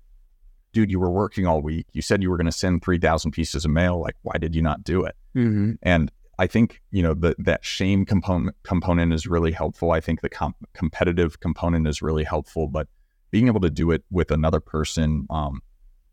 dude, 0.74 0.92
you 0.92 1.00
were 1.00 1.12
working 1.12 1.48
all 1.48 1.62
week. 1.62 1.88
You 1.94 2.02
said 2.02 2.22
you 2.22 2.30
were 2.30 2.38
going 2.38 2.46
to 2.46 2.52
send 2.52 2.84
three 2.84 3.00
thousand 3.00 3.32
pieces 3.32 3.66
of 3.66 3.72
mail. 3.72 4.00
Like, 4.02 4.16
why 4.24 4.38
did 4.38 4.56
you 4.56 4.62
not 4.62 4.84
do 4.84 5.06
it? 5.06 5.16
Mm-hmm. 5.36 5.74
And 5.84 6.12
I 6.38 6.48
think 6.48 6.82
you 6.92 7.02
know 7.02 7.14
the, 7.14 7.36
that 7.40 7.64
shame 7.64 8.06
component 8.06 8.56
component 8.64 9.14
is 9.14 9.26
really 9.26 9.54
helpful. 9.54 9.92
I 9.92 10.02
think 10.02 10.22
the 10.22 10.54
competitive 10.74 11.40
component 11.40 11.88
is 11.88 12.02
really 12.02 12.26
helpful, 12.26 12.68
but 12.68 12.88
being 13.36 13.48
able 13.48 13.60
to 13.60 13.70
do 13.70 13.92
it 13.92 14.02
with 14.10 14.32
another 14.32 14.62
person, 14.62 15.28
um, 15.30 15.62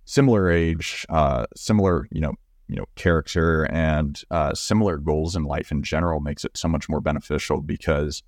similar 0.06 0.50
age, 0.50 1.06
uh, 1.08 1.46
similar, 1.54 2.08
you 2.10 2.20
know, 2.20 2.34
you 2.66 2.74
know, 2.74 2.84
character 2.96 3.62
and 3.70 4.22
uh, 4.32 4.52
similar 4.54 4.96
goals 4.96 5.36
in 5.36 5.44
life 5.44 5.70
in 5.70 5.84
general 5.84 6.18
makes 6.18 6.44
it 6.44 6.50
so 6.56 6.66
much 6.66 6.88
more 6.88 7.00
beneficial 7.00 7.60
because, 7.60 8.24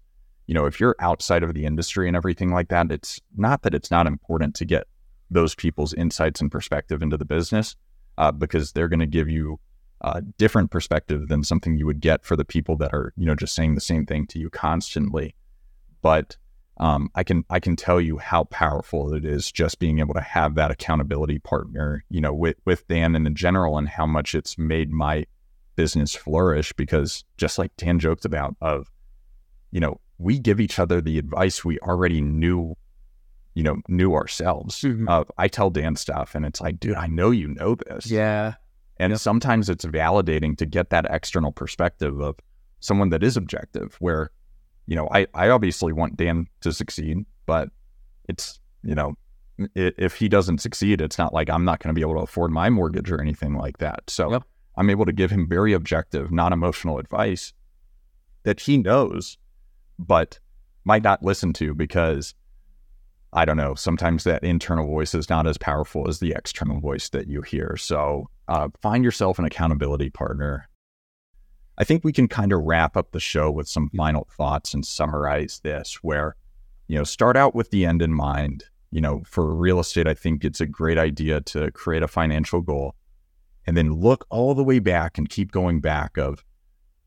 you 0.46 0.54
know, 0.54 0.64
if 0.64 0.78
you're 0.78 0.94
outside 1.00 1.42
of 1.42 1.54
the 1.54 1.64
industry 1.64 2.06
and 2.06 2.16
everything 2.16 2.52
like 2.52 2.68
that, 2.68 2.92
it's 2.92 3.20
not 3.36 3.62
that 3.62 3.74
it's 3.74 3.90
not 3.90 4.06
important 4.06 4.54
to 4.54 4.64
get 4.64 4.84
those 5.28 5.56
people's 5.56 5.92
insights 5.94 6.40
and 6.40 6.52
perspective 6.52 7.02
into 7.02 7.16
the 7.16 7.24
business 7.24 7.74
uh, 8.16 8.30
because 8.30 8.74
they're 8.74 8.86
going 8.86 9.00
to 9.00 9.06
give 9.06 9.28
you 9.28 9.58
a 10.02 10.22
different 10.38 10.70
perspective 10.70 11.26
than 11.26 11.42
something 11.42 11.76
you 11.76 11.86
would 11.86 12.00
get 12.00 12.24
for 12.24 12.36
the 12.36 12.44
people 12.44 12.76
that 12.76 12.94
are, 12.94 13.12
you 13.16 13.26
know, 13.26 13.34
just 13.34 13.56
saying 13.56 13.74
the 13.74 13.80
same 13.80 14.06
thing 14.06 14.24
to 14.28 14.38
you 14.38 14.50
constantly. 14.50 15.34
But 16.00 16.36
um, 16.78 17.08
I 17.14 17.22
can 17.22 17.44
I 17.50 17.60
can 17.60 17.76
tell 17.76 18.00
you 18.00 18.18
how 18.18 18.44
powerful 18.44 19.14
it 19.14 19.24
is 19.24 19.52
just 19.52 19.78
being 19.78 20.00
able 20.00 20.14
to 20.14 20.20
have 20.20 20.56
that 20.56 20.72
accountability 20.72 21.38
partner, 21.38 22.04
you 22.08 22.20
know, 22.20 22.34
with 22.34 22.56
with 22.64 22.86
Dan 22.88 23.14
and 23.14 23.26
in 23.26 23.34
general, 23.34 23.78
and 23.78 23.88
how 23.88 24.06
much 24.06 24.34
it's 24.34 24.58
made 24.58 24.90
my 24.90 25.24
business 25.76 26.14
flourish. 26.14 26.72
Because 26.72 27.24
just 27.36 27.58
like 27.58 27.76
Dan 27.76 28.00
joked 28.00 28.24
about, 28.24 28.56
of 28.60 28.90
you 29.70 29.80
know, 29.80 30.00
we 30.18 30.38
give 30.38 30.60
each 30.60 30.78
other 30.78 31.00
the 31.00 31.18
advice 31.18 31.64
we 31.64 31.78
already 31.78 32.20
knew, 32.20 32.76
you 33.54 33.62
know, 33.62 33.76
knew 33.86 34.14
ourselves. 34.14 34.80
Mm-hmm. 34.80 35.08
Of 35.08 35.30
I 35.38 35.46
tell 35.46 35.70
Dan 35.70 35.94
stuff, 35.94 36.34
and 36.34 36.44
it's 36.44 36.60
like, 36.60 36.80
dude, 36.80 36.96
I 36.96 37.06
know 37.06 37.30
you 37.30 37.48
know 37.48 37.76
this. 37.76 38.06
Yeah. 38.06 38.54
And 38.96 39.10
yep. 39.10 39.20
sometimes 39.20 39.68
it's 39.68 39.84
validating 39.84 40.56
to 40.58 40.66
get 40.66 40.90
that 40.90 41.06
external 41.10 41.50
perspective 41.50 42.20
of 42.20 42.36
someone 42.80 43.10
that 43.10 43.24
is 43.24 43.36
objective, 43.36 43.96
where 43.98 44.30
you 44.86 44.96
know, 44.96 45.08
I, 45.10 45.26
I 45.34 45.48
obviously 45.48 45.92
want 45.92 46.16
Dan 46.16 46.46
to 46.60 46.72
succeed, 46.72 47.24
but 47.46 47.68
it's, 48.28 48.60
you 48.82 48.94
know, 48.94 49.14
if 49.74 50.16
he 50.16 50.28
doesn't 50.28 50.58
succeed, 50.58 51.00
it's 51.00 51.18
not 51.18 51.32
like 51.32 51.48
I'm 51.48 51.64
not 51.64 51.80
going 51.80 51.94
to 51.94 51.98
be 51.98 52.02
able 52.02 52.14
to 52.14 52.20
afford 52.20 52.50
my 52.50 52.70
mortgage 52.70 53.10
or 53.10 53.20
anything 53.20 53.54
like 53.54 53.78
that. 53.78 54.02
So 54.08 54.32
yep. 54.32 54.42
I'm 54.76 54.90
able 54.90 55.06
to 55.06 55.12
give 55.12 55.30
him 55.30 55.48
very 55.48 55.72
objective, 55.72 56.30
non 56.30 56.52
emotional 56.52 56.98
advice 56.98 57.52
that 58.42 58.60
he 58.60 58.76
knows, 58.78 59.38
but 59.98 60.38
might 60.84 61.02
not 61.02 61.22
listen 61.22 61.52
to 61.54 61.74
because 61.74 62.34
I 63.32 63.44
don't 63.44 63.56
know. 63.56 63.74
Sometimes 63.74 64.24
that 64.24 64.44
internal 64.44 64.86
voice 64.86 65.14
is 65.14 65.30
not 65.30 65.46
as 65.46 65.58
powerful 65.58 66.08
as 66.08 66.18
the 66.18 66.32
external 66.36 66.80
voice 66.80 67.08
that 67.10 67.26
you 67.26 67.42
hear. 67.42 67.76
So 67.76 68.28
uh, 68.48 68.68
find 68.80 69.04
yourself 69.04 69.38
an 69.38 69.44
accountability 69.44 70.10
partner 70.10 70.68
I 71.76 71.84
think 71.84 72.04
we 72.04 72.12
can 72.12 72.28
kind 72.28 72.52
of 72.52 72.62
wrap 72.62 72.96
up 72.96 73.10
the 73.10 73.20
show 73.20 73.50
with 73.50 73.68
some 73.68 73.90
final 73.96 74.28
thoughts 74.36 74.74
and 74.74 74.86
summarize 74.86 75.60
this 75.64 75.96
where, 76.02 76.36
you 76.86 76.96
know, 76.96 77.04
start 77.04 77.36
out 77.36 77.54
with 77.54 77.70
the 77.70 77.84
end 77.84 78.00
in 78.00 78.12
mind. 78.12 78.64
You 78.90 79.00
know, 79.00 79.22
for 79.26 79.52
real 79.52 79.80
estate, 79.80 80.06
I 80.06 80.14
think 80.14 80.44
it's 80.44 80.60
a 80.60 80.66
great 80.66 80.98
idea 80.98 81.40
to 81.40 81.72
create 81.72 82.04
a 82.04 82.08
financial 82.08 82.60
goal 82.60 82.94
and 83.66 83.76
then 83.76 83.92
look 83.92 84.24
all 84.30 84.54
the 84.54 84.62
way 84.62 84.78
back 84.78 85.18
and 85.18 85.28
keep 85.28 85.50
going 85.50 85.80
back 85.80 86.16
of, 86.16 86.44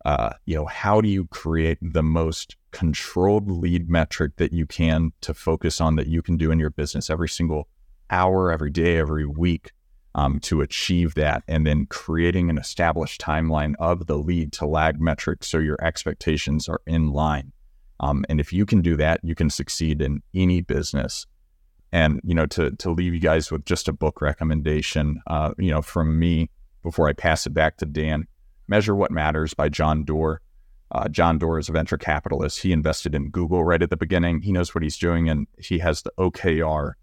uh, 0.04 0.32
you 0.46 0.56
know, 0.56 0.66
how 0.66 1.00
do 1.00 1.08
you 1.08 1.28
create 1.28 1.78
the 1.82 2.04
most 2.04 2.58
controlled 2.72 3.50
lead 3.50 3.90
metric 3.90 4.34
that 4.36 4.52
you 4.52 4.66
can 4.66 5.14
to 5.22 5.34
focus 5.34 5.80
on 5.80 5.96
that 5.96 6.08
you 6.08 6.22
can 6.22 6.36
do 6.36 6.52
in 6.52 6.60
your 6.60 6.70
business 6.70 7.10
every 7.10 7.30
single 7.30 7.70
hour, 8.10 8.52
every 8.52 8.70
day, 8.70 8.98
every 8.98 9.26
week 9.26 9.72
um, 10.18 10.40
to 10.40 10.62
achieve 10.62 11.14
that, 11.14 11.44
and 11.48 11.66
then 11.66 11.86
creating 11.86 12.50
an 12.50 12.58
established 12.58 13.22
timeline 13.22 13.76
of 13.80 14.08
the 14.08 14.18
lead 14.18 14.52
to 14.52 14.66
lag 14.66 15.00
metrics 15.00 15.48
so 15.48 15.60
your 15.60 15.78
expectations 15.82 16.68
are 16.68 16.82
in 16.88 17.12
line. 17.14 17.54
Um, 18.00 18.26
and 18.28 18.40
if 18.40 18.52
you 18.52 18.66
can 18.66 18.82
do 18.82 18.98
that, 18.98 19.20
you 19.24 19.36
can 19.36 19.52
succeed 19.52 20.02
in 20.02 20.24
any 20.34 20.62
business. 20.62 21.28
And 21.92 22.20
you 22.24 22.34
know, 22.34 22.48
to 22.48 22.72
to 22.72 22.92
leave 22.92 23.14
you 23.14 23.20
guys 23.20 23.52
with 23.52 23.64
just 23.64 23.88
a 23.88 23.94
book 23.94 24.20
recommendation, 24.20 25.22
uh, 25.28 25.54
you 25.58 25.72
know, 25.72 25.82
from 25.82 26.20
me 26.20 26.50
before 26.84 27.08
I 27.08 27.14
pass 27.14 27.46
it 27.46 27.54
back 27.54 27.78
to 27.78 27.86
Dan, 27.86 28.28
"Measure 28.68 28.96
What 28.96 29.12
Matters" 29.12 29.54
by 29.54 29.70
John 29.70 30.04
Doerr. 30.04 30.42
Uh, 30.92 31.08
John 31.10 31.38
Doerr 31.38 31.60
is 31.60 31.70
a 31.70 31.74
venture 31.74 31.98
capitalist. 31.98 32.62
He 32.62 32.72
invested 32.72 33.14
in 33.14 33.30
Google 33.30 33.64
right 33.64 33.82
at 33.82 33.90
the 33.90 33.98
beginning. 33.98 34.42
He 34.42 34.52
knows 34.52 34.74
what 34.74 34.84
he's 34.84 34.98
doing, 34.98 35.30
and 35.30 35.48
he 35.60 35.80
has 35.80 36.02
the 36.02 36.12
OKR 36.18 36.94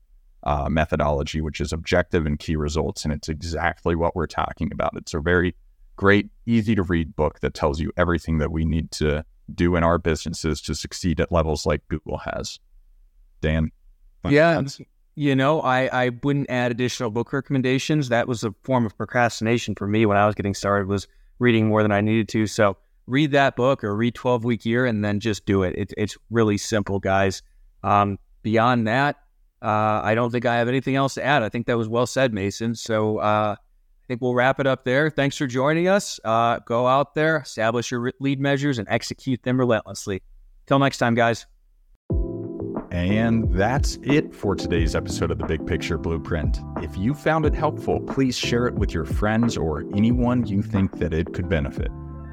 uh, 0.44 0.68
methodology, 0.68 1.40
which 1.40 1.60
is 1.60 1.72
objective 1.72 2.26
and 2.26 2.38
key 2.38 2.56
results. 2.56 3.04
And 3.04 3.12
it's 3.12 3.28
exactly 3.28 3.94
what 3.94 4.14
we're 4.14 4.26
talking 4.26 4.70
about. 4.72 4.92
It's 4.96 5.14
a 5.14 5.20
very 5.20 5.54
great, 5.96 6.28
easy 6.46 6.74
to 6.74 6.82
read 6.82 7.16
book 7.16 7.40
that 7.40 7.54
tells 7.54 7.80
you 7.80 7.92
everything 7.96 8.38
that 8.38 8.52
we 8.52 8.64
need 8.64 8.90
to 8.92 9.24
do 9.54 9.76
in 9.76 9.82
our 9.82 9.98
businesses 9.98 10.60
to 10.62 10.74
succeed 10.74 11.20
at 11.20 11.32
levels 11.32 11.66
like 11.66 11.86
Google 11.88 12.18
has. 12.18 12.58
Dan? 13.40 13.70
Yeah. 14.28 14.62
You 15.16 15.36
know, 15.36 15.60
I, 15.60 16.06
I 16.06 16.10
wouldn't 16.22 16.50
add 16.50 16.72
additional 16.72 17.10
book 17.10 17.32
recommendations. 17.32 18.08
That 18.08 18.26
was 18.26 18.42
a 18.42 18.52
form 18.64 18.84
of 18.84 18.96
procrastination 18.96 19.76
for 19.76 19.86
me 19.86 20.06
when 20.06 20.16
I 20.16 20.26
was 20.26 20.34
getting 20.34 20.54
started 20.54 20.88
was 20.88 21.06
reading 21.38 21.68
more 21.68 21.82
than 21.82 21.92
I 21.92 22.00
needed 22.00 22.28
to. 22.30 22.46
So 22.46 22.76
read 23.06 23.30
that 23.32 23.54
book 23.54 23.84
or 23.84 23.94
read 23.94 24.14
12 24.14 24.44
week 24.44 24.66
year 24.66 24.86
and 24.86 25.04
then 25.04 25.20
just 25.20 25.46
do 25.46 25.62
it. 25.62 25.74
it 25.76 25.94
it's 25.96 26.16
really 26.30 26.58
simple, 26.58 26.98
guys. 26.98 27.42
Um, 27.82 28.18
beyond 28.42 28.88
that, 28.88 29.23
uh, 29.62 30.00
I 30.02 30.14
don't 30.14 30.30
think 30.30 30.46
I 30.46 30.56
have 30.56 30.68
anything 30.68 30.96
else 30.96 31.14
to 31.14 31.24
add. 31.24 31.42
I 31.42 31.48
think 31.48 31.66
that 31.66 31.78
was 31.78 31.88
well 31.88 32.06
said, 32.06 32.34
Mason. 32.34 32.74
So 32.74 33.18
uh, 33.18 33.56
I 33.58 34.06
think 34.06 34.20
we'll 34.20 34.34
wrap 34.34 34.60
it 34.60 34.66
up 34.66 34.84
there. 34.84 35.10
Thanks 35.10 35.36
for 35.36 35.46
joining 35.46 35.88
us. 35.88 36.20
Uh, 36.24 36.58
go 36.66 36.86
out 36.86 37.14
there, 37.14 37.38
establish 37.38 37.90
your 37.90 38.12
lead 38.20 38.40
measures, 38.40 38.78
and 38.78 38.86
execute 38.90 39.42
them 39.42 39.58
relentlessly. 39.58 40.22
Till 40.66 40.78
next 40.78 40.98
time, 40.98 41.14
guys. 41.14 41.46
And 42.90 43.52
that's 43.52 43.98
it 44.02 44.34
for 44.34 44.54
today's 44.54 44.94
episode 44.94 45.30
of 45.30 45.38
the 45.38 45.46
Big 45.46 45.66
Picture 45.66 45.98
Blueprint. 45.98 46.60
If 46.80 46.96
you 46.96 47.12
found 47.12 47.44
it 47.44 47.54
helpful, 47.54 48.00
please 48.00 48.36
share 48.36 48.66
it 48.66 48.74
with 48.74 48.94
your 48.94 49.04
friends 49.04 49.56
or 49.56 49.80
anyone 49.96 50.46
you 50.46 50.62
think 50.62 50.98
that 50.98 51.12
it 51.12 51.32
could 51.32 51.48
benefit. 51.48 51.90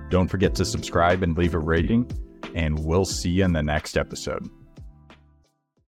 Don't 0.10 0.28
forget 0.28 0.54
to 0.56 0.66
subscribe 0.66 1.24
and 1.24 1.36
leave 1.38 1.56
a 1.56 1.60
rating, 1.60 2.12
and 2.54 2.78
we'll 2.86 3.06
see 3.06 3.30
you 3.30 3.46
in 3.46 3.54
the 3.54 3.64
next 3.64 3.98
episode. 3.98 4.48